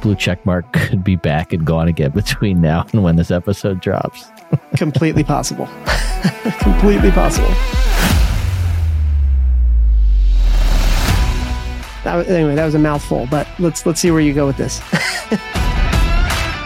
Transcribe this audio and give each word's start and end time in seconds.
blue 0.00 0.14
check 0.14 0.44
mark 0.44 0.70
could 0.72 1.04
be 1.04 1.16
back 1.16 1.52
and 1.52 1.64
gone 1.64 1.88
again 1.88 2.10
between 2.10 2.60
now 2.60 2.86
and 2.92 3.02
when 3.02 3.16
this 3.16 3.30
episode 3.30 3.80
drops. 3.80 4.30
Completely 4.76 5.24
possible. 5.24 5.66
Completely 6.60 7.10
possible. 7.10 7.50
That 12.02 12.16
was, 12.16 12.28
anyway, 12.28 12.54
that 12.54 12.64
was 12.64 12.74
a 12.74 12.78
mouthful, 12.78 13.28
but 13.30 13.46
let's 13.58 13.84
let's 13.84 14.00
see 14.00 14.10
where 14.10 14.22
you 14.22 14.32
go 14.32 14.46
with 14.46 14.56
this. 14.56 14.80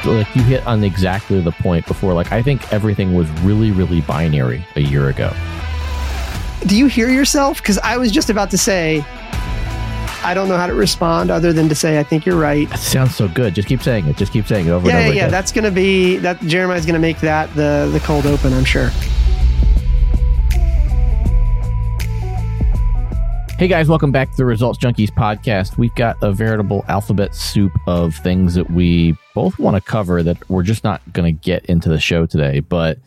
like 0.07 0.33
you 0.35 0.43
hit 0.43 0.65
on 0.67 0.85
exactly 0.85 1.41
the 1.41 1.51
point 1.51 1.87
before. 1.87 2.15
Like 2.15 2.31
I 2.31 2.43
think 2.43 2.73
everything 2.73 3.15
was 3.15 3.29
really, 3.41 3.71
really 3.71 4.01
binary 4.03 4.65
a 4.77 4.81
year 4.81 5.09
ago. 5.09 5.33
Do 6.67 6.77
you 6.77 6.87
hear 6.87 7.11
yourself? 7.11 7.59
Because 7.59 7.79
I 7.79 7.97
was 7.99 8.11
just 8.11 8.31
about 8.31 8.51
to 8.53 8.59
say, 8.59 9.05
I 10.25 10.33
don't 10.33 10.49
know 10.49 10.57
how 10.57 10.67
to 10.67 10.73
respond 10.73 11.31
other 11.31 11.53
than 11.53 11.69
to 11.69 11.75
say 11.75 11.99
I 11.99 12.03
think 12.03 12.25
you're 12.25 12.39
right. 12.39 12.67
That 12.71 12.79
sounds 12.79 13.15
so 13.15 13.29
good. 13.29 13.55
Just 13.55 13.69
keep 13.69 13.83
saying 13.83 14.07
it. 14.07 14.17
Just 14.17 14.33
keep 14.33 14.47
saying 14.47 14.67
it 14.67 14.71
over 14.71 14.89
yeah, 14.89 14.93
and 14.93 15.01
over 15.01 15.11
again. 15.11 15.17
yeah, 15.17 15.23
again. 15.25 15.31
that's 15.31 15.53
gonna 15.53 15.71
be 15.71 16.17
that. 16.17 16.41
Jeremiah's 16.41 16.87
gonna 16.87 16.99
make 16.99 17.21
that 17.21 17.55
the 17.55 17.91
the 17.93 18.01
cold 18.01 18.25
open. 18.25 18.55
I'm 18.55 18.65
sure. 18.65 18.89
Hey 23.59 23.69
guys, 23.69 23.87
welcome 23.87 24.13
back 24.13 24.31
to 24.31 24.37
the 24.39 24.47
Results 24.47 24.79
Junkies 24.79 25.11
podcast. 25.11 25.77
We've 25.77 25.95
got 25.95 26.17
a 26.23 26.33
veritable 26.33 26.87
alphabet 26.89 27.35
soup 27.35 27.73
of 27.87 28.15
things 28.17 28.55
that 28.55 28.71
we 28.71 29.15
both 29.35 29.59
want 29.59 29.77
to 29.77 29.83
cover 29.83 30.23
that 30.23 30.39
we're 30.49 30.63
just 30.63 30.85
not 30.85 31.03
going 31.13 31.37
to 31.37 31.39
get 31.39 31.67
into 31.67 31.91
the 31.91 32.01
show 32.01 32.25
today. 32.25 32.61
But 32.61 32.99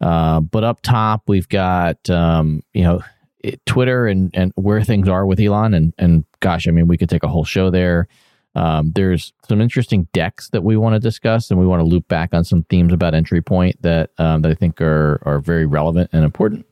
uh, 0.00 0.40
but 0.40 0.64
up 0.64 0.80
top, 0.82 1.22
we've 1.28 1.48
got 1.48 2.10
um, 2.10 2.64
you 2.72 2.82
know 2.82 3.00
it, 3.44 3.66
Twitter 3.66 4.06
and 4.06 4.30
and 4.34 4.52
where 4.56 4.82
things 4.82 5.08
are 5.08 5.26
with 5.26 5.38
Elon, 5.38 5.74
and 5.74 5.94
and 5.98 6.24
gosh, 6.40 6.66
I 6.66 6.70
mean, 6.70 6.88
we 6.88 6.96
could 6.96 7.10
take 7.10 7.22
a 7.22 7.28
whole 7.28 7.44
show 7.44 7.70
there. 7.70 8.08
Um, 8.56 8.92
there's 8.92 9.32
some 9.48 9.60
interesting 9.60 10.06
decks 10.12 10.48
that 10.50 10.62
we 10.62 10.76
want 10.76 10.94
to 10.94 11.00
discuss, 11.00 11.50
and 11.50 11.60
we 11.60 11.66
want 11.66 11.80
to 11.80 11.84
loop 11.84 12.08
back 12.08 12.32
on 12.32 12.44
some 12.44 12.62
themes 12.64 12.92
about 12.92 13.14
entry 13.14 13.42
point 13.42 13.80
that 13.82 14.10
um, 14.18 14.42
that 14.42 14.50
I 14.50 14.54
think 14.54 14.80
are 14.80 15.20
are 15.24 15.40
very 15.40 15.66
relevant 15.66 16.10
and 16.12 16.24
important. 16.24 16.66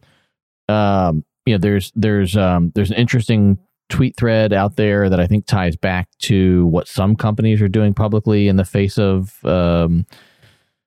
Um, 0.68 1.24
you 1.44 1.54
know, 1.54 1.58
there's 1.58 1.92
there's 1.94 2.36
um, 2.36 2.72
there's 2.74 2.90
an 2.90 2.96
interesting 2.96 3.58
tweet 3.88 4.16
thread 4.16 4.54
out 4.54 4.76
there 4.76 5.10
that 5.10 5.20
I 5.20 5.26
think 5.26 5.44
ties 5.44 5.76
back 5.76 6.08
to 6.20 6.66
what 6.66 6.88
some 6.88 7.14
companies 7.14 7.60
are 7.60 7.68
doing 7.68 7.92
publicly 7.92 8.48
in 8.48 8.56
the 8.56 8.64
face 8.64 8.96
of 8.96 9.44
um, 9.44 10.06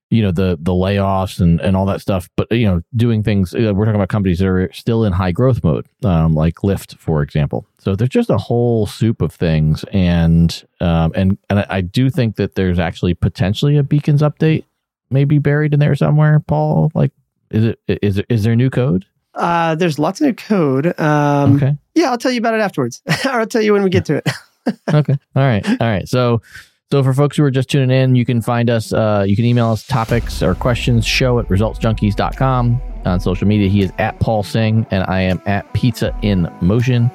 you 0.09 0.21
know 0.21 0.31
the 0.31 0.57
the 0.61 0.71
layoffs 0.71 1.39
and 1.39 1.59
and 1.61 1.75
all 1.75 1.85
that 1.87 2.01
stuff. 2.01 2.29
But 2.37 2.51
you 2.51 2.65
know, 2.65 2.81
doing 2.95 3.23
things. 3.23 3.53
Uh, 3.53 3.73
we're 3.75 3.85
talking 3.85 3.95
about 3.95 4.09
companies 4.09 4.39
that 4.39 4.47
are 4.47 4.71
still 4.73 5.03
in 5.03 5.13
high 5.13 5.31
growth 5.31 5.63
mode, 5.63 5.87
um, 6.03 6.35
like 6.35 6.55
Lyft, 6.57 6.97
for 6.97 7.21
example. 7.21 7.65
So 7.79 7.95
there's 7.95 8.09
just 8.09 8.29
a 8.29 8.37
whole 8.37 8.85
soup 8.85 9.21
of 9.21 9.33
things, 9.33 9.83
and 9.91 10.63
um, 10.79 11.11
and 11.15 11.37
and 11.49 11.59
I, 11.59 11.65
I 11.69 11.81
do 11.81 12.09
think 12.09 12.35
that 12.35 12.55
there's 12.55 12.79
actually 12.79 13.13
potentially 13.13 13.77
a 13.77 13.83
Beacons 13.83 14.21
update 14.21 14.63
maybe 15.09 15.37
buried 15.37 15.73
in 15.73 15.79
there 15.79 15.95
somewhere. 15.95 16.39
Paul, 16.39 16.91
like, 16.93 17.11
is 17.51 17.65
it 17.65 17.79
is 17.87 18.21
is 18.29 18.43
there 18.43 18.55
new 18.55 18.69
code? 18.69 19.05
Uh, 19.33 19.75
there's 19.75 19.99
lots 19.99 20.21
of 20.21 20.27
new 20.27 20.33
code. 20.33 20.97
Um, 20.99 21.55
Okay. 21.57 21.77
Yeah, 21.93 22.09
I'll 22.11 22.17
tell 22.17 22.31
you 22.31 22.39
about 22.39 22.53
it 22.53 22.61
afterwards, 22.61 23.01
or 23.25 23.31
I'll 23.39 23.45
tell 23.47 23.61
you 23.61 23.73
when 23.73 23.83
we 23.83 23.89
get 23.89 24.05
to 24.05 24.15
it. 24.15 24.29
okay. 24.93 25.17
All 25.35 25.43
right. 25.43 25.65
All 25.67 25.87
right. 25.87 26.07
So, 26.07 26.41
so 26.91 27.03
for 27.03 27.13
folks 27.13 27.35
who 27.35 27.43
are 27.43 27.49
just 27.51 27.67
tuning 27.69 27.89
in, 27.89 28.13
you 28.15 28.25
can 28.25 28.41
find 28.43 28.69
us, 28.69 28.93
uh, 28.93 29.25
you 29.27 29.35
can 29.35 29.43
email 29.43 29.71
us 29.71 29.85
topics 29.87 30.43
or 30.43 30.53
questions, 30.53 31.03
show 31.05 31.39
at 31.39 31.47
resultsjunkies.com. 31.47 32.79
On 33.05 33.19
social 33.19 33.47
media, 33.47 33.67
he 33.69 33.81
is 33.81 33.91
at 33.97 34.19
Paul 34.19 34.43
Singh 34.43 34.85
and 34.91 35.03
I 35.05 35.21
am 35.21 35.41
at 35.47 35.71
Pizza 35.73 36.15
in 36.21 36.47
Motion. 36.61 37.09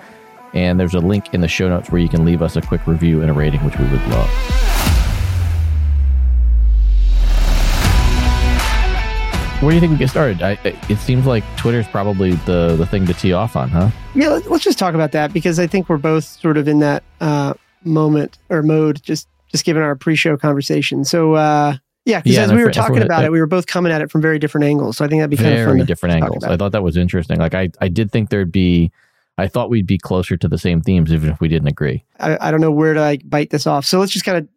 And 0.55 0.81
there's 0.81 0.95
a 0.95 0.99
link 0.99 1.33
in 1.35 1.41
the 1.41 1.47
show 1.49 1.69
notes 1.69 1.89
where 1.91 2.01
you 2.01 2.09
can 2.09 2.25
leave 2.25 2.43
us 2.43 2.57
a 2.57 2.61
quick 2.63 2.85
review 2.89 3.21
and 3.23 3.31
a 3.31 3.33
rating, 3.33 3.65
which 3.65 3.79
we 3.79 3.85
would 3.85 4.05
love. 4.09 4.29
Where 9.63 9.71
do 9.71 9.75
you 9.75 9.81
think 9.81 9.93
we 9.93 9.99
get 9.99 10.09
started? 10.11 10.43
I, 10.43 10.59
it 10.89 10.99
seems 10.99 11.27
like 11.27 11.45
Twitter's 11.57 11.87
probably 11.87 12.33
the, 12.33 12.75
the 12.77 12.87
thing 12.87 13.07
to 13.07 13.15
tee 13.15 13.35
off 13.35 13.55
on, 13.57 13.69
huh? 13.69 13.91
Yeah, 14.17 14.31
let- 14.31 14.51
let's 14.51 14.65
just 14.65 14.79
talk 14.79 14.95
about 14.95 15.13
that 15.13 15.33
because 15.33 15.61
I 15.61 15.67
think 15.69 15.89
we're 15.89 15.99
both 15.99 16.25
sort 16.25 16.57
of 16.57 16.67
in 16.67 16.81
that 16.81 17.05
uh, 17.21 17.53
moment 17.85 18.39
or 18.49 18.63
mode, 18.63 19.01
just 19.03 19.29
just 19.51 19.65
given 19.65 19.83
our 19.83 19.97
pre-show 19.97 20.37
conversation. 20.37 21.05
So 21.05 21.35
uh, 21.35 21.77
yeah, 22.05 22.21
because 22.21 22.37
Yeah, 22.37 22.45
as 22.45 22.53
we 22.53 22.63
were 22.65 22.71
talking 22.71 23.03
about 23.03 23.25
it, 23.25 23.33
we 23.33 23.41
were 23.41 23.47
both 23.47 23.67
coming 23.67 23.93
at 23.93 24.01
it 24.01 24.11
from 24.11 24.23
very 24.23 24.39
different 24.39 24.65
angles. 24.65 24.97
So 24.97 25.05
I 25.05 25.09
think 25.09 25.21
that'd 25.21 25.31
be 25.31 25.37
kind 25.37 25.57
of 25.57 25.67
fun. 25.67 25.87
different 25.87 26.15
angles. 26.15 26.45
I 26.45 26.57
thought 26.57 26.73
that 26.73 26.83
was 26.83 26.97
interesting. 26.97 27.39
Like 27.39 27.55
I, 27.55 27.71
I 27.81 27.89
did 27.89 28.11
think 28.11 28.31
there'd 28.31 28.53
be, 28.53 28.91
I 29.39 29.49
thought 29.49 29.71
we'd 29.71 29.87
be 29.87 29.99
closer 29.99 30.37
to 30.37 30.49
the 30.49 30.59
same 30.59 30.81
themes, 30.81 31.13
even 31.13 31.31
if 31.31 31.41
we 31.41 31.49
didn't 31.49 31.69
agree. 31.69 32.05
I, 32.19 32.49
I 32.49 32.51
don't 32.51 32.61
know 32.61 32.71
where 32.71 32.95
to 32.95 33.01
like 33.01 33.23
bite 33.29 33.51
this 33.51 33.67
off. 33.67 33.85
So 33.85 33.99
let's 33.99 34.13
just 34.13 34.25
kind 34.25 34.39
of 34.39 34.49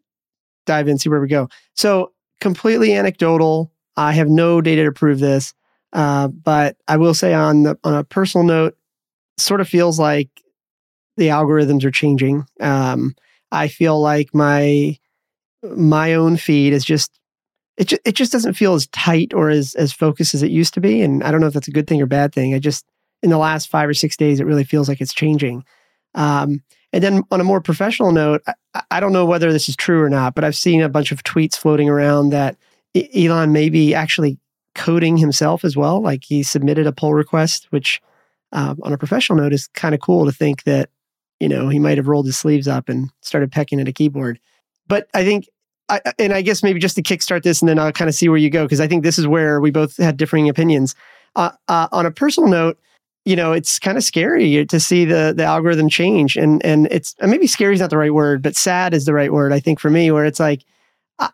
dive 0.65 0.87
in, 0.87 0.97
see 0.97 1.09
where 1.09 1.21
we 1.21 1.27
go. 1.27 1.49
So 1.75 2.13
completely 2.39 2.93
anecdotal. 2.93 3.71
I 3.95 4.13
have 4.13 4.29
no 4.29 4.61
data 4.61 4.83
to 4.85 4.91
prove 4.91 5.19
this, 5.19 5.53
uh, 5.93 6.27
but 6.27 6.77
I 6.87 6.97
will 6.97 7.13
say 7.13 7.33
on 7.33 7.63
the 7.63 7.77
on 7.83 7.93
a 7.93 8.03
personal 8.03 8.45
note, 8.45 8.75
sort 9.37 9.61
of 9.61 9.69
feels 9.69 9.99
like 9.99 10.29
the 11.17 11.27
algorithms 11.27 11.83
are 11.83 11.91
changing. 11.91 12.45
Um, 12.59 13.15
I 13.53 13.67
feel 13.67 14.01
like 14.01 14.33
my 14.33 14.97
my 15.63 16.13
own 16.13 16.35
feed 16.35 16.73
is 16.73 16.83
just 16.83 17.19
it 17.77 17.87
ju- 17.87 17.97
it 18.05 18.15
just 18.15 18.31
doesn't 18.31 18.53
feel 18.55 18.73
as 18.73 18.87
tight 18.87 19.33
or 19.33 19.49
as 19.49 19.75
as 19.75 19.93
focused 19.93 20.33
as 20.33 20.43
it 20.43 20.51
used 20.51 20.73
to 20.73 20.81
be, 20.81 21.01
and 21.01 21.23
I 21.23 21.31
don't 21.31 21.39
know 21.39 21.47
if 21.47 21.53
that's 21.53 21.67
a 21.67 21.71
good 21.71 21.87
thing 21.87 22.01
or 22.01 22.05
bad 22.05 22.33
thing. 22.33 22.53
I 22.53 22.59
just 22.59 22.85
in 23.21 23.29
the 23.29 23.37
last 23.37 23.69
five 23.69 23.87
or 23.87 23.93
six 23.93 24.17
days, 24.17 24.39
it 24.39 24.45
really 24.45 24.65
feels 24.65 24.89
like 24.89 24.99
it's 24.99 25.13
changing. 25.13 25.63
Um, 26.13 26.61
and 26.91 27.03
then 27.03 27.23
on 27.31 27.39
a 27.39 27.45
more 27.45 27.61
professional 27.61 28.11
note, 28.11 28.41
I, 28.45 28.83
I 28.91 28.99
don't 28.99 29.13
know 29.13 29.25
whether 29.25 29.51
this 29.51 29.69
is 29.69 29.75
true 29.75 30.01
or 30.01 30.09
not, 30.09 30.35
but 30.35 30.43
I've 30.43 30.55
seen 30.55 30.81
a 30.81 30.89
bunch 30.89 31.11
of 31.11 31.23
tweets 31.23 31.55
floating 31.55 31.89
around 31.89 32.29
that 32.31 32.57
Elon 33.15 33.51
may 33.53 33.69
be 33.69 33.95
actually 33.95 34.37
coding 34.75 35.17
himself 35.17 35.63
as 35.63 35.77
well. 35.77 36.01
Like 36.01 36.23
he 36.23 36.43
submitted 36.43 36.85
a 36.85 36.91
pull 36.91 37.13
request, 37.13 37.67
which 37.69 38.01
um, 38.51 38.79
on 38.83 38.93
a 38.93 38.97
professional 38.97 39.37
note 39.37 39.53
is 39.53 39.67
kind 39.69 39.95
of 39.95 40.01
cool 40.01 40.25
to 40.25 40.31
think 40.31 40.63
that, 40.63 40.89
you 41.43 41.49
know, 41.49 41.67
he 41.67 41.77
might 41.77 41.97
have 41.97 42.07
rolled 42.07 42.25
his 42.25 42.37
sleeves 42.37 42.69
up 42.69 42.87
and 42.87 43.09
started 43.19 43.51
pecking 43.51 43.81
at 43.81 43.87
a 43.89 43.91
keyboard. 43.91 44.39
But 44.87 45.09
I 45.13 45.25
think, 45.25 45.49
I, 45.89 45.99
and 46.17 46.31
I 46.31 46.41
guess 46.41 46.63
maybe 46.63 46.79
just 46.79 46.95
to 46.95 47.03
kickstart 47.03 47.43
this 47.43 47.61
and 47.61 47.67
then 47.67 47.77
I'll 47.77 47.91
kind 47.91 48.07
of 48.07 48.15
see 48.15 48.29
where 48.29 48.37
you 48.37 48.49
go, 48.49 48.63
because 48.63 48.79
I 48.79 48.87
think 48.87 49.03
this 49.03 49.19
is 49.19 49.27
where 49.27 49.59
we 49.59 49.69
both 49.69 49.97
had 49.97 50.15
differing 50.15 50.47
opinions. 50.47 50.95
Uh, 51.35 51.51
uh, 51.67 51.89
on 51.91 52.05
a 52.05 52.11
personal 52.11 52.49
note, 52.49 52.79
you 53.25 53.35
know, 53.35 53.51
it's 53.51 53.77
kind 53.77 53.97
of 53.97 54.05
scary 54.05 54.65
to 54.65 54.79
see 54.79 55.03
the 55.03 55.33
the 55.35 55.43
algorithm 55.43 55.89
change, 55.89 56.37
and 56.37 56.63
and 56.65 56.87
it's 56.91 57.13
and 57.19 57.29
maybe 57.29 57.47
scary 57.47 57.73
is 57.73 57.81
not 57.81 57.89
the 57.89 57.97
right 57.97 58.13
word, 58.13 58.41
but 58.41 58.55
sad 58.55 58.93
is 58.93 59.05
the 59.05 59.13
right 59.13 59.33
word. 59.33 59.51
I 59.51 59.59
think 59.59 59.81
for 59.81 59.89
me, 59.89 60.11
where 60.11 60.25
it's 60.25 60.39
like 60.39 60.63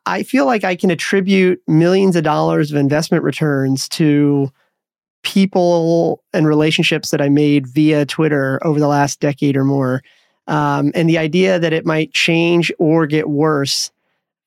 I 0.05 0.23
feel 0.23 0.45
like 0.45 0.63
I 0.63 0.75
can 0.75 0.91
attribute 0.91 1.61
millions 1.67 2.15
of 2.15 2.23
dollars 2.23 2.71
of 2.71 2.77
investment 2.77 3.23
returns 3.23 3.87
to 3.89 4.51
people 5.23 6.23
and 6.33 6.47
relationships 6.47 7.11
that 7.11 7.21
I 7.21 7.29
made 7.29 7.67
via 7.67 8.05
Twitter 8.05 8.59
over 8.63 8.79
the 8.79 8.87
last 8.87 9.19
decade 9.19 9.57
or 9.57 9.63
more, 9.63 10.01
um, 10.47 10.91
and 10.95 11.09
the 11.09 11.17
idea 11.17 11.59
that 11.59 11.73
it 11.73 11.85
might 11.85 12.13
change 12.13 12.71
or 12.79 13.05
get 13.05 13.29
worse 13.29 13.91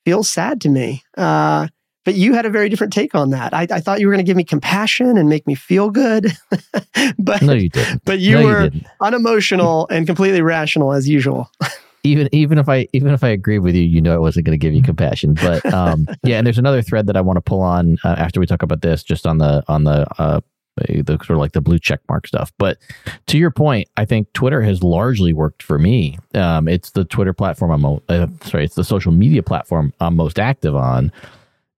feels 0.04 0.30
sad 0.30 0.60
to 0.62 0.68
me. 0.68 1.02
Uh, 1.16 1.68
but 2.04 2.14
you 2.14 2.34
had 2.34 2.44
a 2.44 2.50
very 2.50 2.68
different 2.68 2.92
take 2.92 3.14
on 3.14 3.30
that. 3.30 3.54
I, 3.54 3.68
I 3.70 3.78
thought 3.78 4.00
you 4.00 4.08
were 4.08 4.12
going 4.12 4.24
to 4.24 4.28
give 4.28 4.36
me 4.36 4.42
compassion 4.42 5.16
and 5.16 5.28
make 5.28 5.46
me 5.46 5.54
feel 5.54 5.90
good, 5.90 6.32
but 7.18 7.42
No, 7.42 7.52
you 7.52 7.68
didn't. 7.68 8.04
but 8.04 8.18
you 8.18 8.34
no, 8.40 8.44
were 8.44 8.64
you 8.72 8.80
unemotional 9.00 9.86
and 9.88 10.04
completely 10.06 10.42
rational 10.42 10.92
as 10.92 11.08
usual. 11.08 11.48
Even 12.04 12.28
even 12.32 12.58
if 12.58 12.68
I 12.68 12.88
even 12.92 13.12
if 13.12 13.22
I 13.22 13.28
agree 13.28 13.60
with 13.60 13.76
you, 13.76 13.82
you 13.82 14.00
know 14.00 14.12
I 14.12 14.18
wasn't 14.18 14.44
going 14.44 14.58
to 14.58 14.60
give 14.60 14.74
you 14.74 14.82
compassion. 14.82 15.34
But 15.34 15.64
um, 15.72 16.08
yeah, 16.24 16.38
and 16.38 16.44
there's 16.44 16.58
another 16.58 16.82
thread 16.82 17.06
that 17.06 17.16
I 17.16 17.20
want 17.20 17.36
to 17.36 17.40
pull 17.40 17.60
on 17.60 17.96
uh, 18.02 18.16
after 18.18 18.40
we 18.40 18.46
talk 18.46 18.64
about 18.64 18.82
this, 18.82 19.04
just 19.04 19.24
on 19.24 19.38
the 19.38 19.62
on 19.68 19.84
the 19.84 20.04
uh, 20.18 20.40
sort 20.78 21.30
of 21.30 21.38
like 21.38 21.52
the 21.52 21.60
blue 21.60 21.78
check 21.78 22.00
mark 22.08 22.26
stuff. 22.26 22.52
But 22.58 22.78
to 23.26 23.38
your 23.38 23.50
point, 23.50 23.88
I 23.96 24.04
think 24.04 24.32
Twitter 24.32 24.62
has 24.62 24.82
largely 24.82 25.32
worked 25.32 25.62
for 25.62 25.78
me. 25.78 26.19
Um, 26.34 26.69
it's 26.69 26.90
the 26.90 27.04
Twitter 27.04 27.32
platform 27.32 27.70
I'm 27.70 28.00
uh, 28.08 28.26
sorry, 28.44 28.64
it's 28.64 28.74
the 28.74 28.84
social 28.84 29.12
media 29.12 29.42
platform 29.42 29.92
I'm 30.00 30.16
most 30.16 30.38
active 30.38 30.74
on, 30.74 31.12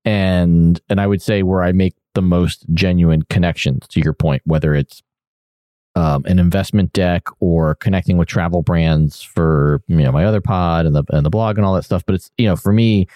and 0.04 0.80
and 0.88 1.00
I 1.00 1.06
would 1.06 1.22
say 1.22 1.42
where 1.42 1.62
I 1.62 1.72
make 1.72 1.94
the 2.14 2.22
most 2.22 2.66
genuine 2.72 3.22
connections. 3.22 3.86
To 3.88 4.00
your 4.00 4.12
point, 4.12 4.42
whether 4.44 4.74
it's 4.74 5.02
um, 5.96 6.24
an 6.26 6.38
investment 6.38 6.92
deck 6.92 7.24
or 7.40 7.76
connecting 7.76 8.16
with 8.16 8.28
travel 8.28 8.62
brands 8.62 9.22
for 9.22 9.82
you 9.88 9.96
know 9.96 10.12
my 10.12 10.24
other 10.24 10.40
pod 10.40 10.86
and 10.86 10.94
the 10.94 11.04
and 11.10 11.24
the 11.24 11.30
blog 11.30 11.56
and 11.56 11.66
all 11.66 11.74
that 11.74 11.84
stuff. 11.84 12.04
But 12.06 12.16
it's 12.16 12.30
you 12.38 12.46
know 12.46 12.56
for 12.56 12.72
me, 12.72 13.06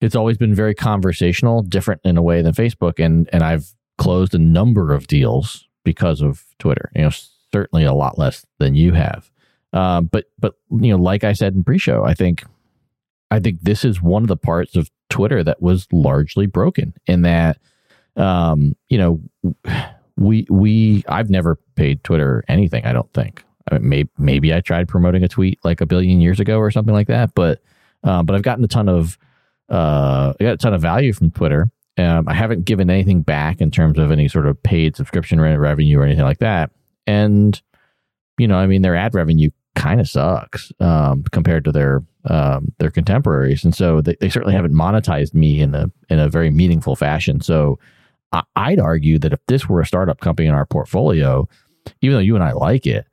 it's 0.00 0.14
always 0.14 0.38
been 0.38 0.54
very 0.54 0.74
conversational, 0.74 1.62
different 1.62 2.00
in 2.04 2.16
a 2.16 2.22
way 2.22 2.42
than 2.42 2.52
Facebook, 2.52 3.02
and 3.04 3.28
and 3.32 3.42
I've 3.42 3.74
closed 4.00 4.34
a 4.34 4.38
number 4.38 4.92
of 4.92 5.06
deals 5.06 5.68
because 5.84 6.20
of 6.22 6.44
Twitter. 6.58 6.90
You 6.94 7.02
know, 7.02 7.10
certainly 7.52 7.84
a 7.84 7.92
lot 7.92 8.18
less 8.18 8.44
than 8.58 8.74
you 8.74 8.92
have. 8.94 9.30
Um, 9.72 10.06
but 10.06 10.24
but 10.38 10.54
you 10.70 10.90
know, 10.90 11.02
like 11.02 11.22
I 11.24 11.34
said 11.34 11.54
in 11.54 11.62
pre-show, 11.62 12.04
I 12.04 12.14
think 12.14 12.44
I 13.30 13.38
think 13.38 13.60
this 13.62 13.84
is 13.84 14.02
one 14.02 14.22
of 14.22 14.28
the 14.28 14.36
parts 14.36 14.76
of 14.76 14.90
Twitter 15.08 15.44
that 15.44 15.62
was 15.62 15.86
largely 15.92 16.46
broken 16.46 16.94
in 17.06 17.22
that 17.22 17.58
um, 18.16 18.74
you 18.88 18.98
know 18.98 19.20
we 20.16 20.46
we 20.50 21.04
I've 21.08 21.30
never 21.30 21.56
paid 21.76 22.02
Twitter 22.02 22.44
anything. 22.48 22.84
I 22.84 22.92
don't 22.92 23.12
think. 23.12 23.44
I 23.70 23.78
mean, 23.78 23.88
maybe 23.88 24.10
maybe 24.18 24.54
I 24.54 24.60
tried 24.60 24.88
promoting 24.88 25.22
a 25.22 25.28
tweet 25.28 25.58
like 25.64 25.80
a 25.80 25.86
billion 25.86 26.20
years 26.20 26.40
ago 26.40 26.58
or 26.58 26.70
something 26.70 26.94
like 26.94 27.08
that, 27.08 27.34
but 27.34 27.60
Uh, 28.02 28.22
but 28.22 28.34
I've 28.34 28.42
gotten 28.42 28.64
a 28.64 28.68
ton 28.68 28.88
of 28.88 29.18
uh, 29.68 30.32
I 30.40 30.44
got 30.44 30.54
a 30.54 30.56
ton 30.56 30.74
of 30.74 30.80
value 30.80 31.12
from 31.12 31.30
Twitter. 31.30 31.70
Um, 32.00 32.28
I 32.28 32.34
haven't 32.34 32.64
given 32.64 32.88
anything 32.88 33.22
back 33.22 33.60
in 33.60 33.70
terms 33.70 33.98
of 33.98 34.10
any 34.10 34.28
sort 34.28 34.46
of 34.46 34.62
paid 34.62 34.96
subscription 34.96 35.40
revenue 35.40 35.98
or 35.98 36.04
anything 36.04 36.24
like 36.24 36.38
that. 36.38 36.70
And 37.06 37.60
you 38.38 38.48
know, 38.48 38.56
I 38.56 38.66
mean, 38.66 38.82
their 38.82 38.96
ad 38.96 39.14
revenue 39.14 39.50
kind 39.76 40.00
of 40.00 40.08
sucks 40.08 40.72
um, 40.80 41.24
compared 41.30 41.64
to 41.64 41.72
their 41.72 42.02
um, 42.24 42.72
their 42.78 42.90
contemporaries, 42.90 43.64
and 43.64 43.74
so 43.74 44.00
they, 44.00 44.16
they 44.20 44.28
certainly 44.28 44.54
haven't 44.54 44.74
monetized 44.74 45.34
me 45.34 45.60
in 45.60 45.74
a 45.74 45.90
in 46.08 46.18
a 46.18 46.28
very 46.28 46.50
meaningful 46.50 46.96
fashion. 46.96 47.40
So 47.40 47.78
I, 48.32 48.42
I'd 48.56 48.80
argue 48.80 49.18
that 49.18 49.32
if 49.32 49.40
this 49.46 49.68
were 49.68 49.80
a 49.80 49.86
startup 49.86 50.20
company 50.20 50.48
in 50.48 50.54
our 50.54 50.66
portfolio, 50.66 51.48
even 52.00 52.14
though 52.14 52.20
you 52.20 52.34
and 52.34 52.44
I 52.44 52.52
like 52.52 52.86
it, 52.86 53.06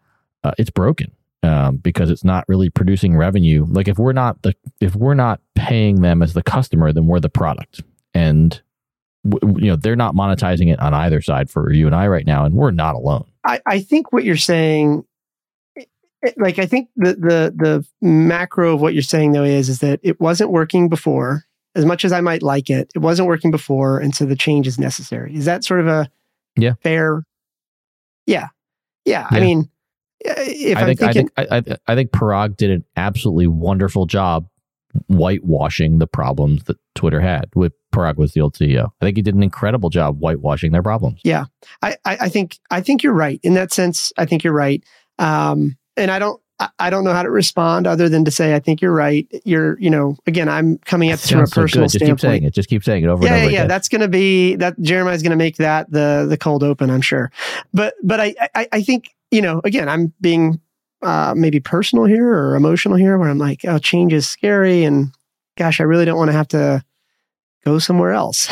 uh, 0.43 0.51
it's 0.57 0.69
broken 0.69 1.11
um, 1.43 1.77
because 1.77 2.09
it's 2.09 2.23
not 2.23 2.45
really 2.47 2.69
producing 2.69 3.15
revenue. 3.15 3.65
Like 3.67 3.87
if 3.87 3.97
we're 3.97 4.13
not 4.13 4.41
the 4.43 4.55
if 4.79 4.95
we're 4.95 5.13
not 5.13 5.41
paying 5.55 6.01
them 6.01 6.21
as 6.21 6.33
the 6.33 6.43
customer, 6.43 6.91
then 6.91 7.07
we're 7.07 7.19
the 7.19 7.29
product, 7.29 7.81
and 8.13 8.61
w- 9.29 9.65
you 9.65 9.69
know 9.69 9.75
they're 9.75 9.95
not 9.95 10.15
monetizing 10.15 10.71
it 10.71 10.79
on 10.79 10.93
either 10.93 11.21
side 11.21 11.49
for 11.49 11.71
you 11.71 11.85
and 11.85 11.95
I 11.95 12.07
right 12.07 12.25
now, 12.25 12.45
and 12.45 12.55
we're 12.55 12.71
not 12.71 12.95
alone. 12.95 13.25
I, 13.45 13.61
I 13.65 13.79
think 13.79 14.11
what 14.11 14.23
you're 14.23 14.37
saying 14.37 15.05
eh, 15.77 15.83
eh, 16.23 16.31
like 16.37 16.59
I 16.59 16.65
think 16.65 16.89
the 16.95 17.13
the 17.13 17.53
the 17.55 17.85
macro 18.01 18.75
of 18.75 18.81
what 18.81 18.93
you're 18.93 19.03
saying 19.03 19.31
though 19.31 19.43
is 19.43 19.69
is 19.69 19.79
that 19.79 19.99
it 20.03 20.19
wasn't 20.19 20.51
working 20.51 20.89
before. 20.89 21.43
As 21.75 21.85
much 21.85 22.03
as 22.03 22.11
I 22.11 22.21
might 22.21 22.41
like 22.41 22.71
it, 22.71 22.89
it 22.95 22.99
wasn't 22.99 23.27
working 23.27 23.51
before, 23.51 23.99
and 23.99 24.15
so 24.15 24.25
the 24.25 24.35
change 24.35 24.65
is 24.65 24.79
necessary. 24.79 25.35
Is 25.35 25.45
that 25.45 25.63
sort 25.63 25.79
of 25.79 25.87
a 25.87 26.09
yeah 26.55 26.73
fair? 26.81 27.23
Yeah, 28.25 28.47
yeah. 29.05 29.27
yeah. 29.31 29.37
I 29.37 29.39
mean, 29.39 29.69
eh, 30.25 30.33
if 30.47 30.77
I 30.77 30.85
think, 30.85 30.99
thinking, 30.99 31.29
I 31.37 31.43
think 31.43 31.67
I, 31.69 31.73
I, 31.73 31.93
I 31.93 31.95
think 31.95 32.11
Parag 32.11 32.57
did 32.57 32.71
an 32.71 32.83
absolutely 32.95 33.45
wonderful 33.45 34.07
job 34.07 34.47
whitewashing 35.07 35.99
the 35.99 36.07
problems 36.07 36.63
that 36.63 36.77
Twitter 36.97 37.21
had. 37.21 37.49
With 37.55 37.73
Parag 37.93 38.17
was 38.17 38.33
the 38.33 38.41
old 38.41 38.55
CEO. 38.55 38.89
I 39.01 39.05
think 39.05 39.17
he 39.17 39.21
did 39.21 39.35
an 39.35 39.43
incredible 39.43 39.89
job 39.89 40.19
whitewashing 40.19 40.71
their 40.71 40.83
problems. 40.83 41.21
Yeah, 41.23 41.45
I, 41.81 41.97
I, 42.05 42.17
I 42.21 42.29
think 42.29 42.57
I 42.69 42.81
think 42.81 43.03
you're 43.03 43.13
right 43.13 43.39
in 43.43 43.53
that 43.53 43.71
sense. 43.71 44.11
I 44.17 44.25
think 44.25 44.43
you're 44.43 44.53
right. 44.53 44.83
Um, 45.19 45.77
and 45.95 46.11
I 46.11 46.19
don't 46.19 46.41
I 46.79 46.89
don't 46.89 47.03
know 47.03 47.13
how 47.13 47.21
to 47.21 47.29
respond 47.29 47.85
other 47.85 48.09
than 48.09 48.25
to 48.25 48.31
say 48.31 48.55
I 48.55 48.59
think 48.59 48.81
you're 48.81 48.93
right. 48.93 49.27
You're, 49.45 49.79
you 49.79 49.91
know, 49.91 50.17
again, 50.25 50.49
I'm 50.49 50.79
coming 50.79 51.11
at 51.11 51.19
this 51.19 51.29
from 51.29 51.41
a 51.41 51.47
personal 51.47 51.87
so 51.87 51.99
standpoint. 51.99 52.09
Just 52.09 52.21
keep 52.21 52.29
saying 52.29 52.43
it. 52.43 52.53
Just 52.53 52.69
keep 52.69 52.83
saying 52.83 53.03
it 53.03 53.07
over 53.07 53.23
yeah, 53.23 53.33
and 53.33 53.43
over. 53.43 53.51
Yeah, 53.51 53.59
again. 53.59 53.67
that's 53.67 53.87
going 53.87 54.01
to 54.01 54.07
be 54.07 54.55
that. 54.55 54.79
Jeremiah's 54.81 55.21
going 55.21 55.31
to 55.31 55.37
make 55.37 55.57
that 55.57 55.91
the 55.91 56.25
the 56.27 56.37
cold 56.37 56.63
open, 56.63 56.89
I'm 56.89 57.01
sure. 57.01 57.31
But 57.73 57.93
but 58.03 58.19
I 58.19 58.33
I, 58.55 58.67
I 58.71 58.81
think 58.81 59.15
you 59.29 59.41
know, 59.41 59.61
again, 59.65 59.87
I'm 59.87 60.13
being 60.19 60.59
uh, 61.03 61.35
maybe 61.37 61.59
personal 61.59 62.05
here 62.05 62.27
or 62.27 62.55
emotional 62.55 62.95
here, 62.95 63.19
where 63.19 63.29
I'm 63.29 63.37
like, 63.37 63.61
oh, 63.65 63.77
change 63.77 64.11
is 64.11 64.27
scary, 64.27 64.83
and 64.83 65.11
gosh, 65.57 65.81
I 65.81 65.83
really 65.83 66.05
don't 66.05 66.17
want 66.17 66.29
to 66.29 66.37
have 66.37 66.47
to 66.49 66.83
go 67.65 67.79
somewhere 67.79 68.13
else. 68.13 68.49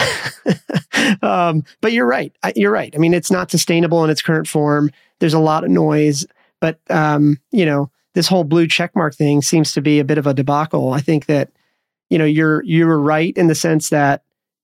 um, 1.21 1.63
but 1.81 1.93
you're 1.93 2.05
right. 2.05 2.35
You're 2.55 2.71
right. 2.71 2.93
I 2.93 2.97
mean, 2.97 3.13
it's 3.13 3.31
not 3.31 3.51
sustainable 3.51 4.03
in 4.03 4.09
its 4.09 4.21
current 4.21 4.47
form. 4.47 4.91
There's 5.19 5.33
a 5.33 5.39
lot 5.39 5.63
of 5.63 5.69
noise, 5.69 6.25
but 6.59 6.79
um, 6.89 7.39
you 7.51 7.65
know 7.65 7.89
this 8.13 8.27
whole 8.27 8.43
blue 8.43 8.67
checkmark 8.67 9.15
thing 9.15 9.41
seems 9.41 9.73
to 9.73 9.81
be 9.81 9.99
a 9.99 10.05
bit 10.05 10.17
of 10.17 10.27
a 10.27 10.33
debacle. 10.33 10.93
I 10.93 10.99
think 10.99 11.27
that 11.27 11.51
you 12.09 12.17
know 12.17 12.25
you're 12.25 12.63
you 12.63 12.85
were 12.87 12.99
right 12.99 13.35
in 13.37 13.47
the 13.47 13.55
sense 13.55 13.89
that 13.89 14.23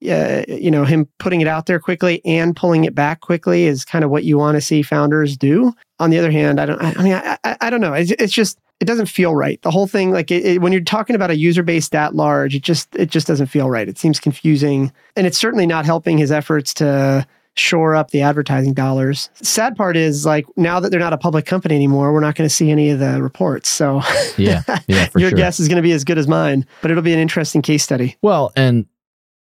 uh, 0.09 0.43
you 0.47 0.71
know 0.71 0.83
him 0.83 1.07
putting 1.19 1.41
it 1.41 1.47
out 1.47 1.65
there 1.65 1.79
quickly 1.79 2.21
and 2.25 2.55
pulling 2.55 2.85
it 2.85 2.95
back 2.95 3.21
quickly 3.21 3.65
is 3.65 3.85
kind 3.85 4.03
of 4.03 4.09
what 4.09 4.23
you 4.23 4.37
want 4.37 4.55
to 4.55 4.61
see 4.61 4.81
founders 4.81 5.37
do. 5.37 5.73
On 5.99 6.09
the 6.09 6.17
other 6.17 6.31
hand, 6.31 6.59
I 6.59 6.65
don't. 6.65 6.81
I, 6.81 6.93
I 6.97 7.03
mean, 7.03 7.13
I, 7.13 7.37
I, 7.43 7.57
I, 7.61 7.69
don't 7.69 7.81
know. 7.81 7.93
It's, 7.93 8.11
it's, 8.11 8.33
just 8.33 8.57
it 8.79 8.85
doesn't 8.85 9.05
feel 9.05 9.35
right. 9.35 9.61
The 9.61 9.69
whole 9.69 9.87
thing, 9.87 10.11
like 10.11 10.31
it, 10.31 10.45
it, 10.45 10.61
when 10.61 10.71
you're 10.71 10.81
talking 10.81 11.15
about 11.15 11.29
a 11.29 11.35
user 11.35 11.61
base 11.61 11.89
that 11.89 12.15
large, 12.15 12.55
it 12.55 12.63
just 12.63 12.95
it 12.95 13.09
just 13.11 13.27
doesn't 13.27 13.47
feel 13.47 13.69
right. 13.69 13.87
It 13.87 13.99
seems 13.99 14.19
confusing, 14.19 14.91
and 15.15 15.27
it's 15.27 15.37
certainly 15.37 15.67
not 15.67 15.85
helping 15.85 16.17
his 16.17 16.31
efforts 16.31 16.73
to 16.75 17.27
shore 17.55 17.95
up 17.95 18.11
the 18.11 18.21
advertising 18.21 18.73
dollars. 18.73 19.29
Sad 19.35 19.75
part 19.75 19.97
is 19.97 20.25
like 20.25 20.45
now 20.57 20.79
that 20.79 20.89
they're 20.89 20.99
not 20.99 21.13
a 21.13 21.17
public 21.17 21.45
company 21.45 21.75
anymore, 21.75 22.13
we're 22.13 22.21
not 22.21 22.35
going 22.35 22.47
to 22.47 22.53
see 22.53 22.71
any 22.71 22.89
of 22.89 22.99
the 22.99 23.21
reports. 23.21 23.69
So 23.69 24.01
yeah, 24.37 24.63
yeah, 24.87 25.09
your 25.15 25.29
sure. 25.29 25.31
guess 25.31 25.59
is 25.59 25.67
going 25.67 25.77
to 25.77 25.81
be 25.81 25.91
as 25.91 26.03
good 26.03 26.17
as 26.17 26.27
mine, 26.27 26.65
but 26.81 26.91
it'll 26.91 27.03
be 27.03 27.13
an 27.13 27.19
interesting 27.19 27.61
case 27.61 27.83
study. 27.83 28.17
Well, 28.21 28.51
and 28.55 28.85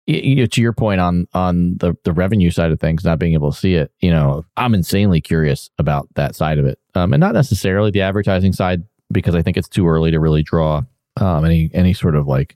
you 0.06 0.36
know, 0.36 0.46
to 0.46 0.62
your 0.62 0.74
point 0.74 1.00
on 1.00 1.28
on 1.34 1.78
the 1.78 1.96
the 2.04 2.14
revenue 2.14 2.52
side 2.52 2.72
of 2.72 2.80
things, 2.80 3.04
not 3.04 3.20
being 3.20 3.34
able 3.34 3.52
to 3.52 3.58
see 3.58 3.76
it, 3.76 3.92
you 4.00 4.12
know, 4.12 4.46
I'm 4.58 4.76
insanely 4.76 5.22
curious 5.22 5.70
about 5.78 6.08
that 6.16 6.36
side 6.36 6.60
of 6.60 6.66
it, 6.66 6.80
um, 6.96 7.14
and 7.14 7.22
not 7.22 7.34
necessarily 7.34 7.92
the 7.92 8.02
advertising 8.02 8.54
side 8.54 8.84
because 9.12 9.36
I 9.36 9.42
think 9.42 9.58
it's 9.58 9.70
too 9.70 9.88
early 9.88 10.12
to 10.12 10.20
really 10.20 10.44
draw 10.44 10.84
um, 11.18 11.46
any 11.46 11.70
any 11.74 11.94
sort 11.94 12.16
of 12.16 12.28
like 12.28 12.56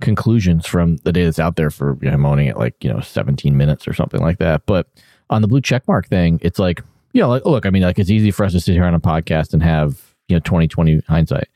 conclusions 0.00 0.66
from 0.66 0.96
the 0.98 1.12
data 1.12 1.26
that's 1.26 1.38
out 1.38 1.56
there 1.56 1.70
for 1.70 1.98
you 2.00 2.08
know, 2.08 2.14
I'm 2.14 2.26
owning 2.26 2.48
it 2.48 2.56
like 2.56 2.82
you 2.82 2.92
know 2.92 3.00
17 3.00 3.56
minutes 3.56 3.88
or 3.88 3.94
something 3.94 4.20
like 4.20 4.38
that. 4.38 4.66
But 4.66 4.88
on 5.30 5.42
the 5.42 5.48
blue 5.48 5.62
checkmark 5.62 6.06
thing, 6.06 6.38
it's 6.42 6.58
like 6.58 6.82
you 7.12 7.22
know, 7.22 7.28
like 7.28 7.46
look, 7.46 7.64
I 7.64 7.70
mean, 7.70 7.82
like 7.82 7.98
it's 7.98 8.10
easy 8.10 8.30
for 8.30 8.44
us 8.44 8.52
to 8.52 8.60
sit 8.60 8.74
here 8.74 8.84
on 8.84 8.94
a 8.94 9.00
podcast 9.00 9.54
and 9.54 9.62
have 9.62 10.14
you 10.28 10.36
know 10.36 10.40
2020 10.40 11.00
hindsight. 11.08 11.48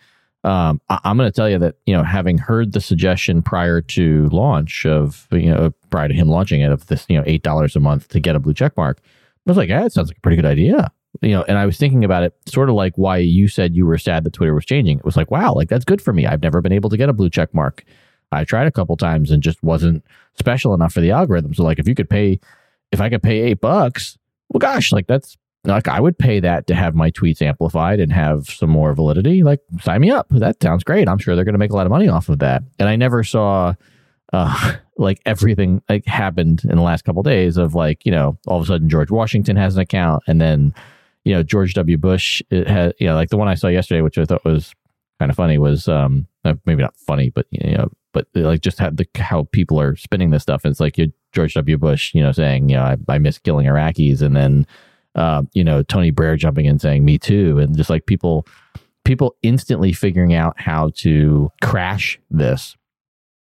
Um, 0.45 0.81
I, 0.89 1.01
am 1.05 1.17
going 1.17 1.29
to 1.29 1.35
tell 1.35 1.51
you 1.51 1.59
that 1.59 1.77
you 1.87 1.95
know, 1.95 2.05
having 2.05 2.39
heard 2.39 2.73
the 2.73 2.81
suggestion 2.81 3.43
prior 3.43 3.81
to 3.81 4.29
launch 4.29 4.87
of 4.87 5.27
you 5.33 5.51
know 5.51 5.73
prior 5.91 6.09
to 6.09 6.15
him 6.15 6.29
launching 6.29 6.61
it 6.61 6.71
of 6.71 6.87
this 6.87 7.07
you 7.09 7.17
know 7.17 7.25
eight 7.27 7.43
dollars 7.43 7.75
a 7.77 7.81
month 7.81 8.09
to 8.09 8.21
get 8.21 8.37
a 8.37 8.39
blue 8.39 8.55
check 8.55 8.77
mark, 8.77 9.01
I 9.05 9.51
was 9.51 9.57
like, 9.57 9.69
yeah, 9.69 9.85
it 9.85 9.93
sounds 9.93 10.09
like 10.09 10.19
a 10.19 10.21
pretty 10.21 10.37
good 10.37 10.47
idea 10.47 10.93
you 11.23 11.31
know, 11.31 11.45
and 11.49 11.59
I 11.59 11.67
was 11.67 11.79
thinking 11.79 12.05
about 12.05 12.23
it 12.23 12.35
sort 12.47 12.69
of 12.69 12.75
like 12.75 12.95
why 12.97 13.19
you 13.19 13.49
said 13.49 13.75
you 13.75 13.87
were 13.87 13.99
sad 13.99 14.25
that 14.25 14.33
Twitter 14.33 14.55
was 14.55 14.65
changing. 14.65 14.99
It 14.99 15.05
was 15.05 15.17
like, 15.17 15.31
wow, 15.31 15.53
like 15.53 15.69
that's 15.69 15.85
good 15.85 16.01
for 16.01 16.13
me. 16.13 16.27
I've 16.27 16.43
never 16.43 16.61
been 16.61 16.73
able 16.73 16.91
to 16.91 16.97
get 16.97 17.09
a 17.09 17.13
blue 17.13 17.31
check 17.31 17.53
mark. 17.55 17.85
I 18.31 18.45
tried 18.45 18.67
a 18.67 18.71
couple 18.71 18.97
times 18.97 19.31
and 19.31 19.43
just 19.43 19.63
wasn't 19.63 20.05
special 20.39 20.75
enough 20.75 20.93
for 20.93 21.01
the 21.01 21.11
algorithm. 21.11 21.55
So 21.55 21.65
like 21.65 21.79
if 21.79 21.89
you 21.89 21.95
could 21.95 22.11
pay 22.11 22.41
if 22.93 23.01
I 23.01 23.09
could 23.09 23.23
pay 23.23 23.41
eight 23.41 23.61
bucks, 23.61 24.19
well 24.49 24.59
gosh, 24.59 24.93
like 24.93 25.07
that's 25.07 25.37
like 25.75 25.89
I 25.89 26.01
would 26.01 26.19
pay 26.19 26.41
that 26.41 26.67
to 26.69 26.75
have 26.75 26.95
my 26.95 27.11
tweets 27.11 27.43
amplified 27.43 28.01
and 28.01 28.13
have 28.13 28.47
some 28.47 28.71
more 28.71 28.95
validity. 28.95 29.43
Like 29.43 29.61
sign 29.81 30.01
me 30.01 30.11
up. 30.11 30.27
That 30.31 30.63
sounds 30.63 30.85
great. 30.85 31.09
I'm 31.09 31.19
sure 31.19 31.35
they're 31.35 31.45
gonna 31.45 31.59
make 31.59 31.71
a 31.73 31.77
lot 31.77 31.87
of 31.87 31.91
money 31.91 32.09
off 32.09 32.29
of 32.29 32.39
that. 32.41 32.63
And 32.79 32.89
I 32.89 32.97
never 32.97 33.25
saw 33.25 33.75
uh 34.33 34.75
like 34.97 35.21
everything 35.27 35.83
like 35.89 36.05
happened 36.07 36.63
in 36.65 36.77
the 36.77 36.83
last 36.83 37.05
couple 37.05 37.21
of 37.21 37.27
days 37.27 37.57
of 37.57 37.75
like, 37.75 38.05
you 38.05 38.13
know, 38.13 38.39
all 38.47 38.59
of 38.59 38.65
a 38.65 38.67
sudden 38.67 38.89
George 38.89 39.11
Washington 39.11 39.57
has 39.57 39.77
an 39.77 39.83
account 39.83 40.23
and 40.27 40.41
then 40.41 40.75
you 41.25 41.35
know 41.35 41.43
George 41.43 41.75
W. 41.75 41.99
Bush 41.99 42.43
it 42.51 42.69
had 42.69 42.95
you 42.99 43.07
know 43.07 43.15
like 43.15 43.31
the 43.31 43.37
one 43.37 43.49
I 43.49 43.55
saw 43.55 43.69
yesterday, 43.69 44.01
which 44.01 44.19
I 44.19 44.25
thought 44.25 44.45
was 44.45 44.75
kind 45.19 45.31
of 45.31 45.37
funny, 45.37 45.59
was 45.59 45.89
um 45.89 46.27
uh, 46.45 46.55
maybe 46.65 46.83
not 46.83 46.97
funny, 46.97 47.31
but 47.31 47.47
you 47.51 47.77
know 47.77 47.91
but 48.13 48.27
like 48.35 48.61
just 48.61 48.79
had 48.79 48.97
the 48.97 49.07
how 49.17 49.45
people 49.53 49.81
are 49.81 49.97
spinning 49.97 50.31
this 50.31 50.43
stuff. 50.43 50.65
And 50.65 50.71
it's 50.71 50.81
like 50.81 50.99
you, 50.99 51.13
George 51.33 51.55
W. 51.55 51.79
Bush, 51.79 52.15
you 52.15 52.23
know, 52.23 52.33
saying, 52.33 52.69
you 52.69 52.77
know, 52.77 52.83
I, 52.83 52.97
I 53.09 53.19
miss 53.19 53.39
killing 53.39 53.67
Iraqis, 53.67 54.23
and 54.23 54.37
then, 54.37 54.67
uh, 55.19 55.43
you 55.53 55.65
know, 55.65 55.83
Tony 55.83 56.11
Blair 56.11 56.37
jumping 56.37 56.67
in 56.67 56.79
saying, 56.79 57.05
"Me 57.05 57.19
too," 57.19 57.59
and 57.59 57.77
just 57.77 57.91
like 57.91 58.07
people, 58.07 58.47
people 59.05 59.37
instantly 59.43 59.93
figuring 59.93 60.35
out 60.35 60.61
how 60.61 60.91
to 60.97 61.51
crash 61.63 62.19
this, 62.31 62.77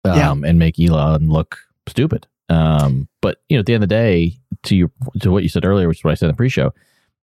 um, 0.03 0.17
yeah. 0.17 0.49
and 0.49 0.59
make 0.59 0.79
Elon 0.79 1.29
look 1.29 1.57
stupid. 1.87 2.27
Um, 2.49 3.07
but 3.21 3.41
you 3.47 3.55
know, 3.55 3.59
at 3.59 3.65
the 3.67 3.73
end 3.73 3.83
of 3.83 3.89
the 3.89 3.95
day, 3.95 4.37
to 4.63 4.75
you 4.75 4.91
to 5.21 5.31
what 5.31 5.43
you 5.43 5.49
said 5.49 5.63
earlier, 5.63 5.87
which 5.87 5.99
is 5.99 6.03
what 6.03 6.11
I 6.11 6.15
said 6.15 6.25
in 6.25 6.31
the 6.31 6.37
pre-show, 6.37 6.73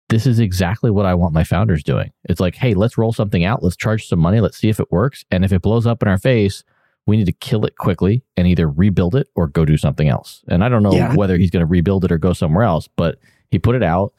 this 0.09 0.27
is 0.27 0.39
exactly 0.39 0.91
what 0.91 1.05
I 1.05 1.15
want 1.15 1.33
my 1.33 1.43
founders 1.43 1.83
doing. 1.83 2.11
It's 2.25 2.39
like, 2.39 2.55
hey, 2.55 2.73
let's 2.73 2.97
roll 2.97 3.13
something 3.13 3.43
out, 3.43 3.63
let's 3.63 3.77
charge 3.77 4.07
some 4.07 4.19
money, 4.19 4.41
let's 4.41 4.57
see 4.57 4.69
if 4.69 4.79
it 4.79 4.91
works, 4.91 5.23
and 5.31 5.45
if 5.45 5.51
it 5.51 5.61
blows 5.61 5.87
up 5.87 6.03
in 6.03 6.09
our 6.09 6.17
face 6.19 6.63
we 7.05 7.17
need 7.17 7.25
to 7.25 7.31
kill 7.31 7.65
it 7.65 7.77
quickly 7.77 8.23
and 8.35 8.47
either 8.47 8.67
rebuild 8.67 9.15
it 9.15 9.27
or 9.35 9.47
go 9.47 9.65
do 9.65 9.77
something 9.77 10.09
else. 10.09 10.43
And 10.47 10.63
I 10.63 10.69
don't 10.69 10.83
know 10.83 10.93
yeah. 10.93 11.13
whether 11.15 11.37
he's 11.37 11.51
going 11.51 11.61
to 11.61 11.67
rebuild 11.67 12.05
it 12.05 12.11
or 12.11 12.17
go 12.17 12.33
somewhere 12.33 12.63
else, 12.63 12.87
but 12.95 13.19
he 13.51 13.59
put 13.59 13.75
it 13.75 13.83
out. 13.83 14.13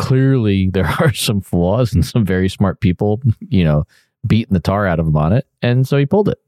Clearly, 0.00 0.70
there 0.70 0.86
are 1.00 1.12
some 1.12 1.40
flaws 1.40 1.92
and 1.94 2.04
some 2.04 2.24
very 2.24 2.48
smart 2.48 2.80
people, 2.80 3.20
you 3.40 3.64
know, 3.64 3.84
beating 4.26 4.54
the 4.54 4.60
tar 4.60 4.86
out 4.86 5.00
of 5.00 5.06
him 5.06 5.16
on 5.16 5.32
it. 5.32 5.46
And 5.62 5.86
so 5.86 5.96
he 5.96 6.06
pulled 6.06 6.28
it. 6.28 6.38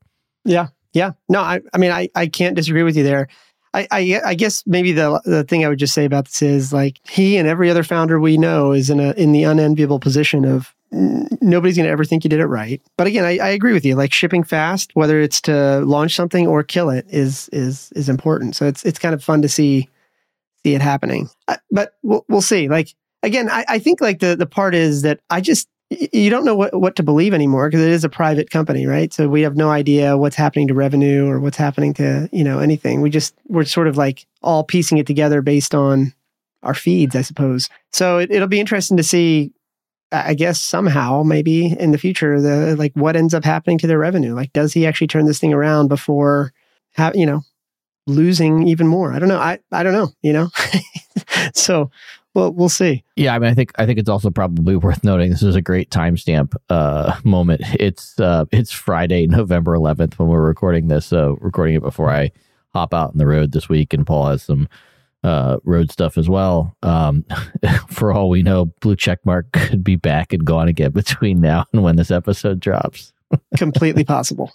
Yeah. 0.44 0.68
Yeah. 0.92 1.12
No, 1.28 1.40
I, 1.40 1.60
I 1.72 1.78
mean, 1.78 1.90
I, 1.90 2.08
I 2.14 2.26
can't 2.26 2.56
disagree 2.56 2.82
with 2.82 2.96
you 2.96 3.04
there. 3.04 3.28
I, 3.74 3.88
I, 3.90 4.20
I 4.26 4.34
guess 4.34 4.62
maybe 4.66 4.92
the 4.92 5.20
the 5.24 5.44
thing 5.44 5.64
I 5.64 5.68
would 5.68 5.78
just 5.78 5.94
say 5.94 6.04
about 6.04 6.26
this 6.26 6.42
is 6.42 6.72
like 6.74 7.00
he 7.08 7.38
and 7.38 7.48
every 7.48 7.70
other 7.70 7.82
founder 7.82 8.20
we 8.20 8.36
know 8.36 8.72
is 8.72 8.90
in 8.90 9.00
a 9.00 9.12
in 9.12 9.32
the 9.32 9.44
unenviable 9.44 9.98
position 9.98 10.44
of 10.44 10.74
nobody's 10.92 11.76
going 11.76 11.86
to 11.86 11.90
ever 11.90 12.04
think 12.04 12.22
you 12.22 12.30
did 12.30 12.40
it 12.40 12.46
right. 12.46 12.82
But 12.98 13.06
again, 13.06 13.24
I, 13.24 13.38
I, 13.38 13.48
agree 13.48 13.72
with 13.72 13.84
you. 13.84 13.94
Like 13.94 14.12
shipping 14.12 14.44
fast, 14.44 14.90
whether 14.94 15.20
it's 15.20 15.40
to 15.42 15.80
launch 15.80 16.14
something 16.14 16.46
or 16.46 16.62
kill 16.62 16.90
it, 16.90 17.06
is 17.08 17.48
is 17.50 17.90
is 17.96 18.08
important. 18.08 18.56
So 18.56 18.66
it's 18.66 18.84
it's 18.84 18.98
kind 18.98 19.14
of 19.14 19.24
fun 19.24 19.40
to 19.42 19.48
see 19.48 19.88
see 20.62 20.74
it 20.74 20.82
happening. 20.82 21.30
But 21.70 21.94
we'll 22.02 22.24
we'll 22.28 22.42
see. 22.42 22.68
Like 22.68 22.94
again, 23.22 23.50
I, 23.50 23.64
I 23.68 23.78
think 23.78 24.00
like 24.00 24.20
the 24.20 24.36
the 24.36 24.46
part 24.46 24.74
is 24.74 25.02
that 25.02 25.20
I 25.30 25.40
just 25.40 25.68
you 25.90 26.30
don't 26.30 26.44
know 26.44 26.54
what, 26.54 26.78
what 26.78 26.96
to 26.96 27.02
believe 27.02 27.34
anymore 27.34 27.68
because 27.68 27.82
it 27.82 27.90
is 27.90 28.04
a 28.04 28.08
private 28.08 28.50
company, 28.50 28.86
right? 28.86 29.12
So 29.12 29.28
we 29.28 29.42
have 29.42 29.56
no 29.56 29.70
idea 29.70 30.16
what's 30.16 30.36
happening 30.36 30.68
to 30.68 30.74
revenue 30.74 31.26
or 31.26 31.38
what's 31.38 31.56
happening 31.56 31.92
to 31.94 32.28
you 32.32 32.44
know 32.44 32.58
anything. 32.58 33.00
We 33.00 33.10
just 33.10 33.34
we're 33.48 33.64
sort 33.64 33.88
of 33.88 33.96
like 33.96 34.26
all 34.42 34.64
piecing 34.64 34.98
it 34.98 35.06
together 35.06 35.42
based 35.42 35.74
on 35.74 36.14
our 36.62 36.74
feeds, 36.74 37.16
I 37.16 37.22
suppose. 37.22 37.68
So 37.92 38.18
it, 38.18 38.30
it'll 38.30 38.48
be 38.48 38.60
interesting 38.60 38.96
to 38.96 39.02
see 39.02 39.52
I 40.12 40.34
guess 40.34 40.60
somehow, 40.60 41.22
maybe 41.22 41.66
in 41.66 41.90
the 41.90 41.98
future, 41.98 42.40
the 42.40 42.76
like 42.76 42.92
what 42.94 43.16
ends 43.16 43.32
up 43.32 43.44
happening 43.44 43.78
to 43.78 43.86
their 43.86 43.98
revenue? 43.98 44.34
Like, 44.34 44.52
does 44.52 44.72
he 44.74 44.86
actually 44.86 45.06
turn 45.06 45.24
this 45.24 45.38
thing 45.38 45.54
around 45.54 45.88
before, 45.88 46.52
have 46.92 47.16
you 47.16 47.24
know, 47.24 47.42
losing 48.06 48.68
even 48.68 48.86
more? 48.86 49.12
I 49.12 49.18
don't 49.18 49.30
know. 49.30 49.38
I 49.38 49.58
I 49.72 49.82
don't 49.82 49.94
know. 49.94 50.10
You 50.20 50.34
know, 50.34 50.48
so 51.54 51.90
well, 52.34 52.52
we'll 52.52 52.68
see. 52.68 53.04
Yeah, 53.16 53.34
I 53.34 53.38
mean, 53.38 53.50
I 53.50 53.54
think 53.54 53.72
I 53.78 53.86
think 53.86 53.98
it's 53.98 54.08
also 54.08 54.30
probably 54.30 54.76
worth 54.76 55.04
noting 55.04 55.30
this 55.30 55.42
is 55.42 55.56
a 55.56 55.62
great 55.62 55.90
timestamp 55.90 56.54
uh, 56.68 57.18
moment. 57.24 57.62
It's 57.78 58.18
uh, 58.18 58.46
it's 58.52 58.72
Friday, 58.72 59.26
November 59.26 59.76
11th 59.76 60.18
when 60.18 60.28
we're 60.28 60.42
recording 60.42 60.88
this. 60.88 61.06
So 61.06 61.36
recording 61.40 61.76
it 61.76 61.82
before 61.82 62.10
I 62.10 62.32
hop 62.72 62.94
out 62.94 63.10
on 63.10 63.18
the 63.18 63.26
road 63.26 63.52
this 63.52 63.68
week, 63.68 63.92
and 63.92 64.06
Paul 64.06 64.28
has 64.28 64.42
some 64.42 64.68
uh, 65.24 65.58
road 65.64 65.90
stuff 65.90 66.16
as 66.16 66.28
well. 66.28 66.76
Um, 66.82 67.24
for 67.88 68.12
all 68.12 68.28
we 68.28 68.42
know, 68.42 68.66
Blue 68.80 68.96
Checkmark 68.96 69.52
could 69.52 69.84
be 69.84 69.96
back 69.96 70.32
and 70.32 70.44
gone 70.44 70.68
again 70.68 70.92
between 70.92 71.40
now 71.40 71.66
and 71.72 71.82
when 71.82 71.96
this 71.96 72.10
episode 72.10 72.60
drops. 72.60 73.12
Completely 73.56 74.04
possible. 74.04 74.52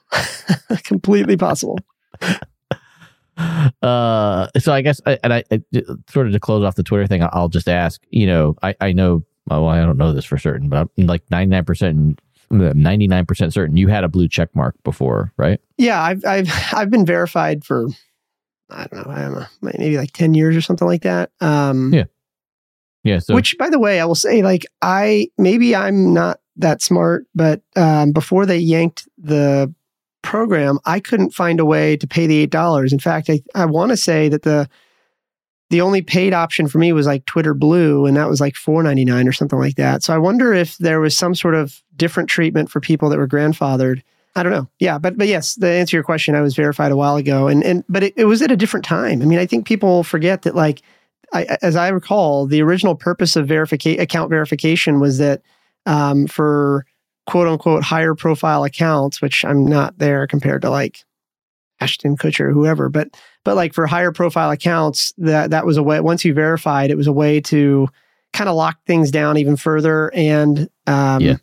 Completely 0.83 1.35
possible. 1.35 1.79
Uh, 3.37 4.47
so 4.57 4.73
I 4.73 4.81
guess, 4.81 4.99
and 5.05 5.33
I, 5.33 5.43
I, 5.51 5.61
sort 6.09 6.27
of 6.27 6.33
to 6.33 6.39
close 6.39 6.63
off 6.63 6.75
the 6.75 6.83
Twitter 6.83 7.05
thing, 7.07 7.21
I'll 7.31 7.49
just 7.49 7.69
ask. 7.69 8.01
You 8.09 8.27
know, 8.27 8.55
I, 8.63 8.75
I 8.81 8.91
know. 8.91 9.23
Well, 9.47 9.67
I 9.67 9.77
don't 9.77 9.97
know 9.97 10.11
this 10.11 10.25
for 10.25 10.37
certain, 10.37 10.67
but 10.67 10.89
I'm 10.97 11.05
like 11.05 11.23
99 11.31 11.65
percent 11.65 12.19
99% 12.51 13.53
certain 13.53 13.77
you 13.77 13.87
had 13.87 14.03
a 14.03 14.07
blue 14.07 14.27
check 14.27 14.55
mark 14.55 14.75
before, 14.83 15.31
right? 15.37 15.59
Yeah, 15.77 16.01
I've 16.01 16.25
I've 16.25 16.49
I've 16.73 16.89
been 16.89 17.05
verified 17.05 17.63
for 17.63 17.87
I 18.69 18.87
don't 18.87 19.07
know, 19.07 19.13
I 19.13 19.21
don't 19.21 19.33
know, 19.33 19.45
maybe 19.61 19.97
like 19.97 20.11
10 20.11 20.33
years 20.33 20.55
or 20.55 20.61
something 20.61 20.87
like 20.87 21.03
that. 21.03 21.31
Um, 21.39 21.93
yeah. 21.93 22.05
Yeah. 23.03 23.19
So, 23.19 23.35
which, 23.35 23.57
by 23.57 23.69
the 23.69 23.79
way, 23.79 24.01
I 24.01 24.05
will 24.05 24.15
say, 24.15 24.41
like, 24.41 24.65
I 24.81 25.29
maybe 25.37 25.75
I'm 25.75 26.13
not 26.13 26.41
that 26.57 26.81
smart, 26.81 27.25
but 27.33 27.61
um, 27.75 28.11
before 28.11 28.45
they 28.45 28.57
yanked 28.57 29.07
the 29.17 29.73
program, 30.27 30.79
I 30.85 30.99
couldn't 30.99 31.31
find 31.31 31.59
a 31.59 31.65
way 31.65 31.97
to 31.97 32.07
pay 32.07 32.27
the 32.27 32.45
$8. 32.47 32.91
In 32.91 32.99
fact, 32.99 33.29
I, 33.29 33.41
I 33.55 33.65
want 33.65 33.91
to 33.91 33.97
say 33.97 34.29
that 34.29 34.43
the 34.43 34.69
the 35.69 35.81
only 35.81 36.01
paid 36.01 36.33
option 36.33 36.69
for 36.69 36.77
me 36.77 36.93
was 36.93 37.05
like 37.05 37.25
Twitter 37.25 37.53
Blue, 37.53 38.05
and 38.05 38.15
that 38.15 38.29
was 38.29 38.39
like 38.39 38.55
four 38.55 38.81
ninety 38.83 39.03
nine 39.03 39.27
or 39.27 39.33
something 39.33 39.59
like 39.59 39.75
that. 39.75 40.01
So 40.01 40.13
I 40.13 40.17
wonder 40.17 40.53
if 40.53 40.77
there 40.77 41.01
was 41.01 41.17
some 41.17 41.35
sort 41.35 41.55
of 41.55 41.81
different 41.97 42.29
treatment 42.29 42.71
for 42.71 42.79
people 42.79 43.09
that 43.09 43.17
were 43.17 43.27
grandfathered 43.27 44.01
I 44.37 44.43
don't 44.43 44.51
know. 44.51 44.69
Yeah, 44.79 44.99
but 44.99 45.17
but 45.17 45.27
yes, 45.27 45.55
to 45.55 45.67
answer 45.67 45.97
your 45.97 46.03
question, 46.03 46.35
I 46.35 46.41
was 46.41 46.55
verified 46.55 46.91
a 46.91 46.95
while 46.95 47.15
ago, 47.15 47.47
and 47.47 47.63
and 47.63 47.83
but 47.89 48.03
it, 48.03 48.13
it 48.15 48.25
was 48.25 48.43
at 48.43 48.51
a 48.51 48.55
different 48.55 48.85
time. 48.85 49.23
I 49.23 49.25
mean, 49.25 49.39
I 49.39 49.47
think 49.47 49.65
people 49.65 50.03
forget 50.03 50.43
that 50.43 50.55
like, 50.55 50.83
I, 51.33 51.57
as 51.63 51.75
I 51.75 51.87
recall, 51.87 52.45
the 52.45 52.61
original 52.61 52.93
purpose 52.93 53.35
of 53.35 53.47
verification 53.47 53.99
account 53.99 54.29
verification 54.29 54.99
was 54.99 55.17
that 55.17 55.41
um, 55.87 56.27
for 56.27 56.85
quote 57.27 57.47
unquote 57.47 57.83
higher 57.83 58.15
profile 58.15 58.63
accounts, 58.63 59.21
which 59.21 59.45
I'm 59.45 59.65
not 59.65 59.97
there 59.97 60.25
compared 60.27 60.63
to 60.63 60.69
like 60.69 61.03
Ashton 61.79 62.17
Kutcher 62.17 62.45
or 62.45 62.51
whoever, 62.51 62.89
but 62.89 63.09
but 63.43 63.55
like 63.55 63.73
for 63.73 63.85
higher 63.85 64.11
profile 64.11 64.51
accounts, 64.51 65.13
that 65.17 65.51
that 65.51 65.65
was 65.65 65.77
a 65.77 65.83
way. 65.83 65.99
Once 65.99 66.25
you 66.25 66.33
verified, 66.33 66.89
it 66.89 66.97
was 66.97 67.07
a 67.07 67.13
way 67.13 67.39
to 67.41 67.87
kind 68.33 68.49
of 68.49 68.55
lock 68.55 68.77
things 68.85 69.11
down 69.11 69.37
even 69.37 69.55
further 69.55 70.13
and 70.13 70.69
um, 70.87 71.21
yeah 71.21 71.35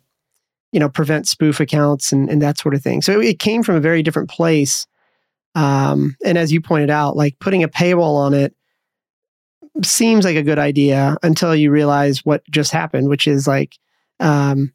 you 0.75 0.79
know, 0.79 0.89
prevent 0.89 1.25
spoof 1.25 1.61
accounts 1.61 2.11
and, 2.11 2.29
and 2.29 2.41
that 2.41 2.57
sort 2.57 2.75
of 2.75 2.83
thing. 2.83 3.01
So 3.01 3.21
it 3.21 3.39
came 3.39 3.63
from 3.63 3.77
a 3.77 3.79
very 3.79 4.03
different 4.03 4.29
place. 4.29 4.85
Um, 5.55 6.17
and 6.25 6.37
as 6.37 6.51
you 6.51 6.59
pointed 6.59 6.89
out, 6.89 7.15
like 7.15 7.39
putting 7.39 7.63
a 7.63 7.69
paywall 7.69 8.17
on 8.17 8.33
it 8.33 8.53
seems 9.83 10.25
like 10.25 10.35
a 10.35 10.43
good 10.43 10.59
idea 10.59 11.15
until 11.23 11.55
you 11.55 11.71
realize 11.71 12.25
what 12.25 12.43
just 12.49 12.73
happened, 12.73 13.07
which 13.07 13.25
is 13.25 13.47
like, 13.47 13.77
um, 14.19 14.73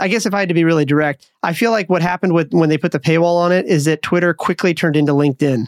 I 0.00 0.08
guess 0.08 0.26
if 0.26 0.34
I 0.34 0.40
had 0.40 0.48
to 0.48 0.54
be 0.54 0.64
really 0.64 0.84
direct, 0.84 1.30
I 1.42 1.52
feel 1.52 1.70
like 1.70 1.88
what 1.90 2.02
happened 2.02 2.34
with 2.34 2.52
when 2.52 2.68
they 2.68 2.78
put 2.78 2.92
the 2.92 3.00
paywall 3.00 3.36
on 3.36 3.52
it 3.52 3.66
is 3.66 3.84
that 3.86 4.02
Twitter 4.02 4.32
quickly 4.32 4.74
turned 4.74 4.96
into 4.96 5.12
LinkedIn, 5.12 5.66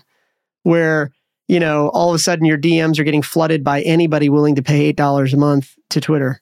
where 0.63 1.11
you 1.49 1.61
know 1.61 1.89
all 1.89 2.11
of 2.11 2.15
a 2.15 2.19
sudden 2.19 2.45
your 2.45 2.59
DMs 2.59 2.99
are 2.99 3.05
getting 3.05 3.23
flooded 3.23 3.65
by 3.65 3.83
anybody 3.83 4.29
willing 4.29 4.55
to 4.55 4.63
pay 4.63 4.83
eight 4.83 4.97
dollars 4.97 5.35
a 5.35 5.37
month 5.37 5.75
to 5.91 6.01
Twitter. 6.01 6.41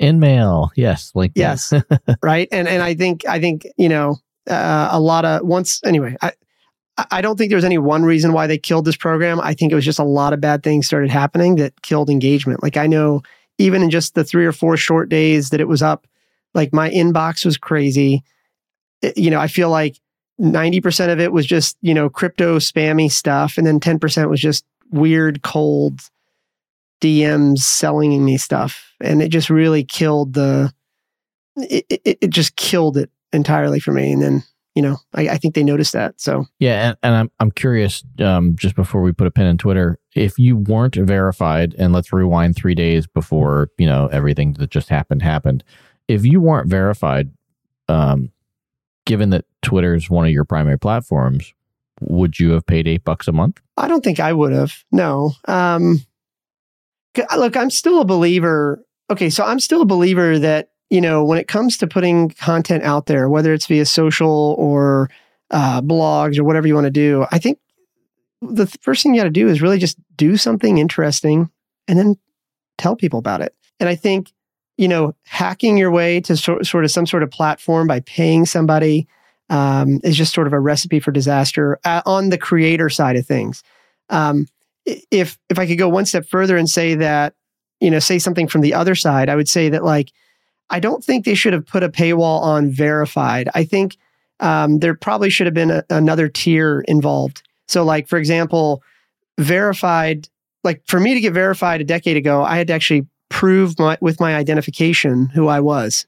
InMail, 0.00 0.70
yes, 0.76 1.12
like 1.14 1.32
yes, 1.34 1.72
right. 2.22 2.48
And 2.52 2.68
and 2.68 2.82
I 2.82 2.94
think 2.94 3.26
I 3.26 3.40
think 3.40 3.66
you 3.76 3.88
know 3.88 4.16
uh, 4.48 4.88
a 4.90 5.00
lot 5.00 5.24
of 5.24 5.46
once 5.46 5.80
anyway. 5.84 6.16
I 6.20 6.32
I 7.10 7.22
don't 7.22 7.36
think 7.36 7.50
there 7.50 7.56
was 7.56 7.64
any 7.64 7.78
one 7.78 8.02
reason 8.02 8.32
why 8.32 8.46
they 8.46 8.58
killed 8.58 8.84
this 8.84 8.96
program. 8.96 9.40
I 9.40 9.54
think 9.54 9.72
it 9.72 9.74
was 9.74 9.84
just 9.84 9.98
a 9.98 10.04
lot 10.04 10.32
of 10.32 10.40
bad 10.40 10.62
things 10.62 10.86
started 10.86 11.10
happening 11.10 11.56
that 11.56 11.80
killed 11.82 12.10
engagement. 12.10 12.62
Like 12.62 12.76
I 12.76 12.86
know 12.86 13.22
even 13.58 13.82
in 13.82 13.90
just 13.90 14.14
the 14.14 14.24
three 14.24 14.44
or 14.44 14.52
four 14.52 14.76
short 14.76 15.08
days 15.08 15.50
that 15.50 15.60
it 15.60 15.68
was 15.68 15.82
up, 15.82 16.06
like 16.54 16.72
my 16.72 16.90
inbox 16.90 17.44
was 17.44 17.56
crazy. 17.56 18.22
It, 19.00 19.16
you 19.18 19.30
know, 19.30 19.40
I 19.40 19.48
feel 19.48 19.70
like 19.70 19.98
90% 20.40 21.12
of 21.12 21.20
it 21.20 21.32
was 21.32 21.46
just, 21.46 21.76
you 21.82 21.94
know, 21.94 22.08
crypto 22.08 22.58
spammy 22.58 23.10
stuff. 23.10 23.58
And 23.58 23.66
then 23.66 23.80
10% 23.80 24.28
was 24.28 24.40
just 24.40 24.64
weird, 24.90 25.42
cold, 25.42 26.00
DMs 27.02 27.58
selling 27.58 28.24
me 28.24 28.38
stuff, 28.38 28.94
and 29.00 29.20
it 29.20 29.28
just 29.28 29.50
really 29.50 29.84
killed 29.84 30.34
the. 30.34 30.72
It, 31.56 31.84
it, 31.90 32.18
it 32.22 32.30
just 32.30 32.56
killed 32.56 32.96
it 32.96 33.10
entirely 33.32 33.80
for 33.80 33.92
me, 33.92 34.12
and 34.12 34.22
then 34.22 34.42
you 34.74 34.80
know 34.80 34.98
I, 35.12 35.30
I 35.30 35.36
think 35.36 35.54
they 35.54 35.64
noticed 35.64 35.92
that. 35.92 36.20
So 36.20 36.46
yeah, 36.60 36.88
and, 36.88 36.96
and 37.02 37.14
I'm 37.14 37.30
I'm 37.40 37.50
curious. 37.50 38.04
Um, 38.20 38.54
just 38.56 38.76
before 38.76 39.02
we 39.02 39.12
put 39.12 39.26
a 39.26 39.32
pin 39.32 39.46
in 39.46 39.58
Twitter, 39.58 39.98
if 40.14 40.38
you 40.38 40.56
weren't 40.56 40.94
verified, 40.94 41.74
and 41.76 41.92
let's 41.92 42.12
rewind 42.12 42.54
three 42.54 42.76
days 42.76 43.06
before 43.08 43.68
you 43.78 43.86
know 43.86 44.06
everything 44.06 44.54
that 44.54 44.70
just 44.70 44.88
happened 44.88 45.22
happened. 45.22 45.64
If 46.12 46.26
you 46.26 46.40
weren't 46.40 46.68
verified, 46.68 47.30
um, 47.88 48.30
given 49.06 49.30
that 49.30 49.46
Twitter 49.62 49.94
is 49.94 50.10
one 50.10 50.26
of 50.26 50.32
your 50.32 50.44
primary 50.44 50.78
platforms, 50.78 51.54
would 52.00 52.38
you 52.38 52.50
have 52.50 52.66
paid 52.66 52.86
eight 52.86 53.04
bucks 53.04 53.28
a 53.28 53.32
month? 53.32 53.60
I 53.76 53.88
don't 53.88 54.04
think 54.04 54.20
I 54.20 54.32
would 54.32 54.52
have. 54.52 54.74
No. 54.92 55.32
Um, 55.46 56.04
look, 57.36 57.56
I'm 57.56 57.70
still 57.70 58.00
a 58.00 58.04
believer. 58.04 58.84
Okay, 59.10 59.30
so 59.30 59.44
I'm 59.44 59.60
still 59.60 59.82
a 59.82 59.86
believer 59.86 60.38
that 60.38 60.70
you 60.90 61.00
know 61.00 61.24
when 61.24 61.38
it 61.38 61.48
comes 61.48 61.78
to 61.78 61.86
putting 61.86 62.30
content 62.30 62.82
out 62.84 63.06
there, 63.06 63.28
whether 63.28 63.54
it's 63.54 63.66
via 63.66 63.86
social 63.86 64.54
or 64.58 65.08
uh, 65.50 65.80
blogs 65.80 66.38
or 66.38 66.44
whatever 66.44 66.66
you 66.66 66.74
want 66.74 66.86
to 66.86 66.90
do, 66.90 67.24
I 67.30 67.38
think 67.38 67.58
the 68.42 68.66
first 68.82 69.02
thing 69.02 69.14
you 69.14 69.20
got 69.20 69.24
to 69.24 69.30
do 69.30 69.48
is 69.48 69.62
really 69.62 69.78
just 69.78 69.96
do 70.16 70.36
something 70.36 70.78
interesting 70.78 71.50
and 71.88 71.98
then 71.98 72.16
tell 72.76 72.96
people 72.96 73.18
about 73.18 73.40
it. 73.40 73.54
And 73.80 73.88
I 73.88 73.94
think 73.94 74.32
you 74.82 74.88
know 74.88 75.14
hacking 75.22 75.76
your 75.76 75.92
way 75.92 76.20
to 76.20 76.36
so, 76.36 76.60
sort 76.62 76.84
of 76.84 76.90
some 76.90 77.06
sort 77.06 77.22
of 77.22 77.30
platform 77.30 77.86
by 77.86 78.00
paying 78.00 78.44
somebody 78.44 79.06
um, 79.48 80.00
is 80.02 80.16
just 80.16 80.34
sort 80.34 80.48
of 80.48 80.52
a 80.52 80.58
recipe 80.58 80.98
for 80.98 81.12
disaster 81.12 81.78
uh, 81.84 82.02
on 82.04 82.30
the 82.30 82.38
creator 82.38 82.88
side 82.88 83.14
of 83.14 83.24
things. 83.24 83.62
Um, 84.08 84.48
if 84.84 85.38
if 85.48 85.56
I 85.56 85.68
could 85.68 85.78
go 85.78 85.88
one 85.88 86.04
step 86.04 86.26
further 86.26 86.56
and 86.56 86.68
say 86.68 86.96
that, 86.96 87.34
you 87.78 87.92
know, 87.92 88.00
say 88.00 88.18
something 88.18 88.48
from 88.48 88.62
the 88.62 88.74
other 88.74 88.96
side, 88.96 89.28
I 89.28 89.36
would 89.36 89.48
say 89.48 89.68
that 89.68 89.84
like 89.84 90.10
I 90.68 90.80
don't 90.80 91.04
think 91.04 91.24
they 91.24 91.36
should 91.36 91.52
have 91.52 91.64
put 91.64 91.84
a 91.84 91.88
paywall 91.88 92.40
on 92.40 92.68
verified. 92.68 93.48
I 93.54 93.62
think 93.62 93.96
um, 94.40 94.80
there 94.80 94.96
probably 94.96 95.30
should 95.30 95.46
have 95.46 95.54
been 95.54 95.70
a, 95.70 95.84
another 95.90 96.28
tier 96.28 96.80
involved. 96.88 97.44
So, 97.68 97.84
like 97.84 98.08
for 98.08 98.18
example, 98.18 98.82
verified. 99.38 100.28
Like 100.64 100.82
for 100.88 100.98
me 100.98 101.14
to 101.14 101.20
get 101.20 101.34
verified 101.34 101.80
a 101.80 101.84
decade 101.84 102.16
ago, 102.16 102.42
I 102.42 102.56
had 102.56 102.66
to 102.66 102.72
actually 102.72 103.06
prove 103.42 103.76
my, 103.76 103.98
with 104.00 104.20
my 104.20 104.36
identification 104.36 105.26
who 105.26 105.48
I 105.48 105.58
was, 105.58 106.06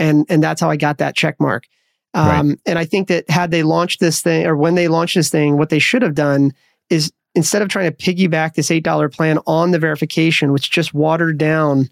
and 0.00 0.26
and 0.28 0.42
that's 0.42 0.60
how 0.60 0.68
I 0.68 0.74
got 0.74 0.98
that 0.98 1.14
check 1.14 1.38
mark. 1.38 1.62
Um, 2.12 2.48
right. 2.48 2.58
And 2.66 2.76
I 2.76 2.84
think 2.84 3.06
that 3.06 3.30
had 3.30 3.52
they 3.52 3.62
launched 3.62 4.00
this 4.00 4.20
thing, 4.20 4.46
or 4.46 4.56
when 4.56 4.74
they 4.74 4.88
launched 4.88 5.14
this 5.14 5.30
thing, 5.30 5.58
what 5.58 5.68
they 5.68 5.78
should 5.78 6.02
have 6.02 6.16
done 6.16 6.52
is 6.90 7.12
instead 7.36 7.62
of 7.62 7.68
trying 7.68 7.88
to 7.88 7.96
piggyback 7.96 8.54
this 8.54 8.68
$8 8.70 9.12
plan 9.14 9.38
on 9.46 9.70
the 9.70 9.78
verification, 9.78 10.52
which 10.52 10.72
just 10.72 10.92
watered 10.92 11.38
down 11.38 11.88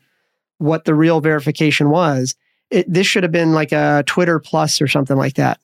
what 0.59 0.87
the 0.87 0.95
real 0.95 1.21
verification 1.21 1.89
was, 1.89 2.35
it, 2.71 2.93
this 2.93 3.07
should 3.07 3.23
have 3.23 3.31
been 3.31 3.53
like 3.53 3.71
a 3.71 4.03
Twitter 4.07 4.41
plus 4.41 4.83
or 4.83 4.89
something 4.89 5.17
like 5.17 5.35
that. 5.35 5.61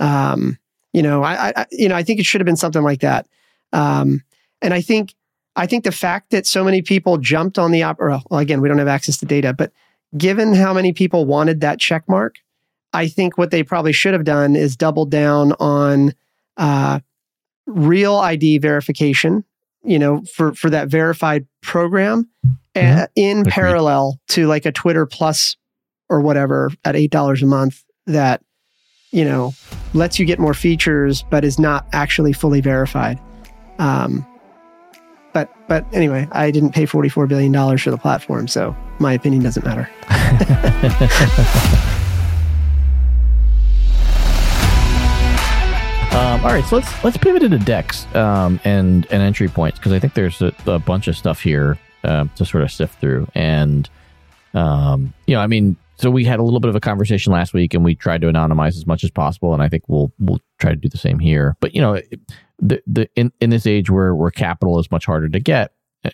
Um, 0.00 0.56
you 0.94 1.02
know, 1.02 1.22
I, 1.22 1.52
I, 1.54 1.66
you 1.72 1.90
know, 1.90 1.96
I 1.96 2.04
think 2.04 2.20
it 2.20 2.24
should 2.24 2.40
have 2.40 2.46
been 2.46 2.56
something 2.56 2.82
like 2.82 3.00
that. 3.00 3.26
Um, 3.74 4.22
and 4.62 4.72
I 4.72 4.80
think, 4.80 5.12
I 5.56 5.66
think 5.66 5.84
the 5.84 5.92
fact 5.92 6.30
that 6.30 6.46
so 6.46 6.62
many 6.62 6.82
people 6.82 7.16
jumped 7.16 7.58
on 7.58 7.72
the 7.72 7.82
op, 7.82 7.98
or 7.98 8.20
well, 8.30 8.40
again, 8.40 8.60
we 8.60 8.68
don't 8.68 8.78
have 8.78 8.88
access 8.88 9.16
to 9.18 9.26
data, 9.26 9.54
but 9.54 9.72
given 10.16 10.54
how 10.54 10.72
many 10.72 10.92
people 10.92 11.24
wanted 11.24 11.62
that 11.62 11.80
check 11.80 12.04
mark, 12.08 12.36
I 12.92 13.08
think 13.08 13.38
what 13.38 13.50
they 13.50 13.62
probably 13.62 13.92
should 13.92 14.12
have 14.12 14.24
done 14.24 14.54
is 14.54 14.76
doubled 14.76 15.10
down 15.10 15.52
on 15.54 16.14
uh, 16.56 17.00
real 17.66 18.16
ID 18.16 18.58
verification, 18.58 19.44
you 19.82 19.98
know, 19.98 20.22
for 20.34 20.54
for 20.54 20.70
that 20.70 20.88
verified 20.88 21.46
program 21.62 22.28
mm-hmm. 22.74 23.00
uh, 23.00 23.06
in 23.14 23.40
Agreed. 23.40 23.52
parallel 23.52 24.20
to 24.28 24.46
like 24.46 24.66
a 24.66 24.72
Twitter 24.72 25.06
Plus 25.06 25.56
or 26.08 26.20
whatever 26.20 26.70
at 26.84 26.96
eight 26.96 27.10
dollars 27.10 27.42
a 27.42 27.46
month 27.46 27.82
that 28.06 28.42
you 29.10 29.24
know 29.24 29.52
lets 29.94 30.18
you 30.18 30.24
get 30.26 30.38
more 30.38 30.54
features 30.54 31.24
but 31.30 31.44
is 31.44 31.58
not 31.58 31.86
actually 31.92 32.32
fully 32.32 32.60
verified. 32.60 33.18
Um, 33.78 34.26
but 35.36 35.54
but 35.68 35.84
anyway, 35.92 36.26
I 36.32 36.50
didn't 36.50 36.72
pay 36.72 36.86
forty 36.86 37.10
four 37.10 37.26
billion 37.26 37.52
dollars 37.52 37.82
for 37.82 37.90
the 37.90 37.98
platform, 37.98 38.48
so 38.48 38.74
my 38.98 39.12
opinion 39.12 39.42
doesn't 39.42 39.64
matter. 39.64 39.88
Um, 46.16 46.40
all 46.46 46.50
right, 46.50 46.64
so 46.64 46.76
let's 46.76 47.04
let's 47.04 47.18
pivot 47.18 47.42
into 47.42 47.58
decks 47.58 48.06
um, 48.14 48.58
and 48.64 49.06
and 49.10 49.22
entry 49.22 49.48
points 49.48 49.78
because 49.78 49.92
I 49.92 49.98
think 49.98 50.14
there's 50.14 50.40
a, 50.40 50.50
a, 50.64 50.78
bunch 50.78 51.08
of 51.08 51.16
stuff 51.16 51.42
here 51.42 51.78
uh, 52.04 52.24
to 52.36 52.46
sort 52.46 52.62
of 52.62 52.72
sift 52.72 52.98
through. 53.00 53.28
And 53.34 53.86
um, 54.54 55.12
you 55.26 55.34
know, 55.34 55.42
I 55.42 55.46
mean, 55.46 55.76
so 55.96 56.10
we 56.10 56.24
had 56.24 56.38
a 56.38 56.42
little 56.42 56.60
bit 56.60 56.68
of 56.68 56.76
a 56.76 56.80
conversation 56.80 57.32
last 57.32 57.54
week, 57.54 57.74
and 57.74 57.84
we 57.84 57.94
tried 57.94 58.20
to 58.22 58.28
anonymize 58.28 58.76
as 58.76 58.86
much 58.86 59.04
as 59.04 59.10
possible, 59.10 59.54
and 59.54 59.62
I 59.62 59.68
think 59.68 59.84
we'll 59.88 60.12
we'll 60.18 60.40
try 60.58 60.70
to 60.70 60.76
do 60.76 60.88
the 60.88 60.98
same 60.98 61.18
here. 61.18 61.56
But 61.60 61.74
you 61.74 61.80
know, 61.80 62.00
the 62.58 62.82
the 62.86 63.08
in, 63.16 63.32
in 63.40 63.50
this 63.50 63.66
age 63.66 63.90
where 63.90 64.14
where 64.14 64.30
capital 64.30 64.78
is 64.78 64.90
much 64.90 65.06
harder 65.06 65.28
to 65.28 65.40
get, 65.40 65.72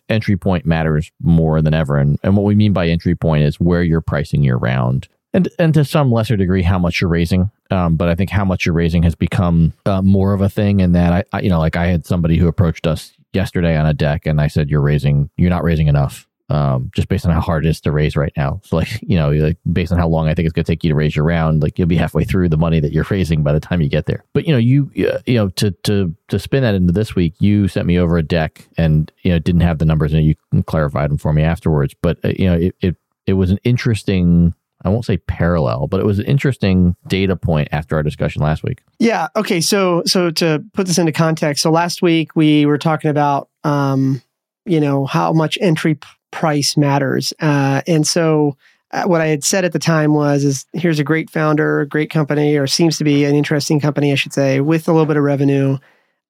entry 0.09 0.37
point 0.37 0.67
matters 0.67 1.11
more 1.21 1.61
than 1.62 1.75
ever. 1.75 1.97
And 1.97 2.19
and 2.23 2.37
what 2.37 2.45
we 2.45 2.55
mean 2.55 2.73
by 2.73 2.89
entry 2.89 3.15
point 3.15 3.45
is 3.45 3.61
where 3.61 3.83
you're 3.83 4.01
pricing 4.01 4.43
your 4.43 4.59
round 4.59 5.09
and 5.33 5.49
and 5.59 5.75
to 5.75 5.85
some 5.85 6.12
lesser 6.12 6.37
degree 6.37 6.62
how 6.62 6.79
much 6.79 7.01
you're 7.01 7.11
raising. 7.11 7.51
Um, 7.71 7.97
but 7.97 8.09
I 8.09 8.15
think 8.15 8.31
how 8.31 8.45
much 8.45 8.67
you're 8.67 8.75
raising 8.75 9.03
has 9.03 9.15
become 9.15 9.73
uh, 9.87 10.03
more 10.03 10.35
of 10.35 10.43
a 10.43 10.49
thing. 10.49 10.83
And 10.83 10.95
that 10.95 11.12
I, 11.12 11.25
I, 11.33 11.41
you 11.41 11.49
know, 11.49 11.59
like 11.59 11.77
I 11.77 11.87
had 11.87 12.05
somebody 12.05 12.37
who 12.37 12.49
approached 12.49 12.87
us 12.87 13.12
yesterday 13.33 13.77
on 13.77 13.87
a 13.87 13.95
deck, 13.95 14.27
and 14.27 14.41
I 14.41 14.49
said, 14.49 14.69
"You're 14.69 14.83
raising, 14.83 15.31
you're 15.37 15.51
not 15.51 15.65
raising 15.65 15.89
enough." 15.89 16.29
Um, 16.53 16.91
just 16.95 17.09
based 17.09 17.25
on 17.25 17.33
how 17.33 17.41
hard 17.41 17.65
it 17.65 17.71
is 17.71 17.81
to 17.81 17.91
raise 17.91 18.15
right 18.15 18.33
now. 18.37 18.61
So 18.63 18.77
like, 18.77 19.01
you 19.01 19.17
know, 19.17 19.31
like 19.31 19.57
based 19.73 19.91
on 19.91 19.99
how 19.99 20.07
long 20.07 20.29
I 20.29 20.35
think 20.35 20.45
it's 20.45 20.53
going 20.53 20.67
to 20.67 20.71
take 20.71 20.85
you 20.85 20.91
to 20.91 20.95
raise 20.95 21.17
your 21.17 21.25
round, 21.25 21.63
like 21.63 21.79
you'll 21.79 21.89
be 21.89 21.97
halfway 21.97 22.25
through 22.25 22.51
the 22.51 22.59
money 22.59 22.79
that 22.79 22.93
you're 22.93 23.07
raising 23.09 23.43
by 23.43 23.53
the 23.53 23.61
time 23.61 23.81
you 23.81 23.89
get 23.89 24.05
there. 24.05 24.23
But 24.35 24.47
you 24.47 24.53
know, 24.53 24.59
you 24.59 24.91
uh, 25.09 25.21
you 25.25 25.37
know, 25.37 25.49
to 25.49 25.71
to 25.71 26.15
to 26.29 26.39
spin 26.39 26.63
that 26.63 26.75
into 26.75 26.93
this 26.93 27.15
week, 27.15 27.33
you 27.39 27.69
sent 27.69 27.87
me 27.87 27.99
over 27.99 28.19
a 28.19 28.23
deck 28.23 28.69
and 28.77 29.11
you 29.23 29.33
know 29.33 29.39
didn't 29.39 29.63
have 29.63 29.79
the 29.79 29.87
numbers 29.87 30.13
and 30.13 30.27
you 30.27 30.35
clarified 30.67 31.09
them 31.09 31.17
for 31.17 31.33
me 31.33 31.43
afterwards. 31.43 31.95
But 32.03 32.19
uh, 32.23 32.33
you 32.39 32.45
know, 32.45 32.57
it, 32.59 32.77
it 32.83 32.97
it 33.27 33.33
was 33.33 33.51
an 33.51 33.59
interesting 33.65 34.55
I 34.85 34.91
won't 34.91 35.07
say 35.07 35.17
parallel, 35.17 35.87
but 35.87 36.01
it 36.01 36.07
was 36.07 36.19
an 36.19 36.27
interesting 36.27 36.97
data 37.07 37.35
point 37.35 37.69
after 37.73 37.97
our 37.97 38.03
discussion 38.03 38.43
last 38.43 38.63
week. 38.63 38.83
Yeah. 38.99 39.29
Okay. 39.37 39.61
So, 39.61 40.03
so 40.07 40.31
to 40.33 40.63
put 40.75 40.87
this 40.87 40.99
into 40.99 41.13
context, 41.13 41.63
so 41.63 41.71
last 41.71 42.03
week 42.03 42.35
we 42.35 42.67
were 42.67 42.79
talking 42.79 43.09
about, 43.09 43.49
um, 43.65 44.21
you 44.65 44.81
know, 44.81 45.07
how 45.07 45.33
much 45.33 45.57
entry 45.61 45.99
price 46.33 46.77
matters, 46.77 47.33
uh, 47.41 47.83
and 47.87 48.05
so 48.07 48.57
uh, 48.93 49.05
what 49.05 49.21
I 49.21 49.27
had 49.29 49.43
said 49.43 49.65
at 49.65 49.73
the 49.73 49.79
time 49.79 50.12
was, 50.12 50.45
is 50.45 50.67
here's 50.73 50.99
a 50.99 51.05
great 51.05 51.31
founder, 51.31 51.87
great 51.87 52.11
company, 52.11 52.57
or 52.57 52.67
seems 52.67 52.99
to 52.99 53.05
be 53.05 53.25
an 53.25 53.35
interesting 53.35 53.81
company, 53.81 54.12
I 54.12 54.17
should 54.17 54.35
say, 54.35 54.61
with 54.61 54.87
a 54.87 54.93
little 54.93 55.07
bit 55.07 55.17
of 55.17 55.23
revenue. 55.23 55.79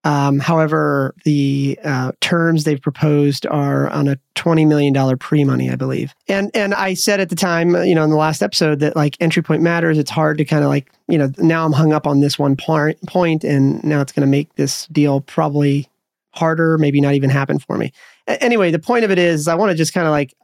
Um, 0.05 0.41
however, 0.41 1.15
the 1.25 1.79
uh, 1.85 2.13
terms 2.21 2.65
they've 2.65 2.81
proposed 2.81 3.47
are 3.47 3.89
on 3.91 4.09
a 4.09 4.19
twenty 4.35 4.65
million 4.65 4.93
dollar 4.93 5.17
pre 5.17 5.45
money, 5.45 5.71
I 5.71 5.77
believe. 5.77 6.13
And 6.27 6.51
and 6.55 6.75
I 6.75 6.95
said 6.95 7.21
at 7.21 7.31
the 7.31 7.37
time, 7.37 7.77
you 7.85 7.95
know, 7.95 8.03
in 8.03 8.11
the 8.11 8.17
last 8.17 8.43
episode 8.43 8.81
that 8.81 8.97
like 8.97 9.17
entry 9.21 9.43
point 9.43 9.63
matters. 9.63 9.99
It's 9.99 10.11
hard 10.11 10.39
to 10.39 10.45
kind 10.45 10.65
of 10.65 10.71
like 10.71 10.91
you 11.07 11.19
know 11.19 11.31
now 11.39 11.65
I'm 11.65 11.73
hung 11.73 11.93
up 11.93 12.07
on 12.07 12.21
this 12.21 12.37
one 12.37 12.57
point, 12.57 13.01
point, 13.07 13.45
and 13.45 13.83
now 13.85 14.01
it's 14.01 14.13
going 14.13 14.27
to 14.27 14.31
make 14.31 14.53
this 14.57 14.87
deal 14.89 15.21
probably 15.21 15.89
harder, 16.33 16.79
maybe 16.79 17.01
not 17.01 17.15
even 17.15 17.31
happen 17.31 17.61
for 17.61 17.79
me. 17.79 17.93
Anyway, 18.27 18.71
the 18.71 18.79
point 18.79 19.05
of 19.05 19.11
it 19.11 19.19
is, 19.19 19.49
I 19.49 19.55
want 19.55 19.71
to 19.71 19.77
just 19.77 19.95
kind 19.95 20.07
of 20.07 20.11
like 20.11 20.35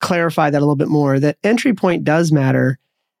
clarify 0.00 0.50
that 0.50 0.58
a 0.58 0.60
little 0.60 0.76
bit 0.76 0.88
more. 0.88 1.18
That 1.18 1.38
entry 1.42 1.74
point 1.74 2.04
does 2.04 2.32
matter, 2.32 2.78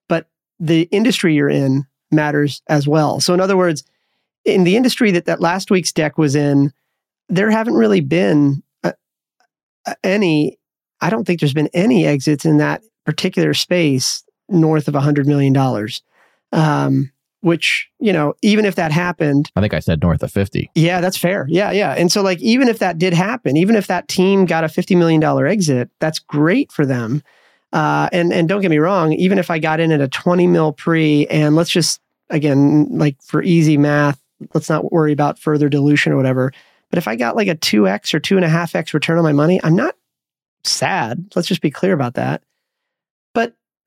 but 0.08 0.28
the 0.58 0.82
industry 0.90 1.34
you're 1.34 1.50
in 1.50 1.86
matters 2.10 2.62
as 2.68 2.88
well. 2.88 3.20
So 3.20 3.32
in 3.34 3.40
other 3.40 3.56
words 3.56 3.84
in 4.44 4.64
the 4.64 4.76
industry 4.76 5.10
that 5.12 5.26
that 5.26 5.40
last 5.40 5.70
week's 5.70 5.92
deck 5.92 6.18
was 6.18 6.34
in, 6.34 6.72
there 7.28 7.50
haven't 7.50 7.74
really 7.74 8.00
been 8.00 8.62
uh, 8.82 8.92
any. 10.02 10.58
I 11.00 11.10
don't 11.10 11.26
think 11.26 11.40
there's 11.40 11.54
been 11.54 11.70
any 11.72 12.06
exits 12.06 12.44
in 12.44 12.58
that 12.58 12.82
particular 13.04 13.54
space 13.54 14.22
north 14.48 14.88
of 14.88 14.94
a 14.94 15.00
hundred 15.00 15.26
million 15.26 15.52
dollars. 15.52 16.02
Um, 16.52 17.12
which 17.40 17.88
you 17.98 18.12
know, 18.12 18.34
even 18.42 18.64
if 18.64 18.74
that 18.76 18.92
happened, 18.92 19.50
I 19.56 19.60
think 19.60 19.74
I 19.74 19.80
said 19.80 20.02
north 20.02 20.22
of 20.22 20.32
fifty. 20.32 20.70
Yeah, 20.74 21.00
that's 21.00 21.16
fair. 21.16 21.46
Yeah, 21.48 21.70
yeah. 21.70 21.94
And 21.96 22.10
so, 22.10 22.22
like, 22.22 22.40
even 22.40 22.68
if 22.68 22.78
that 22.78 22.98
did 22.98 23.12
happen, 23.12 23.56
even 23.56 23.76
if 23.76 23.86
that 23.86 24.08
team 24.08 24.44
got 24.44 24.64
a 24.64 24.68
fifty 24.68 24.94
million 24.94 25.20
dollar 25.20 25.46
exit, 25.46 25.90
that's 25.98 26.18
great 26.18 26.72
for 26.72 26.84
them. 26.84 27.22
Uh, 27.72 28.08
and 28.12 28.32
and 28.32 28.48
don't 28.48 28.60
get 28.60 28.70
me 28.70 28.78
wrong, 28.78 29.12
even 29.12 29.38
if 29.38 29.50
I 29.50 29.58
got 29.58 29.80
in 29.80 29.92
at 29.92 30.00
a 30.00 30.08
twenty 30.08 30.46
mil 30.46 30.72
pre, 30.72 31.26
and 31.28 31.56
let's 31.56 31.70
just 31.70 32.00
again, 32.30 32.86
like 32.90 33.20
for 33.22 33.42
easy 33.42 33.76
math, 33.76 34.20
let's 34.54 34.68
not 34.68 34.92
worry 34.92 35.12
about 35.12 35.38
further 35.38 35.68
dilution 35.68 36.12
or 36.12 36.16
whatever. 36.16 36.52
But 36.90 36.98
if 36.98 37.06
I 37.06 37.16
got 37.16 37.36
like 37.36 37.48
a 37.48 37.54
2x 37.54 38.14
or 38.14 38.20
2.5x 38.20 38.92
return 38.94 39.18
on 39.18 39.24
my 39.24 39.32
money, 39.32 39.60
I'm 39.62 39.76
not 39.76 39.94
sad. 40.64 41.24
Let's 41.34 41.48
just 41.48 41.60
be 41.60 41.70
clear 41.70 41.92
about 41.92 42.14
that. 42.14 42.42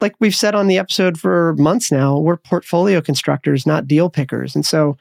Like 0.03 0.15
we've 0.19 0.35
said 0.35 0.53
on 0.53 0.67
the 0.67 0.77
episode 0.77 1.17
for 1.17 1.55
months 1.57 1.89
now, 1.89 2.19
we're 2.19 2.35
portfolio 2.35 2.99
constructors, 2.99 3.65
not 3.65 3.87
deal 3.87 4.09
pickers. 4.09 4.53
And 4.53 4.65
so 4.65 4.97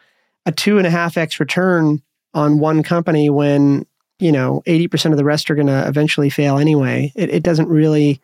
a 0.47 0.53
2.5x 0.53 1.41
return 1.41 2.01
on 2.35 2.61
one 2.61 2.85
company 2.85 3.29
when, 3.29 3.85
you 4.21 4.31
know, 4.31 4.63
80% 4.65 5.11
of 5.11 5.17
the 5.17 5.25
rest 5.25 5.51
are 5.51 5.57
going 5.57 5.67
to 5.67 5.89
eventually 5.89 6.31
fail 6.31 6.57
anyway, 6.57 7.13
it, 7.17 7.31
it 7.31 7.43
doesn't 7.43 7.69
really 7.69 8.21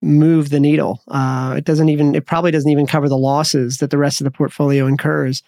move 0.00 0.48
the 0.48 0.60
needle. 0.60 1.02
Uh, 1.08 1.56
it 1.58 1.66
doesn't 1.66 1.90
even, 1.90 2.14
it 2.14 2.24
probably 2.24 2.50
doesn't 2.50 2.70
even 2.70 2.86
cover 2.86 3.06
the 3.06 3.18
losses 3.18 3.76
that 3.76 3.90
the 3.90 3.98
rest 3.98 4.22
of 4.22 4.24
the 4.24 4.30
portfolio 4.30 4.86
incurs. 4.86 5.42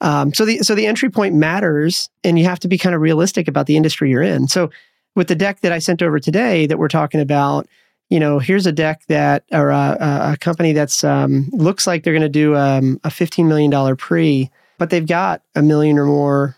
Um, 0.00 0.32
so 0.32 0.44
the 0.44 0.58
so 0.58 0.76
the 0.76 0.86
entry 0.86 1.10
point 1.10 1.34
matters, 1.34 2.10
and 2.22 2.38
you 2.38 2.44
have 2.44 2.60
to 2.60 2.68
be 2.68 2.78
kind 2.78 2.94
of 2.94 3.00
realistic 3.00 3.48
about 3.48 3.66
the 3.66 3.76
industry 3.76 4.10
you're 4.10 4.22
in. 4.22 4.46
So 4.46 4.70
with 5.16 5.26
the 5.26 5.34
deck 5.34 5.62
that 5.62 5.72
I 5.72 5.80
sent 5.80 6.00
over 6.00 6.20
today 6.20 6.66
that 6.66 6.78
we're 6.78 6.86
talking 6.86 7.20
about, 7.20 7.66
you 8.08 8.20
know, 8.20 8.38
here's 8.38 8.66
a 8.66 8.72
deck 8.72 9.02
that 9.08 9.44
or 9.52 9.70
a, 9.70 9.96
a 10.32 10.36
company 10.40 10.72
that's 10.72 11.02
um, 11.02 11.48
looks 11.52 11.86
like 11.86 12.04
they're 12.04 12.12
going 12.12 12.22
to 12.22 12.28
do 12.28 12.54
um, 12.54 13.00
a 13.04 13.10
fifteen 13.10 13.48
million 13.48 13.70
dollar 13.70 13.96
pre, 13.96 14.50
but 14.78 14.90
they've 14.90 15.06
got 15.06 15.42
a 15.54 15.62
million 15.62 15.98
or 15.98 16.06
more. 16.06 16.56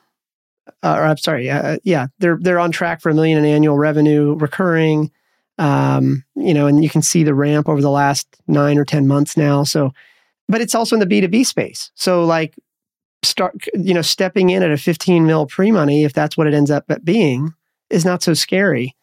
Uh, 0.83 0.95
or 0.97 1.03
I'm 1.05 1.17
sorry, 1.17 1.51
uh, 1.51 1.79
yeah, 1.85 2.09
they're 2.19 2.39
they're 2.41 2.59
on 2.59 2.71
track 2.71 3.01
for 3.01 3.11
a 3.11 3.15
million 3.15 3.39
in 3.39 3.45
annual 3.45 3.79
revenue 3.79 4.35
recurring. 4.35 5.11
Um, 5.59 6.25
you 6.37 6.55
know, 6.55 6.67
and 6.67 6.85
you 6.85 6.91
can 6.91 7.03
see 7.03 7.25
the 7.25 7.35
ramp 7.35 7.69
over 7.69 7.81
the 7.81 7.91
last 7.91 8.29
nine 8.47 8.79
or 8.79 8.85
ten 8.85 9.07
months 9.07 9.37
now. 9.37 9.65
So, 9.65 9.93
but 10.49 10.61
it's 10.61 10.75
also 10.75 10.95
in 10.95 11.01
the 11.01 11.07
B 11.07 11.21
two 11.21 11.29
B 11.29 11.45
space. 11.45 11.91
So, 11.95 12.25
like 12.25 12.55
start 13.25 13.55
you 13.75 13.95
know 13.95 14.03
stepping 14.03 14.51
in 14.51 14.63
at 14.63 14.71
a 14.71 14.77
15 14.77 15.27
mil 15.27 15.47
pre-money 15.47 16.05
if 16.05 16.13
that's 16.13 16.37
what 16.37 16.47
it 16.47 16.55
ends 16.55 16.71
up 16.71 16.85
being 17.03 17.53
is 17.91 18.05
not 18.05 18.23
so 18.23 18.33
scary 18.33 18.95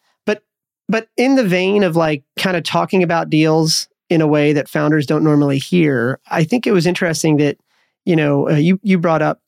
but 0.88 1.08
in 1.16 1.34
the 1.34 1.44
vein 1.44 1.82
of 1.82 1.96
like 1.96 2.22
kind 2.38 2.56
of 2.56 2.62
talking 2.62 3.02
about 3.02 3.30
deals 3.30 3.88
in 4.08 4.20
a 4.20 4.26
way 4.26 4.52
that 4.52 4.68
founders 4.68 5.06
don't 5.06 5.24
normally 5.24 5.58
hear 5.58 6.20
i 6.30 6.44
think 6.44 6.66
it 6.66 6.72
was 6.72 6.86
interesting 6.86 7.36
that 7.36 7.58
you 8.04 8.16
know 8.16 8.48
uh, 8.48 8.54
you 8.54 8.78
you 8.82 8.98
brought 8.98 9.22
up 9.22 9.40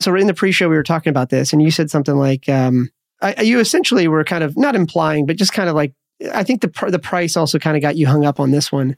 so 0.00 0.14
in 0.14 0.26
the 0.26 0.34
pre-show 0.34 0.68
we 0.68 0.76
were 0.76 0.82
talking 0.82 1.10
about 1.10 1.30
this 1.30 1.52
and 1.52 1.62
you 1.62 1.70
said 1.70 1.90
something 1.90 2.16
like 2.16 2.48
um 2.48 2.90
I, 3.22 3.40
you 3.42 3.60
essentially 3.60 4.08
were 4.08 4.24
kind 4.24 4.44
of 4.44 4.56
not 4.56 4.76
implying 4.76 5.26
but 5.26 5.36
just 5.36 5.52
kind 5.52 5.68
of 5.68 5.74
like 5.74 5.92
i 6.32 6.42
think 6.42 6.60
the 6.60 6.68
pr- 6.68 6.90
the 6.90 6.98
price 6.98 7.36
also 7.36 7.58
kind 7.58 7.76
of 7.76 7.82
got 7.82 7.96
you 7.96 8.06
hung 8.06 8.24
up 8.24 8.38
on 8.38 8.50
this 8.50 8.70
one 8.70 8.96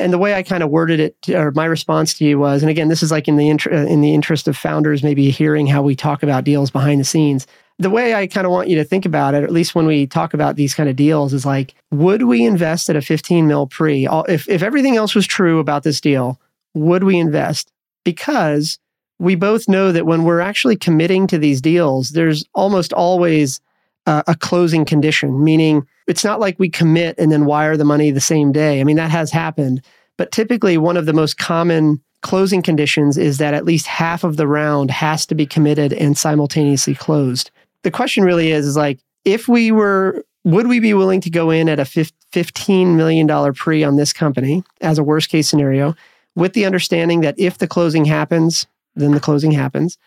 and 0.00 0.12
the 0.12 0.18
way 0.18 0.34
I 0.34 0.42
kind 0.42 0.62
of 0.62 0.70
worded 0.70 0.98
it, 0.98 1.28
or 1.28 1.52
my 1.52 1.66
response 1.66 2.14
to 2.14 2.24
you 2.24 2.38
was, 2.38 2.62
and 2.62 2.70
again, 2.70 2.88
this 2.88 3.02
is 3.02 3.10
like 3.10 3.28
in 3.28 3.36
the 3.36 3.48
inter- 3.50 3.70
in 3.70 4.00
the 4.00 4.14
interest 4.14 4.48
of 4.48 4.56
founders, 4.56 5.02
maybe 5.02 5.30
hearing 5.30 5.66
how 5.66 5.82
we 5.82 5.94
talk 5.94 6.22
about 6.22 6.44
deals 6.44 6.70
behind 6.70 7.00
the 7.00 7.04
scenes. 7.04 7.46
The 7.80 7.90
way 7.90 8.14
I 8.14 8.26
kind 8.26 8.46
of 8.46 8.52
want 8.52 8.68
you 8.68 8.76
to 8.76 8.84
think 8.84 9.06
about 9.06 9.34
it, 9.34 9.42
at 9.42 9.50
least 9.50 9.74
when 9.74 9.86
we 9.86 10.06
talk 10.06 10.34
about 10.34 10.56
these 10.56 10.74
kind 10.74 10.88
of 10.88 10.96
deals, 10.96 11.32
is 11.32 11.46
like, 11.46 11.74
would 11.90 12.24
we 12.24 12.44
invest 12.44 12.90
at 12.90 12.96
a 12.96 13.00
15 13.00 13.46
mil 13.46 13.66
pre? 13.66 14.06
If 14.28 14.48
if 14.48 14.62
everything 14.62 14.96
else 14.96 15.14
was 15.14 15.26
true 15.26 15.58
about 15.58 15.82
this 15.82 16.00
deal, 16.00 16.38
would 16.74 17.04
we 17.04 17.18
invest? 17.18 17.72
Because 18.04 18.78
we 19.18 19.34
both 19.34 19.68
know 19.68 19.92
that 19.92 20.06
when 20.06 20.24
we're 20.24 20.40
actually 20.40 20.76
committing 20.76 21.26
to 21.28 21.38
these 21.38 21.60
deals, 21.60 22.10
there's 22.10 22.44
almost 22.54 22.92
always 22.92 23.60
uh, 24.06 24.22
a 24.26 24.34
closing 24.34 24.84
condition, 24.84 25.42
meaning 25.42 25.86
it's 26.06 26.24
not 26.24 26.40
like 26.40 26.58
we 26.58 26.68
commit 26.68 27.14
and 27.18 27.30
then 27.30 27.44
wire 27.44 27.76
the 27.76 27.84
money 27.84 28.10
the 28.10 28.20
same 28.20 28.52
day. 28.52 28.80
I 28.80 28.84
mean, 28.84 28.96
that 28.96 29.10
has 29.10 29.30
happened. 29.30 29.82
But 30.16 30.32
typically, 30.32 30.76
one 30.76 30.96
of 30.96 31.06
the 31.06 31.12
most 31.12 31.38
common 31.38 32.00
closing 32.22 32.62
conditions 32.62 33.16
is 33.16 33.38
that 33.38 33.54
at 33.54 33.64
least 33.64 33.86
half 33.86 34.24
of 34.24 34.36
the 34.36 34.46
round 34.46 34.90
has 34.90 35.24
to 35.26 35.34
be 35.34 35.46
committed 35.46 35.92
and 35.92 36.16
simultaneously 36.16 36.94
closed. 36.94 37.50
The 37.82 37.90
question 37.90 38.24
really 38.24 38.50
is, 38.50 38.66
is 38.66 38.76
like, 38.76 39.00
if 39.24 39.48
we 39.48 39.72
were, 39.72 40.24
would 40.44 40.66
we 40.66 40.80
be 40.80 40.94
willing 40.94 41.20
to 41.22 41.30
go 41.30 41.50
in 41.50 41.68
at 41.68 41.78
a 41.78 41.84
$15 41.84 42.96
million 42.96 43.54
pre 43.54 43.84
on 43.84 43.96
this 43.96 44.12
company 44.12 44.62
as 44.80 44.98
a 44.98 45.04
worst 45.04 45.28
case 45.28 45.48
scenario 45.48 45.94
with 46.34 46.52
the 46.52 46.64
understanding 46.64 47.20
that 47.20 47.38
if 47.38 47.58
the 47.58 47.68
closing 47.68 48.04
happens, 48.04 48.66
then 48.94 49.12
the 49.12 49.20
closing 49.20 49.52
happens. 49.52 49.98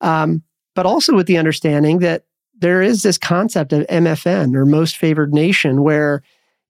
Um, 0.00 0.42
but 0.74 0.86
also 0.86 1.14
with 1.14 1.26
the 1.26 1.38
understanding 1.38 1.98
that 1.98 2.24
there 2.58 2.82
is 2.82 3.02
this 3.02 3.18
concept 3.18 3.72
of 3.72 3.86
MFN 3.88 4.54
or 4.54 4.64
most 4.64 4.96
favored 4.96 5.34
nation, 5.34 5.82
where 5.82 6.22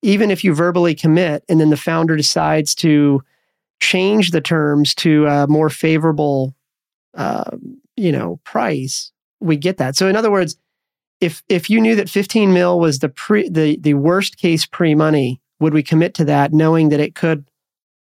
even 0.02 0.30
if 0.30 0.42
you 0.42 0.54
verbally 0.54 0.94
commit 0.94 1.44
and 1.48 1.60
then 1.60 1.70
the 1.70 1.76
founder 1.76 2.16
decides 2.16 2.74
to 2.76 3.22
change 3.80 4.30
the 4.30 4.40
terms 4.40 4.94
to 4.94 5.26
a 5.26 5.46
more 5.46 5.70
favorable, 5.70 6.54
uh, 7.14 7.56
you 7.96 8.10
know, 8.10 8.40
price, 8.44 9.12
we 9.42 9.56
get 9.56 9.78
that. 9.78 9.96
So 9.96 10.08
in 10.08 10.16
other 10.16 10.30
words, 10.30 10.56
if 11.20 11.42
if 11.48 11.70
you 11.70 11.80
knew 11.80 11.94
that 11.96 12.10
15 12.10 12.52
mil 12.52 12.80
was 12.80 12.98
the 12.98 13.08
pre 13.08 13.48
the 13.48 13.78
the 13.80 13.94
worst 13.94 14.38
case 14.38 14.66
pre 14.66 14.94
money, 14.94 15.40
would 15.60 15.72
we 15.72 15.82
commit 15.82 16.14
to 16.14 16.24
that, 16.26 16.52
knowing 16.52 16.88
that 16.90 17.00
it 17.00 17.14
could 17.14 17.48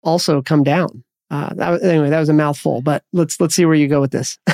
also 0.02 0.42
come 0.42 0.62
down? 0.64 1.04
Uh, 1.30 1.52
that 1.54 1.82
anyway, 1.82 2.10
that 2.10 2.20
was 2.20 2.28
a 2.28 2.34
mouthful, 2.34 2.80
but 2.80 3.04
let's 3.12 3.40
let's 3.40 3.54
see 3.54 3.66
where 3.66 3.74
you 3.74 3.88
go 3.88 4.00
with 4.00 4.12
this. 4.12 4.38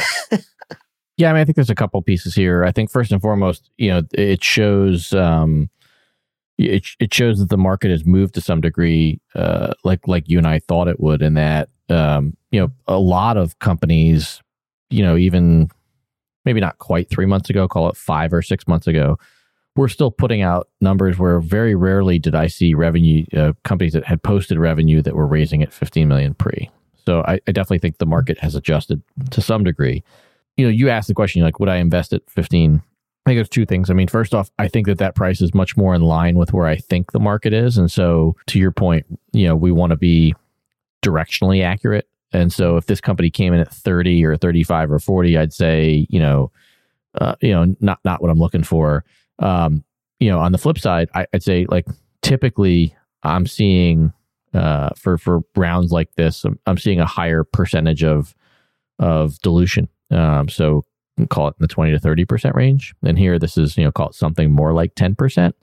yeah, 1.17 1.31
I 1.31 1.33
mean, 1.33 1.43
I 1.43 1.45
think 1.45 1.57
there's 1.57 1.71
a 1.71 1.75
couple 1.75 2.01
pieces 2.03 2.35
here. 2.35 2.65
I 2.65 2.73
think 2.73 2.91
first 2.91 3.13
and 3.13 3.21
foremost, 3.21 3.71
you 3.77 3.91
know, 3.91 4.03
it 4.13 4.43
shows 4.43 5.13
um, 5.13 5.71
it 6.59 6.87
it 6.99 7.15
shows 7.15 7.39
that 7.39 7.51
the 7.51 7.57
market 7.57 7.91
has 7.91 8.05
moved 8.05 8.35
to 8.35 8.41
some 8.41 8.61
degree, 8.61 9.21
uh, 9.35 9.75
like 9.85 10.09
like 10.09 10.29
you 10.29 10.39
and 10.39 10.47
I 10.47 10.59
thought 10.59 10.89
it 10.89 11.01
would, 11.01 11.23
and 11.23 11.37
that 11.37 11.69
um, 11.89 12.37
you 12.51 12.61
know 12.61 12.71
a 12.87 12.99
lot 12.99 13.37
of 13.37 13.59
companies, 13.59 14.43
you 14.89 15.03
know, 15.03 15.17
even 15.17 15.71
maybe 16.51 16.61
not 16.61 16.79
quite 16.79 17.09
three 17.09 17.27
months 17.27 17.49
ago, 17.49 17.69
call 17.69 17.89
it 17.89 17.97
five 17.97 18.33
or 18.33 18.43
six 18.43 18.67
months 18.67 18.89
ago, 18.89 19.17
we're 19.77 19.87
still 19.87 20.11
putting 20.11 20.43
out 20.43 20.69
numbers 20.81 21.17
where 21.17 21.39
very 21.39 21.77
rarely 21.77 22.19
did 22.19 22.35
I 22.35 22.49
see 22.49 22.75
revenue 22.75 23.25
uh, 23.37 23.53
companies 23.63 23.93
that 23.93 24.05
had 24.05 24.21
posted 24.25 24.59
revenue 24.59 25.01
that 25.03 25.15
were 25.15 25.29
raising 25.29 25.63
at 25.63 25.73
15 25.73 26.09
million 26.09 26.35
pre. 26.35 26.69
So 27.07 27.21
I, 27.21 27.35
I, 27.47 27.53
definitely 27.53 27.79
think 27.79 27.99
the 27.99 28.07
market 28.07 28.37
has 28.39 28.57
adjusted 28.57 29.01
to 29.31 29.41
some 29.41 29.63
degree. 29.63 30.03
You 30.57 30.67
know, 30.67 30.71
you 30.71 30.89
asked 30.89 31.07
the 31.07 31.15
question 31.15 31.41
like, 31.43 31.61
would 31.61 31.69
I 31.69 31.77
invest 31.77 32.13
at 32.13 32.29
15? 32.29 32.83
I 33.27 33.31
think 33.31 33.39
there's 33.39 33.49
two 33.49 33.65
things. 33.65 33.91
I 33.91 33.95
mean, 33.95 34.09
first 34.09 34.35
off, 34.35 34.51
I 34.59 34.67
think 34.67 34.89
that 34.89 34.99
that 34.99 35.15
price 35.15 35.41
is 35.41 35.55
much 35.55 35.77
more 35.77 35.95
in 35.95 36.03
line 36.03 36.37
with 36.37 36.53
where 36.53 36.67
I 36.67 36.77
think 36.77 37.13
the 37.13 37.21
market 37.21 37.53
is, 37.53 37.79
and 37.79 37.89
so 37.91 38.35
to 38.49 38.59
your 38.59 38.73
point, 38.73 39.07
you 39.33 39.47
know, 39.47 39.55
we 39.55 39.71
want 39.71 39.91
to 39.91 39.97
be 39.97 40.35
directionally 41.03 41.63
accurate. 41.63 42.10
And 42.33 42.53
so 42.53 42.77
if 42.77 42.87
this 42.87 43.01
company 43.01 43.31
came 43.31 43.53
in 43.53 43.61
at 43.61 43.73
30 43.73 44.25
or 44.25 44.37
35 44.37 44.93
or 44.93 44.99
40, 44.99 45.37
I'd 45.37 45.53
say, 45.53 46.07
you 46.09 46.21
know, 46.21 46.51
uh, 47.21 47.35
you 47.40 47.51
know, 47.51 47.75
not 47.81 47.99
not 48.05 48.23
what 48.23 48.31
I'm 48.31 48.38
looking 48.38 48.62
for. 48.62 49.05
Um, 49.40 49.85
you 50.21 50.31
know, 50.31 50.38
on 50.38 50.53
the 50.53 50.59
flip 50.59 50.79
side, 50.79 51.09
I, 51.14 51.27
would 51.33 51.43
say 51.43 51.66
like 51.69 51.87
typically 52.23 52.95
I'm 53.23 53.47
seeing 53.47 54.12
uh, 54.55 54.90
for 54.97 55.19
for 55.19 55.40
rounds 55.57 55.93
like 55.93 56.14
this, 56.14 56.45
I'm, 56.45 56.59
I'm, 56.66 56.79
seeing 56.79 57.01
a 57.01 57.07
higher 57.07 57.45
percentage 57.45 58.05
of 58.05 58.35
of 58.99 59.40
dilution. 59.40 59.88
Um, 60.11 60.49
so 60.49 60.85
call 61.29 61.49
it 61.49 61.55
in 61.59 61.62
the 61.62 61.69
20 61.69 61.93
to 61.93 61.99
30 61.99 62.25
percent 62.25 62.55
range. 62.55 62.95
And 63.03 63.19
here, 63.19 63.38
this 63.38 63.57
is 63.57 63.77
you 63.77 63.85
know 63.85 63.93
call 63.93 64.11
it 64.11 64.14
something 64.14 64.53
more 64.53 64.73
like 64.73 64.95
10 64.95 65.14
percent. 65.14 65.57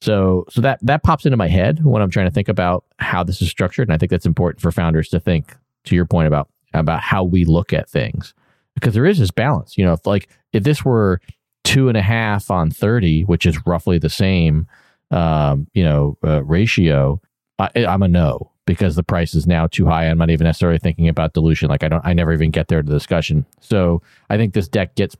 So 0.00 0.44
so 0.50 0.60
that 0.60 0.80
that 0.82 1.02
pops 1.02 1.24
into 1.24 1.36
my 1.36 1.48
head 1.48 1.84
when 1.84 2.02
I'm 2.02 2.10
trying 2.10 2.26
to 2.26 2.32
think 2.32 2.48
about 2.48 2.84
how 2.98 3.22
this 3.22 3.40
is 3.40 3.48
structured, 3.48 3.88
and 3.88 3.94
I 3.94 3.98
think 3.98 4.10
that's 4.10 4.26
important 4.26 4.60
for 4.60 4.70
founders 4.70 5.08
to 5.10 5.20
think. 5.20 5.56
To 5.84 5.94
your 5.94 6.06
point 6.06 6.26
about 6.26 6.48
about 6.72 7.00
how 7.00 7.24
we 7.24 7.44
look 7.44 7.72
at 7.72 7.88
things, 7.88 8.34
because 8.74 8.94
there 8.94 9.06
is 9.06 9.18
this 9.18 9.30
balance. 9.30 9.78
You 9.78 9.84
know, 9.84 9.92
if 9.92 10.06
like 10.06 10.28
if 10.52 10.62
this 10.64 10.84
were 10.84 11.20
two 11.64 11.88
and 11.88 11.96
a 11.96 12.02
half 12.02 12.50
on 12.50 12.70
30, 12.70 13.22
which 13.22 13.46
is 13.46 13.66
roughly 13.66 13.98
the 13.98 14.10
same, 14.10 14.66
um, 15.10 15.66
you 15.72 15.82
know, 15.82 16.18
uh, 16.22 16.44
ratio, 16.44 17.20
I, 17.58 17.70
I'm 17.86 18.02
a 18.02 18.08
no 18.08 18.52
because 18.66 18.96
the 18.96 19.02
price 19.02 19.34
is 19.34 19.46
now 19.46 19.66
too 19.66 19.86
high. 19.86 20.06
I'm 20.06 20.18
not 20.18 20.30
even 20.30 20.46
necessarily 20.46 20.78
thinking 20.78 21.08
about 21.08 21.34
dilution. 21.34 21.68
Like 21.68 21.82
I 21.82 21.88
don't, 21.88 22.04
I 22.04 22.12
never 22.12 22.32
even 22.32 22.50
get 22.50 22.68
there 22.68 22.82
to 22.82 22.88
the 22.88 22.94
discussion. 22.94 23.46
So 23.60 24.02
I 24.30 24.36
think 24.36 24.54
this 24.54 24.68
deck 24.68 24.94
gets 24.94 25.16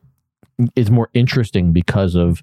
is 0.77 0.91
more 0.91 1.11
interesting 1.15 1.73
because 1.73 2.15
of 2.15 2.43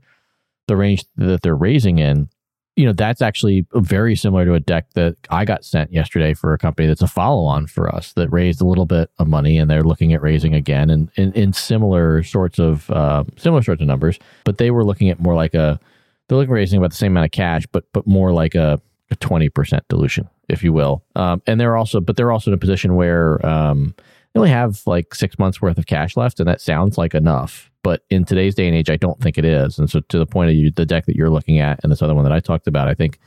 the 0.67 0.75
range 0.75 1.05
that 1.15 1.41
they're 1.41 1.55
raising 1.55 1.99
in 1.99 2.29
you 2.75 2.85
know, 2.85 2.93
that's 2.93 3.21
actually 3.21 3.65
very 3.73 4.15
similar 4.15 4.45
to 4.45 4.53
a 4.53 4.59
deck 4.59 4.87
that 4.93 5.15
I 5.29 5.43
got 5.43 5.65
sent 5.65 5.91
yesterday 5.91 6.33
for 6.33 6.53
a 6.53 6.57
company 6.57 6.87
that's 6.87 7.01
a 7.01 7.07
follow 7.07 7.43
on 7.43 7.67
for 7.67 7.93
us 7.93 8.13
that 8.13 8.29
raised 8.29 8.61
a 8.61 8.65
little 8.65 8.85
bit 8.85 9.09
of 9.19 9.27
money 9.27 9.57
and 9.57 9.69
they're 9.69 9.83
looking 9.83 10.13
at 10.13 10.21
raising 10.21 10.53
again 10.53 10.89
and 10.89 11.09
in, 11.17 11.51
similar 11.53 12.23
sorts 12.23 12.59
of 12.59 12.89
uh, 12.89 13.25
similar 13.37 13.61
sorts 13.61 13.81
of 13.81 13.87
numbers. 13.87 14.19
But 14.45 14.57
they 14.57 14.71
were 14.71 14.85
looking 14.85 15.09
at 15.09 15.19
more 15.19 15.35
like 15.35 15.53
a 15.53 15.79
they're 16.27 16.37
looking 16.37 16.51
at 16.51 16.55
raising 16.55 16.77
about 16.77 16.91
the 16.91 16.97
same 16.97 17.11
amount 17.11 17.25
of 17.25 17.31
cash, 17.31 17.65
but 17.71 17.83
but 17.91 18.07
more 18.07 18.31
like 18.31 18.55
a 18.55 18.79
a 19.09 19.15
twenty 19.17 19.49
percent 19.49 19.83
dilution, 19.89 20.29
if 20.47 20.63
you 20.63 20.71
will. 20.71 21.03
Um, 21.15 21.41
and 21.45 21.59
they're 21.59 21.75
also 21.75 21.99
but 21.99 22.15
they're 22.15 22.31
also 22.31 22.51
in 22.51 22.55
a 22.55 22.57
position 22.57 22.95
where 22.95 23.45
um, 23.45 23.93
they 24.33 24.39
only 24.39 24.49
have 24.49 24.81
like 24.85 25.13
six 25.13 25.37
months 25.37 25.61
worth 25.61 25.77
of 25.77 25.87
cash 25.87 26.15
left, 26.15 26.39
and 26.39 26.47
that 26.47 26.61
sounds 26.61 26.97
like 26.97 27.13
enough. 27.13 27.70
But 27.83 28.03
in 28.09 28.25
today's 28.25 28.55
day 28.55 28.67
and 28.67 28.75
age, 28.75 28.89
I 28.89 28.97
don't 28.97 29.19
think 29.21 29.37
it 29.37 29.45
is. 29.45 29.79
And 29.79 29.89
so, 29.89 30.01
to 30.01 30.19
the 30.19 30.25
point 30.25 30.49
of 30.49 30.55
you, 30.55 30.71
the 30.71 30.85
deck 30.85 31.05
that 31.05 31.15
you're 31.15 31.29
looking 31.29 31.59
at 31.59 31.79
and 31.81 31.91
this 31.91 32.01
other 32.01 32.13
one 32.13 32.23
that 32.23 32.33
I 32.33 32.39
talked 32.39 32.67
about, 32.67 32.87
I 32.87 32.93
think 32.93 33.19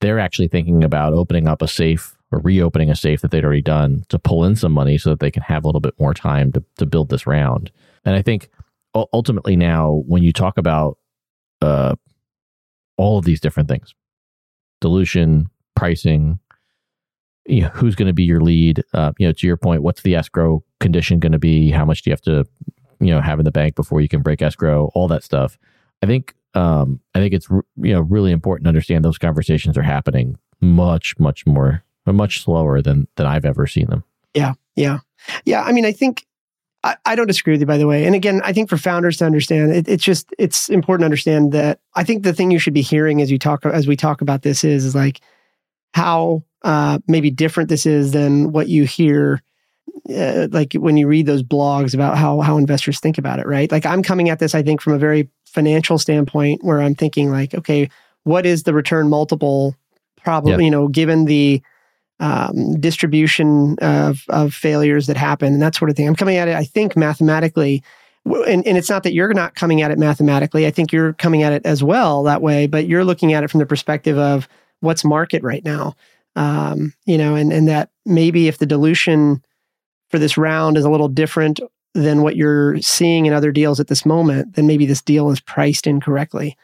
they're 0.00 0.18
actually 0.18 0.48
thinking 0.48 0.84
about 0.84 1.14
opening 1.14 1.48
up 1.48 1.62
a 1.62 1.68
safe 1.68 2.16
or 2.30 2.40
reopening 2.40 2.90
a 2.90 2.96
safe 2.96 3.20
that 3.22 3.30
they'd 3.30 3.44
already 3.44 3.62
done 3.62 4.04
to 4.08 4.18
pull 4.18 4.44
in 4.44 4.56
some 4.56 4.72
money 4.72 4.98
so 4.98 5.10
that 5.10 5.20
they 5.20 5.30
can 5.30 5.42
have 5.42 5.64
a 5.64 5.68
little 5.68 5.80
bit 5.80 5.98
more 5.98 6.12
time 6.12 6.52
to, 6.52 6.62
to 6.76 6.84
build 6.84 7.08
this 7.08 7.26
round. 7.26 7.70
And 8.04 8.14
I 8.14 8.22
think 8.22 8.50
ultimately 8.94 9.56
now, 9.56 10.02
when 10.06 10.22
you 10.22 10.32
talk 10.32 10.58
about 10.58 10.98
uh, 11.62 11.94
all 12.96 13.18
of 13.18 13.24
these 13.24 13.40
different 13.40 13.68
things, 13.68 13.94
dilution, 14.80 15.48
pricing, 15.74 16.38
you 17.46 17.62
know, 17.62 17.68
who's 17.68 17.94
going 17.94 18.06
to 18.06 18.14
be 18.14 18.24
your 18.24 18.40
lead? 18.40 18.82
Uh, 18.92 19.12
you 19.18 19.26
know, 19.26 19.32
to 19.32 19.46
your 19.46 19.56
point, 19.56 19.82
what's 19.82 20.02
the 20.02 20.14
escrow 20.14 20.62
condition 20.80 21.18
going 21.18 21.32
to 21.32 21.38
be? 21.38 21.70
How 21.70 21.84
much 21.84 22.02
do 22.02 22.10
you 22.10 22.12
have 22.12 22.22
to 22.22 22.44
you 23.04 23.14
know 23.14 23.20
have 23.20 23.38
in 23.38 23.44
the 23.44 23.50
bank 23.50 23.74
before 23.74 24.00
you 24.00 24.08
can 24.08 24.22
break 24.22 24.42
escrow, 24.42 24.90
all 24.94 25.08
that 25.08 25.22
stuff. 25.22 25.58
I 26.02 26.06
think 26.06 26.34
um, 26.54 27.00
I 27.14 27.18
think 27.20 27.34
it's 27.34 27.48
you 27.50 27.92
know 27.92 28.00
really 28.00 28.32
important 28.32 28.64
to 28.64 28.68
understand 28.68 29.04
those 29.04 29.18
conversations 29.18 29.76
are 29.76 29.82
happening 29.82 30.36
much 30.60 31.18
much 31.18 31.46
more 31.46 31.84
much 32.06 32.42
slower 32.42 32.82
than 32.82 33.08
than 33.16 33.26
I've 33.26 33.44
ever 33.44 33.66
seen 33.66 33.86
them. 33.86 34.04
Yeah, 34.34 34.54
yeah, 34.76 34.98
yeah. 35.44 35.62
I 35.62 35.72
mean, 35.72 35.84
I 35.84 35.92
think 35.92 36.26
I, 36.82 36.96
I 37.06 37.14
don't 37.16 37.26
disagree 37.26 37.54
with 37.54 37.60
you, 37.60 37.66
by 37.66 37.78
the 37.78 37.86
way. 37.86 38.04
And 38.04 38.14
again, 38.14 38.40
I 38.44 38.52
think 38.52 38.68
for 38.68 38.76
founders 38.76 39.16
to 39.18 39.24
understand, 39.24 39.72
it, 39.72 39.88
it's 39.88 40.04
just 40.04 40.32
it's 40.38 40.68
important 40.68 41.02
to 41.02 41.06
understand 41.06 41.52
that 41.52 41.80
I 41.94 42.04
think 42.04 42.22
the 42.22 42.34
thing 42.34 42.50
you 42.50 42.58
should 42.58 42.74
be 42.74 42.82
hearing 42.82 43.22
as 43.22 43.30
you 43.30 43.38
talk 43.38 43.64
as 43.64 43.86
we 43.86 43.96
talk 43.96 44.20
about 44.20 44.42
this 44.42 44.64
is 44.64 44.84
is 44.84 44.94
like 44.94 45.20
how 45.94 46.44
uh, 46.62 46.98
maybe 47.06 47.30
different 47.30 47.68
this 47.68 47.86
is 47.86 48.12
than 48.12 48.52
what 48.52 48.68
you 48.68 48.84
hear 48.84 49.40
uh, 50.10 50.48
like 50.50 50.74
when 50.74 50.96
you 50.96 51.06
read 51.06 51.26
those 51.26 51.42
blogs 51.42 51.94
about 51.94 52.16
how 52.18 52.40
how 52.40 52.58
investors 52.58 53.00
think 53.00 53.18
about 53.18 53.38
it, 53.38 53.46
right? 53.46 53.70
Like 53.70 53.86
I'm 53.86 54.02
coming 54.02 54.28
at 54.28 54.38
this, 54.38 54.54
I 54.54 54.62
think, 54.62 54.80
from 54.80 54.92
a 54.92 54.98
very 54.98 55.28
financial 55.46 55.98
standpoint, 55.98 56.62
where 56.62 56.80
I'm 56.80 56.94
thinking 56.94 57.30
like, 57.30 57.54
okay, 57.54 57.88
what 58.24 58.44
is 58.46 58.64
the 58.64 58.74
return 58.74 59.08
multiple? 59.08 59.74
Probably, 60.22 60.64
you 60.64 60.70
know, 60.70 60.88
given 60.88 61.26
the 61.26 61.62
um, 62.20 62.80
distribution 62.80 63.76
of 63.80 64.24
of 64.28 64.54
failures 64.54 65.06
that 65.06 65.16
happen 65.16 65.52
and 65.52 65.62
that 65.62 65.74
sort 65.74 65.90
of 65.90 65.96
thing. 65.96 66.06
I'm 66.06 66.16
coming 66.16 66.36
at 66.36 66.48
it, 66.48 66.54
I 66.54 66.64
think, 66.64 66.96
mathematically. 66.96 67.82
And, 68.24 68.66
and 68.66 68.78
it's 68.78 68.88
not 68.88 69.02
that 69.02 69.12
you're 69.12 69.34
not 69.34 69.54
coming 69.54 69.82
at 69.82 69.90
it 69.90 69.98
mathematically. 69.98 70.66
I 70.66 70.70
think 70.70 70.92
you're 70.92 71.12
coming 71.12 71.42
at 71.42 71.52
it 71.52 71.66
as 71.66 71.82
well 71.82 72.22
that 72.22 72.40
way, 72.40 72.66
but 72.66 72.86
you're 72.86 73.04
looking 73.04 73.34
at 73.34 73.44
it 73.44 73.50
from 73.50 73.60
the 73.60 73.66
perspective 73.66 74.16
of 74.16 74.48
what's 74.80 75.04
market 75.04 75.42
right 75.42 75.62
now. 75.62 75.94
Um, 76.34 76.94
you 77.04 77.18
know, 77.18 77.34
and 77.34 77.52
and 77.52 77.68
that 77.68 77.90
maybe 78.06 78.48
if 78.48 78.58
the 78.58 78.66
dilution 78.66 79.44
for 80.08 80.18
this 80.18 80.36
round 80.36 80.76
is 80.76 80.84
a 80.84 80.90
little 80.90 81.08
different 81.08 81.60
than 81.94 82.22
what 82.22 82.36
you're 82.36 82.80
seeing 82.80 83.26
in 83.26 83.32
other 83.32 83.52
deals 83.52 83.78
at 83.80 83.86
this 83.86 84.04
moment, 84.04 84.56
then 84.56 84.66
maybe 84.66 84.84
this 84.84 85.00
deal 85.00 85.30
is 85.30 85.40
priced 85.40 85.86
incorrectly. 85.86 86.56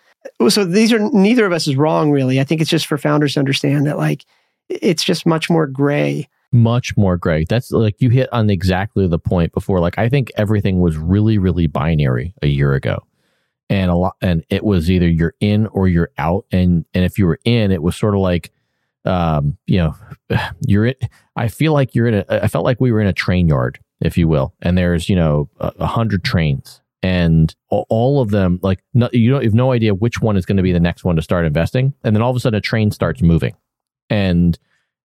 So 0.49 0.65
these 0.65 0.93
are 0.93 0.99
neither 0.99 1.47
of 1.47 1.53
us 1.53 1.67
is 1.67 1.77
wrong 1.77 2.11
really. 2.11 2.41
I 2.41 2.45
think 2.45 2.61
it's 2.61 2.71
just 2.71 2.87
for 2.87 2.99
founders 2.99 3.35
to 3.35 3.41
understand 3.41 3.87
that 3.87 3.97
like 3.97 4.25
it's 4.69 5.05
just 5.05 5.27
much 5.27 5.49
more 5.49 5.67
gray. 5.67 6.29
Much 6.53 6.97
more 6.97 7.17
gray. 7.17 7.45
That's 7.49 7.71
like 7.71 7.95
you 8.01 8.11
hit 8.11 8.29
on 8.33 8.51
exactly 8.51 9.07
the 9.07 9.19
point 9.19 9.53
before. 9.53 9.81
Like 9.81 9.99
I 9.99 10.09
think 10.09 10.31
everything 10.37 10.81
was 10.81 10.97
really, 10.97 11.39
really 11.39 11.69
binary 11.69 12.35
a 12.43 12.49
year 12.49 12.75
ago. 12.75 13.05
And 13.69 13.89
a 13.89 13.95
lot 13.95 14.17
and 14.21 14.45
it 14.51 14.65
was 14.65 14.91
either 14.91 15.09
you're 15.09 15.35
in 15.41 15.69
or 15.69 15.87
you're 15.87 16.11
out. 16.19 16.45
And 16.51 16.85
and 16.93 17.05
if 17.05 17.19
you 17.19 17.27
were 17.27 17.39
in, 17.45 17.71
it 17.71 17.83
was 17.83 17.97
sort 17.97 18.15
of 18.15 18.21
like 18.21 18.51
um, 19.05 19.57
you 19.67 19.79
know, 19.79 19.95
you're 20.67 20.87
in, 20.87 20.95
I 21.37 21.49
feel 21.49 21.73
like 21.73 21.95
you're 21.95 22.07
in 22.07 22.15
a, 22.15 22.25
I 22.29 22.49
felt 22.49 22.65
like 22.65 22.81
we 22.81 22.93
were 22.93 23.01
in 23.01 23.07
a 23.07 23.13
train 23.13 23.49
yard, 23.49 23.79
if 24.01 24.17
you 24.19 24.29
will, 24.29 24.55
and 24.63 24.77
there's, 24.77 25.09
you 25.09 25.17
know, 25.17 25.49
a 25.59 25.87
hundred 25.87 26.25
trains 26.25 26.81
and 27.03 27.55
all 27.71 28.21
of 28.21 28.31
them, 28.31 28.61
like, 28.63 28.83
no, 28.93 29.09
you 29.13 29.31
don't 29.31 29.43
you 29.43 29.49
have 29.49 29.55
no 29.55 29.73
idea 29.73 29.95
which 29.95 30.21
one 30.21 30.37
is 30.37 30.45
going 30.45 30.59
to 30.59 30.63
be 30.63 30.73
the 30.73 30.81
next 30.81 31.05
one 31.05 31.17
to 31.17 31.23
start 31.23 31.47
investing. 31.47 31.95
And 32.05 32.15
then 32.15 32.23
all 32.23 32.31
of 32.31 32.37
a 32.37 32.41
sudden 32.41 32.59
a 32.59 32.61
train 32.61 32.91
starts 32.91 33.23
moving 33.23 33.57
and 34.11 34.59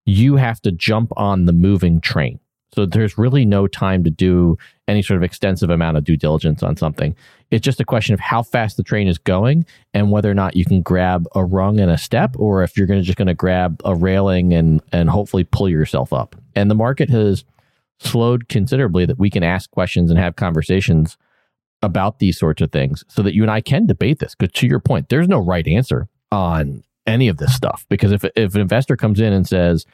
you 0.06 0.36
have 0.36 0.62
to 0.62 0.72
jump 0.72 1.12
on 1.16 1.46
the 1.46 1.54
moving 1.54 2.02
train. 2.02 2.40
So 2.76 2.86
there's 2.86 3.18
really 3.18 3.46
no 3.46 3.68
time 3.68 4.04
to 4.04 4.10
do 4.10 4.58
any 4.88 5.02
sort 5.02 5.18
of 5.18 5.24
extensive 5.24 5.70
amount 5.70 5.98
of 5.98 6.04
due 6.04 6.18
diligence 6.18 6.62
on 6.62 6.76
something. 6.76 7.16
It's 7.52 7.64
just 7.64 7.80
a 7.80 7.86
question 7.86 8.14
of 8.14 8.20
how 8.20 8.44
fast 8.44 8.78
the 8.78 8.84
train 8.84 9.08
is 9.08 9.18
going 9.18 9.66
and 9.94 10.12
whether 10.12 10.30
or 10.30 10.34
not 10.34 10.56
you 10.56 10.66
can 10.66 10.82
grab 10.82 11.26
a 11.36 11.44
rung 11.44 11.80
and 11.80 11.90
a 11.90 11.98
step, 11.98 12.36
or 12.38 12.64
if 12.64 12.78
you're 12.78 12.88
going 12.88 13.00
to 13.00 13.06
just 13.06 13.18
going 13.18 13.28
to 13.28 13.34
grab 13.34 13.82
a 13.86 13.96
railing 13.96 14.54
and 14.54 14.82
and 14.92 15.10
hopefully 15.10 15.44
pull 15.44 15.70
yourself 15.70 16.12
up. 16.12 16.36
And 16.56 16.70
the 16.70 16.76
market 16.76 17.10
has 17.10 17.46
slowed 18.00 18.50
considerably 18.50 19.06
that 19.06 19.18
we 19.18 19.30
can 19.30 19.44
ask 19.44 19.72
questions 19.72 20.12
and 20.12 20.20
have 20.20 20.36
conversations 20.36 21.18
about 21.82 22.20
these 22.20 22.38
sorts 22.38 22.62
of 22.62 22.72
things 22.72 23.06
so 23.08 23.22
that 23.22 23.34
you 23.34 23.42
and 23.42 23.52
I 23.52 23.62
can 23.62 23.86
debate 23.86 24.20
this. 24.20 24.36
Because 24.36 24.52
to 24.60 24.68
your 24.68 24.80
point, 24.80 25.10
there's 25.10 25.28
no 25.28 25.40
right 25.40 25.68
answer 25.68 26.08
on 26.32 26.84
any 27.08 27.28
of 27.28 27.38
this 27.38 27.56
stuff. 27.56 27.86
Because 27.90 28.12
if 28.12 28.26
if 28.36 28.56
an 28.56 28.62
investor 28.62 28.98
comes 28.98 29.20
in 29.20 29.32
and 29.32 29.48
says, 29.48 29.86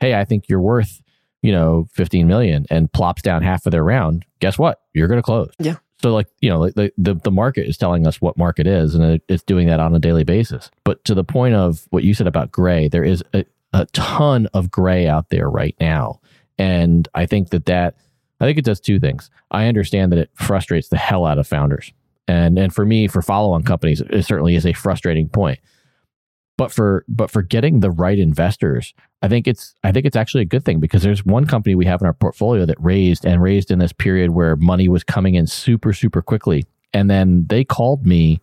"Hey, 0.00 0.14
I 0.14 0.24
think 0.24 0.48
you're 0.48 0.60
worth," 0.60 1.02
you 1.42 1.52
know, 1.52 1.88
15 1.92 2.26
million 2.26 2.66
and 2.70 2.92
plops 2.92 3.22
down 3.22 3.42
half 3.42 3.66
of 3.66 3.72
their 3.72 3.84
round, 3.84 4.24
guess 4.40 4.58
what? 4.58 4.80
You're 4.92 5.08
going 5.08 5.18
to 5.18 5.22
close. 5.22 5.50
Yeah. 5.58 5.76
So 6.02 6.12
like, 6.12 6.28
you 6.40 6.48
know, 6.48 6.70
the, 6.70 6.92
the, 6.96 7.14
the 7.14 7.30
market 7.30 7.66
is 7.66 7.76
telling 7.76 8.06
us 8.06 8.20
what 8.20 8.38
market 8.38 8.66
is 8.66 8.94
and 8.94 9.04
it, 9.04 9.22
it's 9.28 9.42
doing 9.42 9.66
that 9.66 9.80
on 9.80 9.94
a 9.94 9.98
daily 9.98 10.24
basis. 10.24 10.70
But 10.84 11.04
to 11.04 11.14
the 11.14 11.24
point 11.24 11.54
of 11.54 11.86
what 11.90 12.04
you 12.04 12.14
said 12.14 12.26
about 12.26 12.50
gray, 12.50 12.88
there 12.88 13.04
is 13.04 13.22
a, 13.34 13.44
a 13.72 13.86
ton 13.86 14.46
of 14.54 14.70
gray 14.70 15.06
out 15.06 15.28
there 15.28 15.48
right 15.48 15.76
now. 15.78 16.20
And 16.58 17.06
I 17.14 17.26
think 17.26 17.50
that 17.50 17.66
that, 17.66 17.96
I 18.40 18.46
think 18.46 18.58
it 18.58 18.64
does 18.64 18.80
two 18.80 18.98
things. 18.98 19.30
I 19.50 19.66
understand 19.66 20.12
that 20.12 20.18
it 20.18 20.30
frustrates 20.34 20.88
the 20.88 20.96
hell 20.96 21.26
out 21.26 21.38
of 21.38 21.46
founders. 21.46 21.92
And, 22.26 22.58
and 22.58 22.74
for 22.74 22.86
me, 22.86 23.06
for 23.06 23.22
follow 23.22 23.52
on 23.52 23.62
companies, 23.62 24.00
it 24.00 24.22
certainly 24.22 24.54
is 24.54 24.64
a 24.64 24.72
frustrating 24.72 25.28
point 25.28 25.58
but 26.60 26.70
for 26.70 27.06
but 27.08 27.30
for 27.30 27.40
getting 27.40 27.80
the 27.80 27.90
right 27.90 28.18
investors 28.18 28.92
i 29.22 29.28
think 29.28 29.48
it's 29.48 29.74
i 29.82 29.90
think 29.90 30.04
it's 30.04 30.14
actually 30.14 30.42
a 30.42 30.46
good 30.46 30.62
thing 30.62 30.78
because 30.78 31.02
there's 31.02 31.24
one 31.24 31.46
company 31.46 31.74
we 31.74 31.86
have 31.86 32.02
in 32.02 32.06
our 32.06 32.12
portfolio 32.12 32.66
that 32.66 32.76
raised 32.78 33.24
and 33.24 33.42
raised 33.42 33.70
in 33.70 33.78
this 33.78 33.94
period 33.94 34.30
where 34.30 34.56
money 34.56 34.86
was 34.86 35.02
coming 35.02 35.34
in 35.34 35.46
super 35.46 35.92
super 35.92 36.20
quickly. 36.22 36.64
And 36.92 37.08
then 37.08 37.46
they 37.48 37.64
called 37.64 38.04
me 38.04 38.40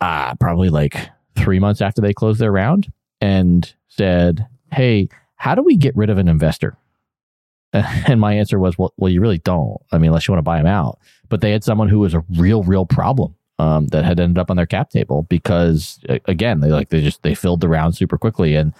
uh, 0.00 0.34
probably 0.36 0.68
like 0.68 1.08
three 1.36 1.58
months 1.58 1.80
after 1.80 2.00
they 2.00 2.12
closed 2.12 2.38
their 2.38 2.52
round 2.52 2.92
and 3.20 3.74
said 3.88 4.46
hey 4.72 5.08
how 5.34 5.54
do 5.54 5.62
we 5.62 5.76
get 5.76 5.96
rid 5.96 6.10
of 6.10 6.18
an 6.18 6.28
investor? 6.28 6.76
And 8.06 8.20
my 8.20 8.34
answer 8.34 8.58
was 8.58 8.78
well, 8.78 8.92
well 8.98 9.10
you 9.10 9.20
really 9.20 9.38
don't. 9.38 9.80
I 9.90 9.98
mean 9.98 10.10
unless 10.10 10.28
you 10.28 10.32
want 10.32 10.44
to 10.44 10.50
buy 10.50 10.58
them 10.58 10.66
out. 10.66 10.98
But 11.28 11.40
they 11.40 11.50
had 11.50 11.64
someone 11.64 11.88
who 11.88 11.98
was 11.98 12.14
a 12.14 12.24
real 12.36 12.62
real 12.62 12.86
problem 12.86 13.34
um, 13.60 13.88
that 13.88 14.04
had 14.04 14.18
ended 14.18 14.38
up 14.38 14.50
on 14.50 14.56
their 14.56 14.66
cap 14.66 14.88
table 14.88 15.26
because 15.28 16.00
again 16.24 16.60
they 16.60 16.68
like 16.68 16.88
they 16.88 17.02
just 17.02 17.22
they 17.22 17.34
filled 17.34 17.60
the 17.60 17.68
round 17.68 17.94
super 17.94 18.16
quickly. 18.16 18.56
And 18.56 18.72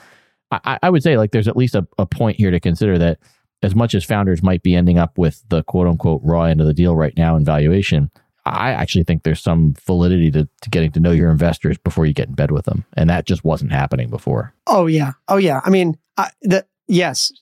I, 0.50 0.78
I 0.82 0.90
would 0.90 1.02
say 1.02 1.18
like 1.18 1.32
there's 1.32 1.48
at 1.48 1.56
least 1.56 1.74
a, 1.74 1.86
a 1.98 2.06
point 2.06 2.38
here 2.38 2.50
to 2.50 2.58
consider 2.58 2.96
that 2.98 3.18
as 3.62 3.74
much 3.74 3.94
as 3.94 4.04
founders 4.04 4.42
might 4.42 4.62
be 4.62 4.74
ending 4.74 4.98
up 4.98 5.18
with 5.18 5.44
the 5.50 5.62
quote 5.64 5.86
unquote 5.86 6.22
raw 6.24 6.44
end 6.44 6.62
of 6.62 6.66
the 6.66 6.72
deal 6.72 6.96
right 6.96 7.12
now 7.14 7.36
in 7.36 7.44
valuation 7.44 8.10
I 8.46 8.70
actually 8.70 9.04
think 9.04 9.22
there's 9.22 9.42
some 9.42 9.74
validity 9.84 10.30
to, 10.30 10.48
to 10.62 10.70
getting 10.70 10.90
to 10.92 11.00
know 11.00 11.10
your 11.10 11.30
investors 11.30 11.76
before 11.76 12.06
you 12.06 12.14
get 12.14 12.28
in 12.28 12.34
bed 12.34 12.50
with 12.50 12.64
them. 12.64 12.86
And 12.94 13.10
that 13.10 13.26
just 13.26 13.44
wasn't 13.44 13.72
happening 13.72 14.08
before. 14.08 14.54
Oh 14.66 14.86
yeah. 14.86 15.12
Oh 15.28 15.36
yeah. 15.36 15.60
I 15.64 15.70
mean 15.70 15.98
I, 16.16 16.30
the 16.40 16.66
yes. 16.88 17.32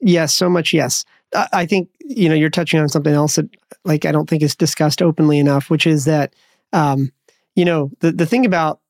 Yes 0.00 0.34
so 0.34 0.50
much 0.50 0.74
yes. 0.74 1.06
I, 1.34 1.48
I 1.52 1.66
think 1.66 1.88
you 2.00 2.28
know 2.28 2.34
you're 2.34 2.50
touching 2.50 2.78
on 2.78 2.90
something 2.90 3.14
else 3.14 3.36
that 3.36 3.48
like 3.86 4.04
I 4.04 4.12
don't 4.12 4.28
think 4.28 4.42
is 4.42 4.54
discussed 4.54 5.00
openly 5.00 5.38
enough 5.38 5.70
which 5.70 5.86
is 5.86 6.04
that 6.04 6.34
um, 6.74 7.10
you 7.54 7.64
know, 7.64 7.90
the, 8.00 8.12
the 8.12 8.26
thing 8.26 8.44
about 8.44 8.80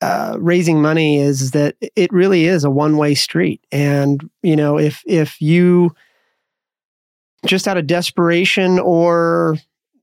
uh, 0.00 0.36
raising 0.38 0.80
money 0.80 1.18
is 1.18 1.50
that 1.50 1.74
it 1.80 2.12
really 2.12 2.44
is 2.44 2.64
a 2.64 2.70
one 2.70 2.96
way 2.96 3.14
street. 3.14 3.60
And, 3.72 4.30
you 4.42 4.56
know, 4.56 4.78
if, 4.78 5.02
if 5.06 5.40
you 5.42 5.94
just 7.44 7.66
out 7.66 7.76
of 7.76 7.86
desperation 7.86 8.78
or, 8.78 9.56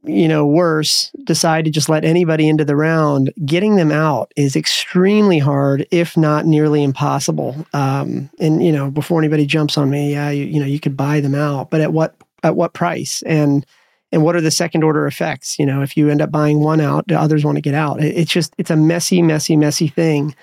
you 0.04 0.28
know, 0.28 0.46
worse, 0.46 1.12
decide 1.24 1.64
to 1.64 1.72
just 1.72 1.88
let 1.88 2.04
anybody 2.04 2.50
into 2.50 2.66
the 2.66 2.76
round, 2.76 3.32
getting 3.46 3.78
them 3.78 3.92
out 3.92 4.34
is 4.36 4.56
extremely 4.56 5.40
hard, 5.40 5.88
if 5.92 6.18
not 6.18 6.46
nearly 6.46 6.84
impossible. 6.84 7.66
Um, 7.74 8.30
and, 8.40 8.62
you 8.64 8.72
know, 8.72 8.92
before 8.92 9.20
anybody 9.20 9.46
jumps 9.46 9.78
on 9.78 9.90
me, 9.90 10.12
yeah, 10.12 10.30
you, 10.30 10.46
you 10.46 10.60
know, 10.60 10.66
you 10.66 10.80
could 10.80 10.98
buy 10.98 11.22
them 11.22 11.36
out, 11.36 11.70
but 11.70 11.80
at 11.80 11.94
what, 11.94 12.16
at 12.44 12.58
what 12.58 12.74
price? 12.74 13.24
And, 13.26 13.66
and 14.14 14.24
what 14.24 14.36
are 14.36 14.42
the 14.42 14.52
second 14.52 14.84
order 14.84 15.06
effects? 15.06 15.60
You 15.60 15.66
know 15.66 15.82
if 15.82 15.98
you 15.98 16.10
end 16.10 16.22
up 16.22 16.32
buying 16.32 16.62
one 16.62 16.80
out 16.80 17.08
the 17.08 17.20
others 17.20 17.44
want 17.44 17.58
to 17.58 17.62
get 17.62 17.74
out. 17.74 18.02
It's 18.02 18.32
just 18.32 18.54
it's 18.58 18.72
a 18.72 18.76
messy 18.76 19.22
messy 19.22 19.58
messy 19.58 19.88
thing. 19.90 20.36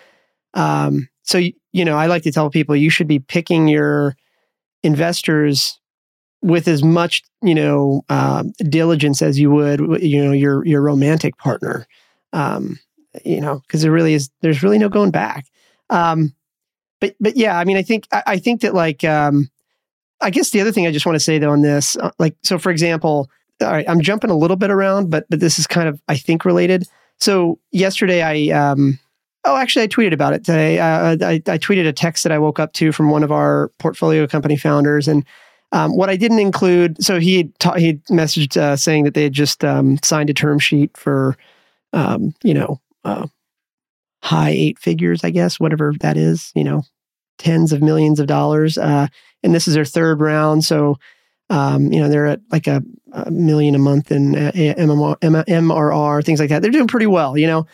Um, 0.54 1.08
so 1.22 1.38
you 1.72 1.84
know 1.84 1.96
i 1.96 2.06
like 2.06 2.24
to 2.24 2.32
tell 2.32 2.50
people 2.50 2.74
you 2.74 2.90
should 2.90 3.06
be 3.06 3.20
picking 3.20 3.68
your 3.68 4.16
investors 4.82 5.78
with 6.42 6.66
as 6.66 6.82
much 6.82 7.22
you 7.40 7.54
know 7.54 8.02
uh, 8.08 8.42
diligence 8.68 9.22
as 9.22 9.38
you 9.38 9.50
would 9.50 9.80
you 10.02 10.22
know 10.22 10.32
your 10.32 10.66
your 10.66 10.82
romantic 10.82 11.38
partner. 11.38 11.86
Um, 12.32 12.78
you 13.24 13.40
know 13.40 13.60
because 13.60 13.82
there 13.82 13.92
really 13.92 14.14
is 14.14 14.30
there's 14.42 14.62
really 14.62 14.78
no 14.78 14.88
going 14.88 15.10
back. 15.10 15.46
Um, 15.88 16.34
but 17.00 17.14
but 17.18 17.36
yeah 17.36 17.58
i 17.58 17.64
mean 17.64 17.76
i 17.76 17.82
think 17.82 18.06
i, 18.12 18.22
I 18.26 18.38
think 18.38 18.60
that 18.60 18.74
like 18.74 19.02
um, 19.04 19.50
i 20.20 20.30
guess 20.30 20.50
the 20.50 20.60
other 20.60 20.72
thing 20.72 20.86
i 20.86 20.92
just 20.92 21.06
want 21.06 21.16
to 21.16 21.20
say 21.20 21.38
though 21.38 21.50
on 21.50 21.62
this 21.62 21.96
uh, 21.96 22.10
like 22.18 22.36
so 22.42 22.58
for 22.58 22.70
example 22.70 23.28
all 23.62 23.72
right, 23.72 23.88
I'm 23.88 24.00
jumping 24.00 24.30
a 24.30 24.36
little 24.36 24.56
bit 24.56 24.70
around, 24.70 25.10
but 25.10 25.26
but 25.28 25.40
this 25.40 25.58
is 25.58 25.66
kind 25.66 25.88
of 25.88 26.00
I 26.08 26.16
think 26.16 26.44
related. 26.44 26.86
So 27.18 27.58
yesterday 27.70 28.22
I 28.22 28.72
um 28.72 28.98
oh 29.44 29.56
actually 29.56 29.84
I 29.84 29.88
tweeted 29.88 30.12
about 30.12 30.32
it 30.32 30.44
today. 30.44 30.78
Uh, 30.78 31.16
I, 31.20 31.34
I 31.34 31.58
tweeted 31.58 31.86
a 31.86 31.92
text 31.92 32.22
that 32.24 32.32
I 32.32 32.38
woke 32.38 32.58
up 32.58 32.72
to 32.74 32.92
from 32.92 33.10
one 33.10 33.22
of 33.22 33.32
our 33.32 33.70
portfolio 33.78 34.26
company 34.26 34.56
founders, 34.56 35.08
and 35.08 35.24
um, 35.72 35.96
what 35.96 36.10
I 36.10 36.16
didn't 36.16 36.40
include. 36.40 37.02
So 37.02 37.20
he 37.20 37.36
had 37.36 37.58
ta- 37.58 37.74
he 37.74 37.94
messaged 38.10 38.56
uh, 38.56 38.76
saying 38.76 39.04
that 39.04 39.14
they 39.14 39.24
had 39.24 39.32
just 39.32 39.64
um, 39.64 39.98
signed 40.02 40.30
a 40.30 40.34
term 40.34 40.58
sheet 40.58 40.96
for 40.96 41.36
um, 41.92 42.34
you 42.42 42.54
know 42.54 42.80
uh, 43.04 43.26
high 44.22 44.50
eight 44.50 44.78
figures, 44.78 45.24
I 45.24 45.30
guess, 45.30 45.60
whatever 45.60 45.92
that 46.00 46.16
is. 46.16 46.52
You 46.54 46.64
know, 46.64 46.82
tens 47.38 47.72
of 47.72 47.82
millions 47.82 48.20
of 48.20 48.26
dollars, 48.26 48.78
uh, 48.78 49.08
and 49.42 49.54
this 49.54 49.68
is 49.68 49.74
their 49.74 49.84
third 49.84 50.20
round. 50.20 50.64
So 50.64 50.98
um, 51.50 51.92
you 51.92 52.00
know, 52.00 52.08
they're 52.08 52.26
at 52.26 52.40
like 52.50 52.66
a, 52.68 52.82
a 53.12 53.30
million 53.30 53.74
a 53.74 53.78
month 53.78 54.12
in 54.12 54.36
uh, 54.36 54.52
MMR, 54.54 55.16
MRR, 55.20 56.24
things 56.24 56.38
like 56.40 56.48
that. 56.48 56.62
They're 56.62 56.70
doing 56.70 56.86
pretty 56.86 57.06
well, 57.06 57.36
you 57.36 57.46
know. 57.46 57.66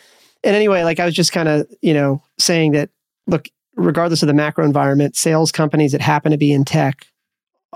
And 0.43 0.55
anyway, 0.55 0.83
like 0.83 0.99
I 0.99 1.05
was 1.05 1.13
just 1.13 1.31
kind 1.31 1.47
of, 1.47 1.67
you 1.81 1.93
know, 1.93 2.21
saying 2.39 2.71
that, 2.73 2.89
look, 3.27 3.47
regardless 3.75 4.23
of 4.23 4.27
the 4.27 4.33
macro 4.33 4.65
environment, 4.65 5.15
sales 5.15 5.51
companies 5.51 5.91
that 5.91 6.01
happen 6.01 6.31
to 6.31 6.37
be 6.37 6.51
in 6.51 6.65
tech 6.65 7.05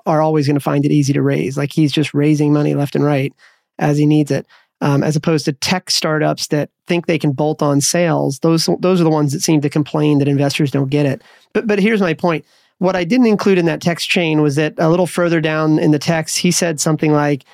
are 0.05 0.21
always 0.21 0.47
going 0.47 0.55
to 0.55 0.59
find 0.59 0.85
it 0.85 0.91
easy 0.91 1.13
to 1.13 1.21
raise. 1.21 1.57
Like 1.57 1.71
he's 1.71 1.91
just 1.91 2.13
raising 2.13 2.51
money 2.51 2.73
left 2.73 2.95
and 2.95 3.03
right 3.03 3.33
as 3.77 3.97
he 3.97 4.07
needs 4.07 4.31
it, 4.31 4.47
um, 4.79 5.03
as 5.03 5.15
opposed 5.15 5.45
to 5.45 5.53
tech 5.53 5.91
startups 5.91 6.47
that 6.47 6.71
think 6.87 7.05
they 7.05 7.19
can 7.19 7.31
bolt 7.31 7.61
on 7.61 7.79
sales. 7.79 8.39
Those 8.39 8.67
those 8.79 8.99
are 8.99 9.03
the 9.03 9.09
ones 9.11 9.33
that 9.33 9.41
seem 9.41 9.61
to 9.61 9.69
complain 9.69 10.17
that 10.17 10.27
investors 10.27 10.71
don't 10.71 10.89
get 10.89 11.05
it. 11.05 11.21
But 11.53 11.67
but 11.67 11.79
here's 11.79 12.01
my 12.01 12.15
point 12.15 12.45
what 12.81 12.95
I 12.95 13.03
didn't 13.03 13.27
include 13.27 13.59
in 13.59 13.67
that 13.67 13.79
text 13.79 14.09
chain 14.09 14.41
was 14.41 14.55
that 14.55 14.73
a 14.79 14.89
little 14.89 15.05
further 15.05 15.39
down 15.39 15.77
in 15.77 15.91
the 15.91 15.99
text, 15.99 16.39
he 16.39 16.49
said 16.49 16.79
something 16.79 17.13
like, 17.13 17.45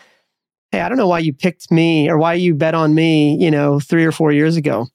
Hey, 0.72 0.80
I 0.80 0.88
don't 0.88 0.98
know 0.98 1.10
why 1.10 1.20
you 1.20 1.34
picked 1.34 1.70
me 1.70 2.10
or 2.10 2.18
why 2.18 2.36
you 2.36 2.56
bet 2.56 2.74
on 2.74 2.96
me, 2.96 3.36
you 3.36 3.52
know, 3.52 3.82
three 3.82 4.06
or 4.06 4.14
four 4.14 4.32
years 4.32 4.56
ago. 4.56 4.88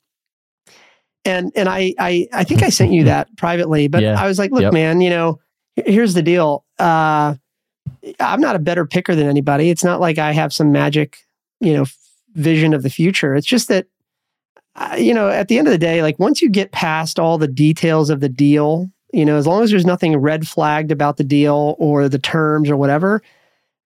And 1.26 1.52
and 1.54 1.68
I 1.68 1.94
I 1.98 2.28
I 2.32 2.44
think 2.44 2.62
I 2.62 2.70
sent 2.70 2.94
you 2.94 3.04
that 3.04 3.28
privately, 3.36 3.88
but 3.88 4.02
yeah. 4.02 4.18
I 4.18 4.26
was 4.26 4.38
like, 4.38 4.52
look, 4.52 4.62
yep. 4.62 4.72
man, 4.72 5.02
you 5.02 5.10
know, 5.10 5.38
here's 5.76 6.14
the 6.14 6.22
deal. 6.22 6.64
Uh, 6.78 7.34
I'm 8.18 8.40
not 8.40 8.56
a 8.56 8.58
better 8.58 8.86
picker 8.86 9.14
than 9.14 9.28
anybody. 9.28 9.68
It's 9.68 9.84
not 9.84 10.00
like 10.00 10.16
I 10.16 10.32
have 10.32 10.54
some 10.54 10.72
magic, 10.72 11.18
you 11.60 11.74
know, 11.74 11.84
vision 12.32 12.72
of 12.72 12.82
the 12.82 12.90
future. 12.90 13.34
It's 13.34 13.46
just 13.46 13.68
that, 13.68 13.86
uh, 14.76 14.96
you 14.98 15.12
know, 15.12 15.28
at 15.28 15.48
the 15.48 15.58
end 15.58 15.68
of 15.68 15.72
the 15.72 15.78
day, 15.78 16.00
like 16.00 16.18
once 16.18 16.40
you 16.40 16.48
get 16.48 16.72
past 16.72 17.18
all 17.18 17.36
the 17.36 17.48
details 17.48 18.08
of 18.08 18.20
the 18.20 18.30
deal 18.30 18.90
you 19.12 19.24
know, 19.24 19.36
as 19.36 19.46
long 19.46 19.62
as 19.62 19.70
there's 19.70 19.86
nothing 19.86 20.16
red 20.16 20.48
flagged 20.48 20.90
about 20.90 21.16
the 21.16 21.24
deal 21.24 21.76
or 21.78 22.08
the 22.08 22.18
terms 22.18 22.70
or 22.70 22.76
whatever, 22.76 23.22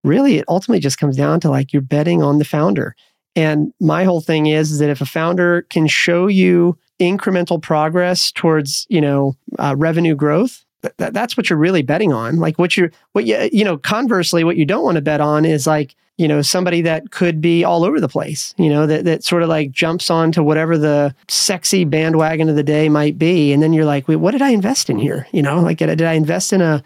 really 0.04 0.38
it 0.38 0.44
ultimately 0.48 0.80
just 0.80 0.98
comes 0.98 1.16
down 1.16 1.40
to 1.40 1.50
like 1.50 1.72
you're 1.72 1.82
betting 1.82 2.22
on 2.22 2.38
the 2.38 2.44
founder. 2.44 2.94
And 3.34 3.72
my 3.80 4.04
whole 4.04 4.20
thing 4.20 4.46
is, 4.46 4.72
is 4.72 4.78
that 4.78 4.88
if 4.88 5.00
a 5.00 5.06
founder 5.06 5.62
can 5.62 5.86
show 5.86 6.26
you 6.26 6.78
incremental 6.98 7.60
progress 7.60 8.32
towards, 8.32 8.86
you 8.88 9.00
know, 9.00 9.36
uh, 9.58 9.74
revenue 9.76 10.14
growth, 10.14 10.64
th- 10.82 11.12
that's 11.12 11.36
what 11.36 11.50
you're 11.50 11.58
really 11.58 11.82
betting 11.82 12.12
on. 12.12 12.36
Like 12.36 12.58
what 12.58 12.76
you're, 12.76 12.90
what 13.12 13.26
you, 13.26 13.50
you 13.52 13.64
know, 13.64 13.76
conversely, 13.76 14.44
what 14.44 14.56
you 14.56 14.64
don't 14.64 14.84
want 14.84 14.96
to 14.96 15.02
bet 15.02 15.20
on 15.20 15.44
is 15.44 15.66
like, 15.66 15.94
you 16.18 16.26
know, 16.26 16.40
somebody 16.40 16.81
that 16.83 17.11
could 17.11 17.40
be 17.40 17.62
all 17.62 17.85
over 17.85 18.00
the 18.00 18.09
place, 18.09 18.55
you 18.57 18.70
know, 18.70 18.87
that, 18.87 19.05
that 19.05 19.22
sort 19.22 19.42
of 19.42 19.48
like 19.48 19.70
jumps 19.70 20.11
onto 20.11 20.42
whatever 20.42 20.79
the 20.79 21.14
sexy 21.29 21.85
bandwagon 21.85 22.48
of 22.48 22.57
the 22.57 22.62
day 22.62 22.88
might 22.88 23.18
be. 23.18 23.52
And 23.52 23.62
then 23.62 23.72
you're 23.72 23.85
like, 23.85 24.09
wait, 24.09 24.16
what 24.16 24.31
did 24.31 24.40
I 24.40 24.50
invest 24.50 24.88
in 24.88 24.98
here? 24.98 25.26
You 25.33 25.42
know, 25.42 25.61
like, 25.61 25.79
did 25.79 26.00
I 26.00 26.14
invest 26.14 26.52
in 26.52 26.62
a, 26.62 26.83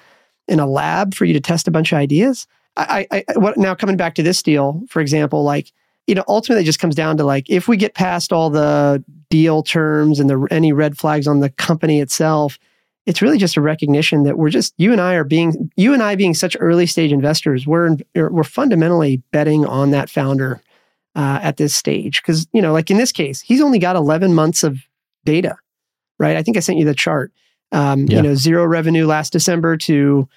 in 0.49 0.59
a 0.59 0.67
lab 0.67 1.15
for 1.15 1.25
you 1.27 1.33
to 1.35 1.41
test 1.41 1.69
a 1.69 1.71
bunch 1.71 1.93
of 1.93 1.99
ideas? 1.99 2.49
I, 2.77 3.07
I, 3.11 3.25
what 3.35 3.57
now 3.57 3.75
coming 3.75 3.97
back 3.97 4.15
to 4.17 4.23
this 4.23 4.43
deal, 4.43 4.83
for 4.89 5.01
example, 5.01 5.45
like, 5.45 5.73
you 6.07 6.15
know, 6.15 6.25
ultimately 6.27 6.63
it 6.63 6.67
just 6.67 6.81
comes 6.81 6.95
down 6.95 7.17
to 7.19 7.25
like, 7.25 7.49
if 7.49 7.69
we 7.69 7.77
get 7.77 7.95
past 7.95 8.33
all 8.33 8.51
the 8.51 9.05
deal 9.29 9.63
terms 9.63 10.19
and 10.19 10.29
the, 10.29 10.49
any 10.51 10.73
red 10.73 10.99
flags 10.99 11.29
on 11.29 11.39
the 11.39 11.51
company 11.51 12.01
itself, 12.01 12.59
it's 13.07 13.23
really 13.23 13.39
just 13.39 13.57
a 13.57 13.61
recognition 13.61 14.25
that 14.25 14.39
we're 14.39 14.51
just 14.51 14.75
you 14.77 14.93
and 14.93 15.01
I 15.01 15.15
are 15.15 15.25
being 15.25 15.71
you 15.77 15.95
and 15.95 16.03
I 16.03 16.15
being 16.15 16.35
such 16.35 16.57
early 16.61 16.87
stage 16.87 17.13
investors. 17.13 17.67
We're 17.67 17.97
er, 18.17 18.31
we're 18.31 18.45
fundamentally 18.45 19.23
betting 19.33 19.65
on 19.65 19.91
that 19.91 20.11
founder 20.11 20.61
uh, 21.15 21.41
at 21.43 21.57
this 21.57 21.75
stage 21.75 22.23
because 22.23 22.47
you 22.53 22.63
know, 22.63 22.73
like 22.73 22.91
in 22.91 22.99
this 22.99 23.13
case, 23.13 23.41
he's 23.41 23.61
only 23.61 23.79
got 23.79 23.97
11 23.97 24.35
months 24.35 24.63
of 24.63 24.79
data, 25.25 25.57
right? 26.19 26.37
I 26.37 26.43
think 26.43 26.57
I 26.57 26.61
sent 26.61 26.79
you 26.79 26.85
the 26.85 26.95
chart. 26.95 27.33
Um, 27.73 28.07
yeah. 28.07 28.17
You 28.17 28.23
know, 28.23 28.35
zero 28.35 28.65
revenue 28.67 29.07
last 29.07 29.33
December 29.33 29.77
to 29.79 30.29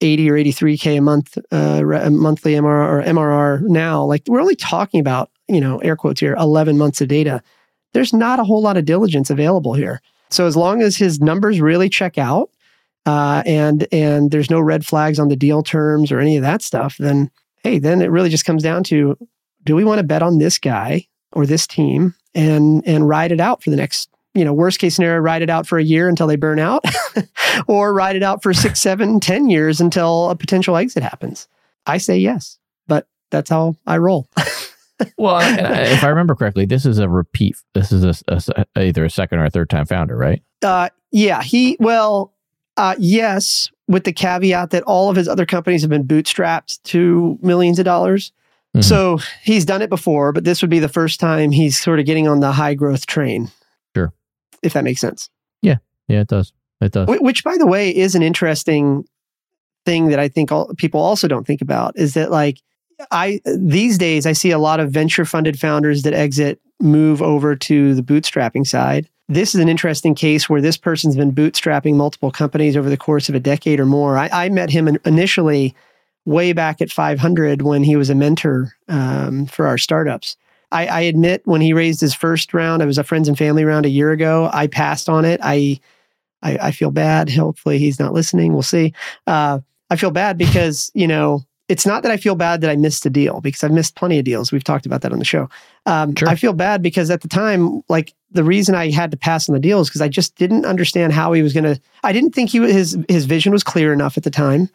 80 0.00 0.30
or 0.30 0.34
83k 0.34 0.98
a 0.98 1.00
month 1.00 1.38
uh, 1.52 1.82
re- 1.84 2.08
monthly 2.10 2.52
MRR 2.52 2.64
or 2.64 3.02
MRR 3.02 3.62
now. 3.62 4.04
Like 4.04 4.22
we're 4.26 4.40
only 4.40 4.56
talking 4.56 5.00
about 5.00 5.30
you 5.48 5.60
know 5.60 5.78
air 5.78 5.96
quotes 5.96 6.20
here 6.20 6.34
11 6.34 6.78
months 6.78 7.00
of 7.00 7.08
data. 7.08 7.42
There's 7.92 8.12
not 8.12 8.40
a 8.40 8.44
whole 8.44 8.62
lot 8.62 8.76
of 8.76 8.84
diligence 8.84 9.30
available 9.30 9.74
here. 9.74 10.02
So 10.30 10.46
as 10.46 10.56
long 10.56 10.82
as 10.82 10.96
his 10.96 11.20
numbers 11.20 11.60
really 11.60 11.88
check 11.88 12.18
out, 12.18 12.50
uh, 13.06 13.42
and 13.46 13.86
and 13.92 14.30
there's 14.30 14.50
no 14.50 14.60
red 14.60 14.84
flags 14.84 15.18
on 15.18 15.28
the 15.28 15.36
deal 15.36 15.62
terms 15.62 16.10
or 16.10 16.18
any 16.18 16.36
of 16.36 16.42
that 16.42 16.62
stuff, 16.62 16.96
then 16.98 17.30
hey, 17.62 17.78
then 17.78 18.02
it 18.02 18.10
really 18.10 18.28
just 18.28 18.44
comes 18.44 18.62
down 18.62 18.82
to 18.84 19.16
do 19.64 19.74
we 19.74 19.84
want 19.84 19.98
to 19.98 20.04
bet 20.04 20.22
on 20.22 20.38
this 20.38 20.58
guy 20.58 21.06
or 21.32 21.46
this 21.46 21.66
team 21.66 22.14
and 22.34 22.86
and 22.86 23.08
ride 23.08 23.32
it 23.32 23.40
out 23.40 23.62
for 23.62 23.70
the 23.70 23.76
next 23.76 24.08
you 24.34 24.44
know 24.44 24.52
worst 24.52 24.78
case 24.78 24.96
scenario 24.96 25.18
ride 25.20 25.42
it 25.42 25.50
out 25.50 25.66
for 25.66 25.78
a 25.78 25.84
year 25.84 26.08
until 26.08 26.26
they 26.26 26.36
burn 26.36 26.58
out 26.58 26.84
or 27.66 27.92
ride 27.92 28.16
it 28.16 28.22
out 28.22 28.42
for 28.42 28.52
six 28.52 28.80
seven 28.80 29.20
ten 29.20 29.48
years 29.48 29.80
until 29.80 30.30
a 30.30 30.36
potential 30.36 30.76
exit 30.76 31.02
happens? 31.02 31.48
I 31.86 31.98
say 31.98 32.18
yes 32.18 32.58
but 32.86 33.06
that's 33.30 33.50
how 33.50 33.76
i 33.86 33.96
roll 33.96 34.28
well 35.18 35.38
if 35.40 36.02
i 36.04 36.08
remember 36.08 36.34
correctly 36.34 36.64
this 36.64 36.86
is 36.86 36.98
a 36.98 37.08
repeat 37.08 37.56
this 37.74 37.92
is 37.92 38.22
a, 38.28 38.40
a, 38.56 38.82
either 38.82 39.04
a 39.04 39.10
second 39.10 39.38
or 39.38 39.44
a 39.44 39.50
third 39.50 39.68
time 39.68 39.84
founder 39.84 40.16
right 40.16 40.42
uh, 40.62 40.88
yeah 41.12 41.42
he 41.42 41.76
well 41.80 42.32
uh, 42.76 42.94
yes 42.98 43.70
with 43.88 44.04
the 44.04 44.12
caveat 44.12 44.70
that 44.70 44.82
all 44.84 45.10
of 45.10 45.16
his 45.16 45.28
other 45.28 45.46
companies 45.46 45.82
have 45.82 45.90
been 45.90 46.06
bootstrapped 46.06 46.82
to 46.82 47.38
millions 47.42 47.78
of 47.78 47.84
dollars 47.84 48.32
Mm-hmm. 48.76 48.82
So 48.82 49.18
he's 49.42 49.64
done 49.64 49.80
it 49.80 49.88
before, 49.88 50.32
but 50.32 50.44
this 50.44 50.60
would 50.60 50.70
be 50.70 50.80
the 50.80 50.88
first 50.88 51.18
time 51.18 51.50
he's 51.50 51.80
sort 51.80 51.98
of 51.98 52.04
getting 52.04 52.28
on 52.28 52.40
the 52.40 52.52
high 52.52 52.74
growth 52.74 53.06
train. 53.06 53.50
Sure. 53.96 54.12
If 54.62 54.74
that 54.74 54.84
makes 54.84 55.00
sense. 55.00 55.30
Yeah. 55.62 55.76
Yeah, 56.08 56.20
it 56.20 56.28
does. 56.28 56.52
It 56.82 56.92
does. 56.92 57.08
Which, 57.08 57.42
by 57.42 57.56
the 57.56 57.66
way, 57.66 57.94
is 57.94 58.14
an 58.14 58.22
interesting 58.22 59.04
thing 59.86 60.08
that 60.08 60.18
I 60.18 60.28
think 60.28 60.52
all, 60.52 60.74
people 60.76 61.00
also 61.00 61.26
don't 61.26 61.46
think 61.46 61.62
about 61.62 61.94
is 61.96 62.12
that, 62.14 62.30
like, 62.30 62.60
I 63.10 63.40
these 63.44 63.98
days 63.98 64.26
I 64.26 64.32
see 64.32 64.50
a 64.50 64.58
lot 64.58 64.80
of 64.80 64.90
venture 64.90 65.24
funded 65.24 65.58
founders 65.58 66.02
that 66.02 66.14
exit 66.14 66.60
move 66.80 67.22
over 67.22 67.56
to 67.56 67.94
the 67.94 68.02
bootstrapping 68.02 68.66
side. 68.66 69.08
This 69.28 69.54
is 69.54 69.60
an 69.60 69.68
interesting 69.68 70.14
case 70.14 70.48
where 70.48 70.60
this 70.60 70.76
person's 70.76 71.16
been 71.16 71.34
bootstrapping 71.34 71.94
multiple 71.94 72.30
companies 72.30 72.76
over 72.76 72.88
the 72.88 72.96
course 72.96 73.28
of 73.28 73.34
a 73.34 73.40
decade 73.40 73.80
or 73.80 73.86
more. 73.86 74.16
I, 74.16 74.28
I 74.32 74.48
met 74.50 74.70
him 74.70 74.88
initially 75.04 75.74
way 76.24 76.52
back 76.52 76.80
at 76.80 76.90
500 76.90 77.62
when 77.62 77.82
he 77.82 77.96
was 77.96 78.10
a 78.10 78.14
mentor 78.14 78.72
um, 78.88 79.46
for 79.46 79.66
our 79.66 79.78
startups. 79.78 80.36
I, 80.72 80.86
I, 80.86 81.00
admit 81.02 81.42
when 81.44 81.60
he 81.60 81.72
raised 81.72 82.00
his 82.00 82.14
first 82.14 82.52
round, 82.52 82.82
it 82.82 82.86
was 82.86 82.98
a 82.98 83.04
friends 83.04 83.28
and 83.28 83.38
family 83.38 83.64
round 83.64 83.86
a 83.86 83.90
year 83.90 84.10
ago. 84.10 84.50
I 84.52 84.66
passed 84.66 85.08
on 85.08 85.24
it. 85.24 85.40
I, 85.42 85.80
I, 86.42 86.58
I 86.58 86.70
feel 86.72 86.90
bad. 86.90 87.30
Hopefully 87.30 87.78
he's 87.78 88.00
not 88.00 88.12
listening. 88.12 88.52
We'll 88.52 88.62
see. 88.62 88.92
Uh, 89.26 89.60
I 89.88 89.96
feel 89.96 90.10
bad 90.10 90.36
because, 90.36 90.90
you 90.94 91.06
know, 91.06 91.44
it's 91.68 91.84
not 91.84 92.02
that 92.02 92.12
I 92.12 92.16
feel 92.16 92.36
bad 92.36 92.60
that 92.60 92.70
I 92.70 92.76
missed 92.76 93.04
a 93.06 93.10
deal 93.10 93.40
because 93.40 93.64
I've 93.64 93.72
missed 93.72 93.96
plenty 93.96 94.18
of 94.18 94.24
deals. 94.24 94.52
We've 94.52 94.62
talked 94.62 94.86
about 94.86 95.02
that 95.02 95.12
on 95.12 95.18
the 95.18 95.24
show. 95.24 95.48
Um, 95.84 96.14
sure. 96.14 96.28
I 96.28 96.36
feel 96.36 96.52
bad 96.52 96.80
because 96.80 97.10
at 97.10 97.22
the 97.22 97.28
time, 97.28 97.82
like 97.88 98.14
the 98.30 98.44
reason 98.44 98.74
I 98.74 98.90
had 98.90 99.10
to 99.10 99.16
pass 99.16 99.48
on 99.48 99.54
the 99.54 99.60
deal 99.60 99.80
is 99.80 99.88
because 99.88 100.00
I 100.00 100.08
just 100.08 100.36
didn't 100.36 100.64
understand 100.64 101.12
how 101.12 101.32
he 101.32 101.42
was 101.42 101.52
going 101.52 101.64
to. 101.64 101.80
I 102.04 102.12
didn't 102.12 102.34
think 102.34 102.50
he 102.50 102.58
his 102.60 102.96
his 103.08 103.24
vision 103.24 103.52
was 103.52 103.64
clear 103.64 103.92
enough 103.92 104.16
at 104.16 104.22
the 104.22 104.30
time 104.30 104.70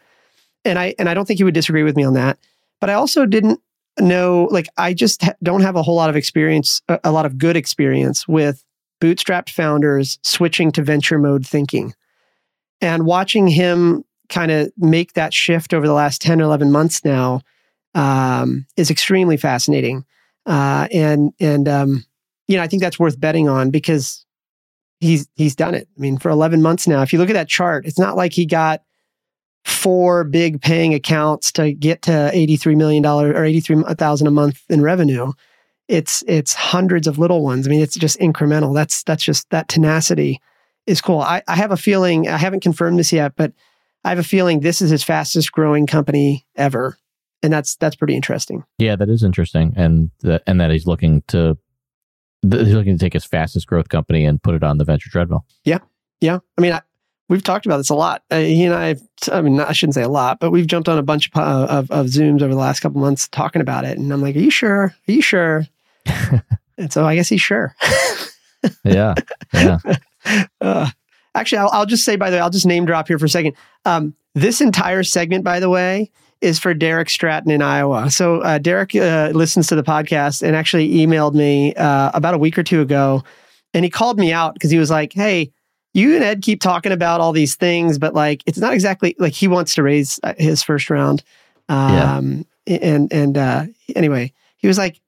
and 0.66 0.80
I 0.80 0.96
and 1.00 1.10
I 1.10 1.14
don't 1.14 1.26
think 1.26 1.40
he 1.40 1.44
would 1.44 1.54
disagree 1.54 1.84
with 1.84 1.96
me 1.96 2.04
on 2.04 2.14
that. 2.14 2.38
But 2.80 2.90
I 2.90 2.94
also 2.94 3.26
didn't 3.26 3.60
know 4.00 4.48
like 4.52 4.68
I 4.78 4.94
just 4.94 5.24
ha- 5.24 5.34
don't 5.44 5.62
have 5.62 5.76
a 5.76 5.84
whole 5.84 5.96
lot 5.96 6.10
of 6.10 6.16
experience, 6.16 6.82
a, 6.88 7.00
a 7.06 7.12
lot 7.12 7.26
of 7.26 7.38
good 7.38 7.56
experience 7.56 8.28
with 8.28 8.64
bootstrapped 9.02 9.50
founders 9.50 10.20
switching 10.24 10.72
to 10.74 10.84
venture 10.84 11.18
mode 11.18 11.46
thinking, 11.46 11.94
and 12.80 13.06
watching 13.06 13.48
him 13.48 14.04
kind 14.32 14.52
of 14.52 14.72
make 14.78 15.14
that 15.14 15.34
shift 15.34 15.74
over 15.74 15.86
the 15.86 15.94
last 15.94 16.22
10 16.22 16.42
or 16.42 16.46
11 16.46 16.72
months 16.72 17.06
now 17.06 17.42
um, 17.94 18.66
is 18.78 18.90
extremely 18.90 19.38
fascinating. 19.38 20.04
Uh, 20.48 20.88
and 20.92 21.34
and 21.40 21.68
um, 21.68 22.04
you 22.48 22.58
know 22.58 22.64
I 22.64 22.68
think 22.68 22.82
that's 22.82 22.98
worth 22.98 23.20
betting 23.20 23.48
on 23.48 23.70
because 23.70 24.26
he's 25.00 25.28
he's 25.36 25.56
done 25.56 25.76
it. 25.76 25.88
I 25.96 26.00
mean, 26.00 26.18
for 26.18 26.30
11 26.30 26.64
months 26.64 26.88
now, 26.88 27.04
if 27.04 27.14
you 27.14 27.20
look 27.20 27.30
at 27.30 27.34
that 27.34 27.48
chart, 27.50 27.86
it's 27.86 28.00
not 28.00 28.16
like 28.16 28.34
he 28.34 28.48
got 28.48 28.82
four 29.66 30.24
big 30.24 30.62
paying 30.62 30.94
accounts 30.94 31.52
to 31.52 31.74
get 31.74 32.02
to 32.04 32.12
$83 32.12 32.76
million 32.76 33.06
or 33.06 33.46
83,000 33.46 34.28
a 34.28 34.32
month 34.32 34.64
in 34.70 34.82
revenue. 34.82 35.32
It's, 35.88 36.24
it's 36.28 36.54
hundreds 36.54 37.08
of 37.08 37.20
little 37.20 37.44
ones. 37.44 37.68
I 37.68 37.70
mean, 37.70 37.82
it's 37.82 37.96
just 37.96 38.20
incremental. 38.20 38.74
That's, 38.74 39.04
that's 39.04 39.24
just 39.24 39.50
that 39.52 39.68
tenacity 39.68 40.42
is 40.88 41.02
cool. 41.02 41.20
I, 41.20 41.44
I 41.48 41.56
have 41.56 41.72
a 41.72 41.78
feeling, 41.78 42.28
I 42.28 42.38
haven't 42.38 42.64
confirmed 42.64 42.98
this 42.98 43.14
yet, 43.14 43.34
but 43.36 43.54
I 44.04 44.10
have 44.10 44.20
a 44.20 44.24
feeling 44.24 44.60
this 44.60 44.82
is 44.82 44.90
his 44.90 45.04
fastest 45.04 45.52
growing 45.52 45.88
company 45.88 46.46
ever. 46.56 46.98
And 47.44 47.52
that's, 47.52 47.76
that's 47.76 47.96
pretty 47.96 48.16
interesting. 48.16 48.64
Yeah, 48.78 48.96
that 48.96 49.10
is 49.10 49.24
interesting. 49.24 49.74
And 49.76 50.12
that, 50.22 50.44
and 50.46 50.62
that 50.62 50.72
he's 50.72 50.86
looking 50.86 51.24
to, 51.30 51.58
he's 52.44 52.74
looking 52.74 52.98
to 52.98 53.04
take 53.04 53.14
his 53.14 53.26
fastest 53.26 53.68
growth 53.68 53.90
company 53.90 54.26
and 54.26 54.42
put 54.42 54.56
it 54.56 54.64
on 54.64 54.78
the 54.78 54.84
venture 54.84 55.10
treadmill. 55.10 55.46
Yeah. 55.64 55.80
Yeah. 56.20 56.40
I 56.58 56.62
mean, 56.62 56.74
I, 56.74 56.82
we've 57.30 57.44
talked 57.44 57.66
about 57.66 57.78
this 57.78 57.90
a 57.90 57.96
lot. 57.96 58.24
Uh, 58.30 58.40
he 58.40 58.66
and 58.66 58.76
I, 58.76 58.96
I 59.32 59.42
mean, 59.42 59.60
I 59.60 59.72
shouldn't 59.72 59.96
say 59.96 60.04
a 60.04 60.10
lot, 60.10 60.40
but 60.40 60.52
we've 60.52 60.68
jumped 60.68 60.90
on 60.90 60.98
a 60.98 61.04
bunch 61.04 61.30
of, 61.34 61.42
uh, 61.42 61.68
of, 61.70 61.92
of 61.92 62.06
Zooms 62.08 62.42
over 62.42 62.54
the 62.54 62.60
last 62.60 62.82
couple 62.82 63.02
months 63.02 63.28
talking 63.28 63.62
about 63.62 63.86
it. 63.86 63.98
And 63.98 64.12
I'm 64.12 64.22
like, 64.22 64.36
are 64.36 64.40
you 64.40 64.52
sure? 64.52 64.94
Are 65.08 65.12
you 65.12 65.22
sure? 65.22 65.66
and 66.78 66.92
so 66.92 67.06
I 67.06 67.16
guess 67.16 67.30
he's 67.30 67.42
sure. 67.42 67.76
yeah. 68.84 69.16
Yeah. 69.54 69.80
Uh, 70.62 70.88
actually, 71.36 71.60
I'll, 71.60 71.70
I'll, 71.72 71.86
just 71.86 72.06
say, 72.06 72.16
by 72.16 72.30
the 72.30 72.38
way, 72.38 72.42
I'll 72.42 72.50
just 72.50 72.66
name 72.66 72.86
drop 72.86 73.08
here 73.08 73.20
for 73.20 73.26
a 73.26 73.30
second. 73.30 73.56
Um, 73.86 74.14
this 74.36 74.62
entire 74.62 75.04
segment, 75.04 75.44
by 75.44 75.60
the 75.60 75.70
way, 75.70 76.10
is 76.42 76.58
for 76.58 76.74
Derek 76.74 77.10
Stratton 77.10 77.52
in 77.52 77.62
Iowa. 77.62 78.10
So 78.10 78.42
uh, 78.42 78.58
Derek 78.58 78.96
uh, 78.96 79.32
listens 79.34 79.68
to 79.68 79.76
the 79.76 79.84
podcast 79.84 80.42
and 80.42 80.56
actually 80.56 80.90
emailed 80.90 81.34
me 81.36 81.74
uh, 81.76 82.12
about 82.14 82.34
a 82.34 82.38
week 82.38 82.58
or 82.58 82.64
two 82.64 82.82
ago. 82.82 83.24
And 83.74 83.86
he 83.86 83.92
called 83.92 84.20
me 84.20 84.34
out 84.34 84.56
because 84.56 84.72
he 84.72 84.80
was 84.80 84.90
like, 84.90 85.14
hey, 85.14 85.52
you 85.94 86.16
and 86.16 86.24
Ed 86.24 86.42
keep 86.42 86.62
talking 86.62 86.92
about 86.92 87.22
all 87.22 87.32
these 87.32 87.56
things, 87.56 88.00
but 88.00 88.14
like 88.14 88.42
it's 88.46 88.58
not 88.58 88.74
exactly 88.74 89.16
like 89.20 89.34
he 89.34 89.48
wants 89.48 89.76
to 89.76 89.84
raise 89.84 90.20
uh, 90.24 90.34
his 90.38 90.64
first 90.64 90.90
round. 90.90 91.24
Um, 91.70 92.46
yeah. 92.66 92.78
and 92.82 93.14
and 93.14 93.38
uh, 93.38 93.66
anyway, 93.96 94.34
he 94.58 94.68
was 94.68 94.78
like, 94.78 95.00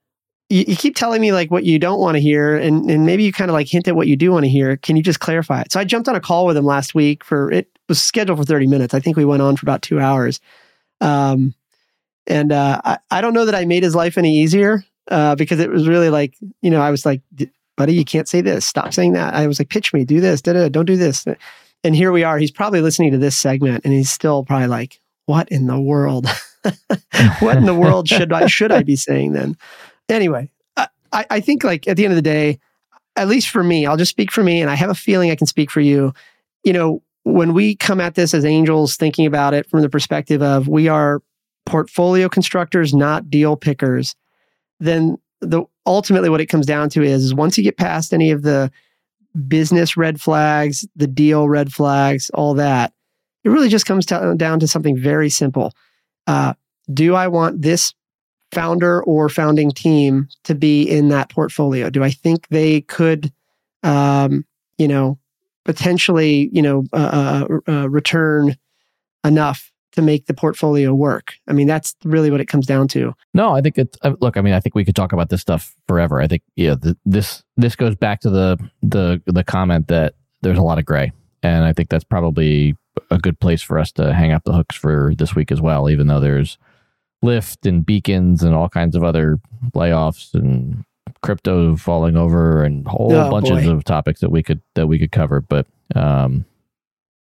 you, 0.54 0.66
you, 0.68 0.76
keep 0.76 0.96
telling 0.96 1.22
me 1.22 1.32
like 1.32 1.52
what 1.52 1.64
you 1.64 1.80
don't 1.80 2.00
want 2.00 2.16
to 2.16 2.22
hear, 2.22 2.56
and 2.56 2.90
and 2.90 3.06
maybe 3.06 3.24
you 3.24 3.34
kind 3.34 3.50
of 3.50 3.54
like 3.54 3.68
hint 3.68 3.88
at 3.88 3.96
what 3.96 4.08
you 4.08 4.16
do 4.16 4.32
want 4.32 4.46
to 4.46 4.50
hear. 4.50 4.78
Can 4.78 4.96
you 4.96 5.04
just 5.04 5.20
clarify 5.20 5.62
it? 5.62 5.72
So 5.72 5.80
I 5.80 5.84
jumped 5.84 6.08
on 6.08 6.16
a 6.16 6.22
call 6.22 6.46
with 6.46 6.58
him 6.58 6.66
last 6.66 6.94
week 6.94 7.24
for 7.24 7.52
it 7.52 7.68
was 7.90 8.02
scheduled 8.02 8.40
for 8.40 8.46
thirty 8.46 8.68
minutes. 8.68 8.94
I 8.94 9.00
think 9.00 9.18
we 9.18 9.26
went 9.26 9.42
on 9.42 9.56
for 9.56 9.66
about 9.66 9.82
two 9.82 10.00
hours. 10.00 10.40
Um, 11.02 11.54
and 12.28 12.52
uh, 12.52 12.80
I, 12.84 12.98
I 13.12 13.22
don't 13.22 13.34
know 13.34 13.46
that 13.46 13.56
I 13.56 13.66
made 13.66 13.84
his 13.84 13.96
life 13.96 14.18
any 14.18 14.38
easier 14.38 14.86
uh, 15.12 15.36
because 15.36 15.60
it 15.60 15.70
was 15.70 15.88
really 15.88 16.10
like 16.10 16.36
you 16.62 16.70
know 16.70 16.82
I 16.82 16.92
was 16.92 17.06
like 17.06 17.22
buddy, 17.76 17.94
you 17.94 18.06
can't 18.06 18.28
say 18.28 18.42
this. 18.42 18.66
Stop 18.66 18.94
saying 18.94 19.14
that. 19.14 19.34
I 19.34 19.48
was 19.48 19.60
like, 19.60 19.70
pitch 19.70 19.94
me, 19.94 20.06
do 20.06 20.22
this, 20.22 20.42
da, 20.42 20.54
da, 20.54 20.70
don't 20.70 20.86
do 20.86 20.98
this. 20.98 21.26
And 21.84 21.96
here 21.96 22.12
we 22.12 22.24
are. 22.24 22.38
He's 22.38 22.52
probably 22.52 22.82
listening 22.82 23.12
to 23.12 23.18
this 23.18 23.36
segment 23.36 23.84
and 23.84 23.94
he's 23.94 24.12
still 24.12 24.44
probably 24.44 24.68
like, 24.68 25.00
what 25.26 25.50
in 25.50 25.68
the 25.68 25.80
world? 25.80 26.28
what 27.40 27.58
in 27.58 27.66
the 27.66 27.76
world 27.76 28.08
should 28.08 28.32
I 28.32 28.48
should 28.48 28.72
I 28.72 28.84
be 28.84 28.96
saying 28.96 29.34
then? 29.34 29.58
Anyway, 30.10 30.52
I, 31.14 31.26
I 31.30 31.40
think 31.40 31.64
like 31.64 31.88
at 31.88 31.98
the 31.98 32.04
end 32.06 32.12
of 32.12 32.18
the 32.18 32.22
day, 32.22 32.60
at 33.16 33.28
least 33.28 33.50
for 33.50 33.64
me, 33.64 33.86
I'll 33.86 33.98
just 33.98 34.12
speak 34.12 34.32
for 34.32 34.44
me, 34.44 34.62
and 34.62 34.70
I 34.70 34.76
have 34.76 34.90
a 34.90 34.96
feeling 34.96 35.30
I 35.30 35.36
can 35.36 35.48
speak 35.48 35.70
for 35.70 35.82
you. 35.82 36.14
You 36.64 36.74
know, 36.74 37.04
when 37.24 37.54
we 37.54 37.76
come 37.76 38.02
at 38.02 38.16
this 38.16 38.34
as 38.34 38.44
angels, 38.44 38.96
thinking 38.96 39.26
about 39.26 39.54
it 39.54 39.70
from 39.70 39.82
the 39.82 39.90
perspective 39.90 40.42
of 40.42 40.68
we 40.68 40.88
are 40.88 41.22
portfolio 41.66 42.28
constructors, 42.28 42.94
not 42.94 43.30
deal 43.30 43.56
pickers, 43.56 44.16
then 44.80 45.18
the 45.40 45.64
ultimately 45.86 46.30
what 46.30 46.42
it 46.42 46.48
comes 46.48 46.66
down 46.66 46.90
to 46.90 47.04
is, 47.04 47.24
is 47.24 47.34
once 47.34 47.58
you 47.58 47.64
get 47.64 47.78
past 47.78 48.14
any 48.14 48.32
of 48.32 48.42
the 48.42 48.72
business 49.48 49.96
red 49.98 50.20
flags, 50.20 50.88
the 50.96 51.08
deal 51.08 51.48
red 51.48 51.72
flags, 51.72 52.30
all 52.32 52.54
that, 52.56 52.94
it 53.44 53.50
really 53.50 53.70
just 53.70 53.86
comes 53.86 54.06
down 54.06 54.60
to 54.60 54.68
something 54.68 54.98
very 54.98 55.30
simple. 55.30 55.74
Uh, 56.28 56.54
do 56.94 57.16
I 57.16 57.28
want 57.28 57.62
this 57.62 57.94
founder 58.54 59.04
or 59.04 59.30
founding 59.30 59.72
team 59.72 60.28
to 60.44 60.56
be 60.56 60.84
in 60.84 61.10
that 61.10 61.30
portfolio? 61.30 61.90
Do 61.90 62.04
I 62.04 62.12
think 62.12 62.48
they 62.50 62.82
could, 62.82 63.32
um, 63.84 64.46
you 64.78 64.88
know, 64.88 65.20
potentially, 65.66 66.50
you 66.52 66.62
know, 66.62 66.86
uh, 66.94 67.46
uh, 67.68 67.72
uh 67.72 67.90
return 67.90 68.56
enough 69.24 69.72
to 69.94 70.02
make 70.02 70.26
the 70.26 70.34
portfolio 70.34 70.94
work. 70.94 71.36
I 71.48 71.54
mean, 71.54 71.68
that's 71.68 71.96
really 72.04 72.32
what 72.32 72.42
it 72.42 72.46
comes 72.46 72.66
down 72.66 72.88
to. 72.90 73.14
No, 73.34 73.56
I 73.56 73.62
think 73.62 73.78
it's 73.78 73.98
uh, 74.02 74.14
look. 74.20 74.38
I 74.38 74.42
mean, 74.42 74.54
I 74.54 74.60
think 74.60 74.76
we 74.76 74.84
could 74.84 74.96
talk 74.96 75.14
about 75.14 75.30
this 75.30 75.42
stuff 75.42 75.76
forever. 75.88 76.20
I 76.20 76.28
think 76.28 76.42
yeah, 76.56 76.76
this 77.06 77.44
this 77.56 77.76
goes 77.76 77.96
back 77.96 78.20
to 78.22 78.30
the 78.30 78.58
the 78.82 79.22
the 79.26 79.44
comment 79.44 79.88
that 79.88 80.16
there's 80.42 80.58
a 80.58 80.64
lot 80.64 80.80
of 80.80 80.86
gray, 80.86 81.12
and 81.42 81.64
I 81.64 81.74
think 81.74 81.90
that's 81.90 82.04
probably 82.04 82.76
a 83.10 83.18
good 83.18 83.40
place 83.40 83.62
for 83.62 83.80
us 83.80 83.92
to 83.94 84.14
hang 84.14 84.32
up 84.32 84.44
the 84.44 84.54
hooks 84.54 84.76
for 84.76 85.14
this 85.16 85.36
week 85.36 85.52
as 85.52 85.62
well. 85.62 85.90
Even 85.90 86.08
though 86.08 86.20
there's 86.20 86.58
Lyft 87.24 87.68
and 87.68 87.86
beacons 87.86 88.44
and 88.44 88.54
all 88.54 88.70
kinds 88.70 88.96
of 88.96 89.04
other 89.04 89.40
layoffs 89.74 90.34
and 90.34 90.84
crypto 91.22 91.76
falling 91.78 92.18
over 92.18 92.64
and 92.64 92.86
whole 92.86 93.14
oh, 93.14 93.32
bunches 93.32 93.66
boy. 93.66 93.72
of 93.72 93.84
topics 93.86 94.20
that 94.20 94.30
we 94.30 94.44
could 94.44 94.62
that 94.76 94.88
we 94.88 95.00
could 95.00 95.12
cover, 95.12 95.42
but 95.42 95.66
um 95.96 96.46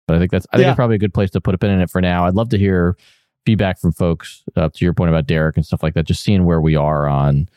but 0.07 0.15
I 0.15 0.19
think 0.19 0.31
that's 0.31 0.47
I 0.51 0.57
think 0.57 0.65
yeah. 0.65 0.71
it's 0.71 0.75
probably 0.75 0.95
a 0.95 0.99
good 0.99 1.13
place 1.13 1.29
to 1.31 1.41
put 1.41 1.55
a 1.55 1.57
pin 1.57 1.69
in 1.69 1.79
it 1.79 1.89
for 1.89 2.01
now. 2.01 2.25
I'd 2.25 2.33
love 2.33 2.49
to 2.49 2.57
hear 2.57 2.97
feedback 3.45 3.79
from 3.79 3.91
folks 3.91 4.43
uh, 4.55 4.69
to 4.73 4.85
your 4.85 4.93
point 4.93 5.09
about 5.09 5.25
Derek 5.27 5.55
and 5.55 5.65
stuff 5.65 5.81
like 5.81 5.93
that. 5.93 6.03
Just 6.05 6.21
seeing 6.21 6.45
where 6.45 6.61
we 6.61 6.75
are 6.75 7.07
on, 7.07 7.49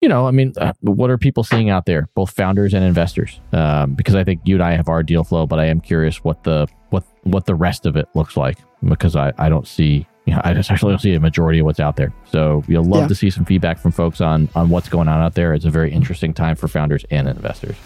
you 0.00 0.08
know, 0.08 0.26
I 0.26 0.30
mean, 0.30 0.52
uh, 0.56 0.72
what 0.80 1.10
are 1.10 1.18
people 1.18 1.44
seeing 1.44 1.70
out 1.70 1.86
there, 1.86 2.08
both 2.14 2.30
founders 2.30 2.74
and 2.74 2.84
investors? 2.84 3.40
Um, 3.52 3.94
because 3.94 4.14
I 4.14 4.24
think 4.24 4.40
you 4.44 4.56
and 4.56 4.64
I 4.64 4.72
have 4.72 4.88
our 4.88 5.02
deal 5.02 5.22
flow, 5.22 5.46
but 5.46 5.58
I 5.58 5.66
am 5.66 5.80
curious 5.80 6.24
what 6.24 6.44
the 6.44 6.66
what 6.90 7.04
what 7.24 7.46
the 7.46 7.54
rest 7.54 7.86
of 7.86 7.96
it 7.96 8.06
looks 8.14 8.36
like 8.36 8.58
because 8.84 9.16
I 9.16 9.32
I 9.38 9.48
don't 9.48 9.66
see 9.66 10.06
you 10.26 10.34
know, 10.34 10.40
I 10.44 10.52
just 10.54 10.70
actually 10.70 10.92
don't 10.92 11.00
see 11.00 11.14
a 11.14 11.20
majority 11.20 11.60
of 11.60 11.64
what's 11.66 11.80
out 11.80 11.96
there. 11.96 12.12
So 12.30 12.64
you'll 12.68 12.84
love 12.84 13.02
Yeah. 13.02 13.08
to 13.08 13.14
see 13.14 13.30
some 13.30 13.44
feedback 13.44 13.78
from 13.78 13.92
folks 13.92 14.20
on 14.20 14.48
on 14.54 14.68
what's 14.68 14.88
going 14.88 15.08
on 15.08 15.20
out 15.22 15.34
there. 15.34 15.54
It's 15.54 15.64
a 15.64 15.70
very 15.70 15.92
interesting 15.92 16.34
time 16.34 16.56
for 16.56 16.68
founders 16.68 17.04
and 17.10 17.28
investors. 17.28 17.76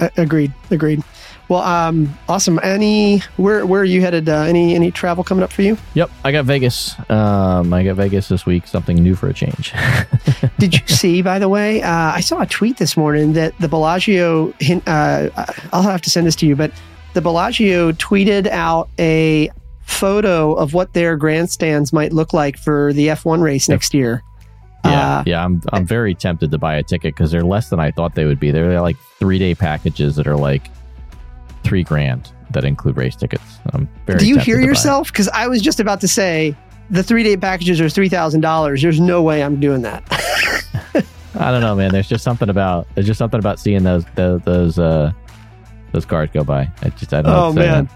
A- 0.00 0.10
agreed. 0.16 0.52
Agreed. 0.70 1.02
Well, 1.48 1.62
um, 1.62 2.16
awesome. 2.28 2.60
Any 2.62 3.18
where 3.36 3.66
where 3.66 3.80
are 3.80 3.84
you 3.84 4.00
headed? 4.00 4.28
Uh, 4.28 4.42
any 4.42 4.74
any 4.76 4.90
travel 4.92 5.24
coming 5.24 5.42
up 5.42 5.50
for 5.52 5.62
you? 5.62 5.76
Yep, 5.94 6.10
I 6.24 6.30
got 6.30 6.44
Vegas. 6.44 6.94
Um, 7.10 7.72
I 7.72 7.82
got 7.82 7.96
Vegas 7.96 8.28
this 8.28 8.44
week. 8.46 8.66
Something 8.68 8.96
new 9.02 9.16
for 9.16 9.28
a 9.28 9.34
change. 9.34 9.72
Did 10.58 10.74
you 10.74 10.86
see, 10.86 11.20
by 11.22 11.38
the 11.40 11.48
way? 11.48 11.82
Uh, 11.82 12.12
I 12.12 12.20
saw 12.20 12.40
a 12.42 12.46
tweet 12.46 12.76
this 12.76 12.96
morning 12.96 13.32
that 13.32 13.58
the 13.58 13.66
Bellagio. 13.68 14.52
Uh, 14.86 15.30
I'll 15.72 15.82
have 15.82 16.02
to 16.02 16.10
send 16.10 16.26
this 16.26 16.36
to 16.36 16.46
you, 16.46 16.54
but 16.54 16.70
the 17.14 17.22
Bellagio 17.22 17.92
tweeted 17.92 18.46
out 18.46 18.88
a 18.98 19.50
photo 19.88 20.52
of 20.54 20.74
what 20.74 20.92
their 20.92 21.16
grandstands 21.16 21.92
might 21.92 22.12
look 22.12 22.32
like 22.32 22.58
for 22.58 22.92
the 22.92 23.08
F1 23.08 23.40
race 23.42 23.68
next 23.68 23.94
year. 23.94 24.22
Yeah, 24.84 25.18
Uh, 25.18 25.22
yeah, 25.26 25.44
I'm 25.44 25.60
I'm 25.72 25.84
very 25.84 26.14
tempted 26.14 26.52
to 26.52 26.58
buy 26.58 26.76
a 26.76 26.82
ticket 26.82 27.14
because 27.14 27.32
they're 27.32 27.42
less 27.42 27.68
than 27.68 27.80
I 27.80 27.90
thought 27.90 28.14
they 28.14 28.24
would 28.26 28.38
be. 28.38 28.50
They're 28.52 28.80
like 28.80 28.96
three 29.18 29.38
day 29.38 29.54
packages 29.54 30.14
that 30.16 30.28
are 30.28 30.36
like 30.36 30.70
three 31.64 31.82
grand 31.82 32.30
that 32.50 32.64
include 32.64 32.96
race 32.96 33.16
tickets. 33.16 33.58
I'm 33.72 33.88
very. 34.06 34.20
Do 34.20 34.28
you 34.28 34.38
hear 34.38 34.56
to 34.56 34.60
buy 34.60 34.64
it. 34.64 34.68
yourself? 34.68 35.12
Because 35.12 35.28
I 35.28 35.48
was 35.48 35.60
just 35.62 35.80
about 35.80 36.00
to 36.02 36.08
say 36.08 36.54
the 36.90 37.02
three 37.02 37.24
day 37.24 37.36
packages 37.36 37.80
are 37.80 37.88
three 37.88 38.08
thousand 38.08 38.42
dollars. 38.42 38.80
There's 38.80 39.00
no 39.00 39.22
way 39.22 39.42
I'm 39.42 39.58
doing 39.58 39.82
that. 39.82 40.04
I 41.34 41.50
don't 41.50 41.60
know, 41.60 41.74
man. 41.74 41.90
There's 41.90 42.08
just 42.08 42.22
something 42.24 42.48
about 42.48 42.86
there's 42.94 43.06
just 43.06 43.18
something 43.18 43.40
about 43.40 43.58
seeing 43.58 43.82
those 43.82 44.04
those 44.14 44.40
those, 44.42 44.78
uh, 44.78 45.12
those 45.92 46.04
cars 46.04 46.30
go 46.32 46.44
by. 46.44 46.70
I 46.82 46.90
just 46.90 47.12
I 47.12 47.22
don't 47.22 47.32
know. 47.32 47.46
Oh 47.46 47.52
say, 47.52 47.60
man. 47.60 47.90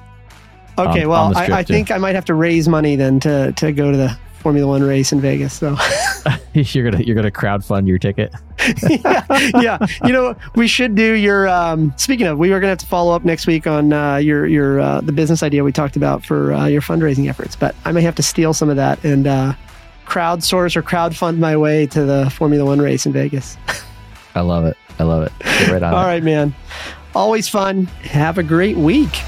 Okay, 0.91 1.07
well, 1.07 1.37
I, 1.37 1.47
I 1.47 1.63
think 1.63 1.91
I 1.91 1.99
might 1.99 2.15
have 2.15 2.25
to 2.27 2.35
raise 2.35 2.69
money 2.69 2.97
then 2.97 3.21
to 3.21 3.53
to 3.53 3.73
go 3.73 3.91
to 3.91 3.97
the 3.97 4.17
Formula 4.43 4.67
One 4.69 4.83
race 4.83 5.13
in 5.13 5.21
Vegas. 5.21 5.55
So 5.55 5.77
you're 6.55 6.91
gonna 6.91 7.03
you're 7.03 7.17
gonna 7.17 7.31
crowdfund 7.31 7.87
your 7.87 7.99
ticket. 7.99 8.35
yeah, 8.89 9.25
yeah, 9.61 9.87
you 10.05 10.13
know, 10.13 10.37
we 10.55 10.67
should 10.67 10.95
do 10.95 11.15
your. 11.15 11.49
Um, 11.49 11.93
speaking 11.97 12.27
of, 12.27 12.39
we 12.39 12.51
were 12.51 12.61
gonna 12.61 12.71
have 12.71 12.79
to 12.79 12.87
follow 12.87 13.15
up 13.15 13.25
next 13.25 13.47
week 13.47 13.67
on 13.67 13.93
uh, 13.93 14.17
your 14.17 14.47
your 14.47 14.81
uh, 14.81 15.01
the 15.01 15.13
business 15.13 15.43
idea 15.43 15.65
we 15.65 15.73
talked 15.73 15.97
about 15.97 16.25
for 16.25 16.53
uh, 16.53 16.67
your 16.67 16.83
fundraising 16.83 17.29
efforts. 17.29 17.57
But 17.57 17.75
I 17.85 17.93
may 17.93 18.03
have 18.03 18.15
to 18.17 18.23
steal 18.23 18.53
some 18.53 18.69
of 18.69 18.77
that 18.77 19.03
and 19.05 19.27
uh, 19.27 19.55
crowdsource 20.07 20.77
or 20.77 20.83
crowdfund 20.83 21.39
my 21.39 21.57
way 21.57 21.87
to 21.87 22.05
the 22.05 22.31
Formula 22.31 22.65
One 22.65 22.81
race 22.81 23.07
in 23.07 23.13
Vegas. 23.13 23.57
I 24.35 24.41
love 24.41 24.65
it. 24.65 24.77
I 24.99 25.05
love 25.05 25.23
it. 25.25 25.33
Get 25.41 25.69
right 25.71 25.83
on 25.83 25.95
All 25.95 26.05
right, 26.05 26.23
man. 26.23 26.55
Always 27.15 27.49
fun. 27.49 27.87
Have 28.03 28.39
a 28.39 28.43
great 28.43 28.77
week. 28.77 29.23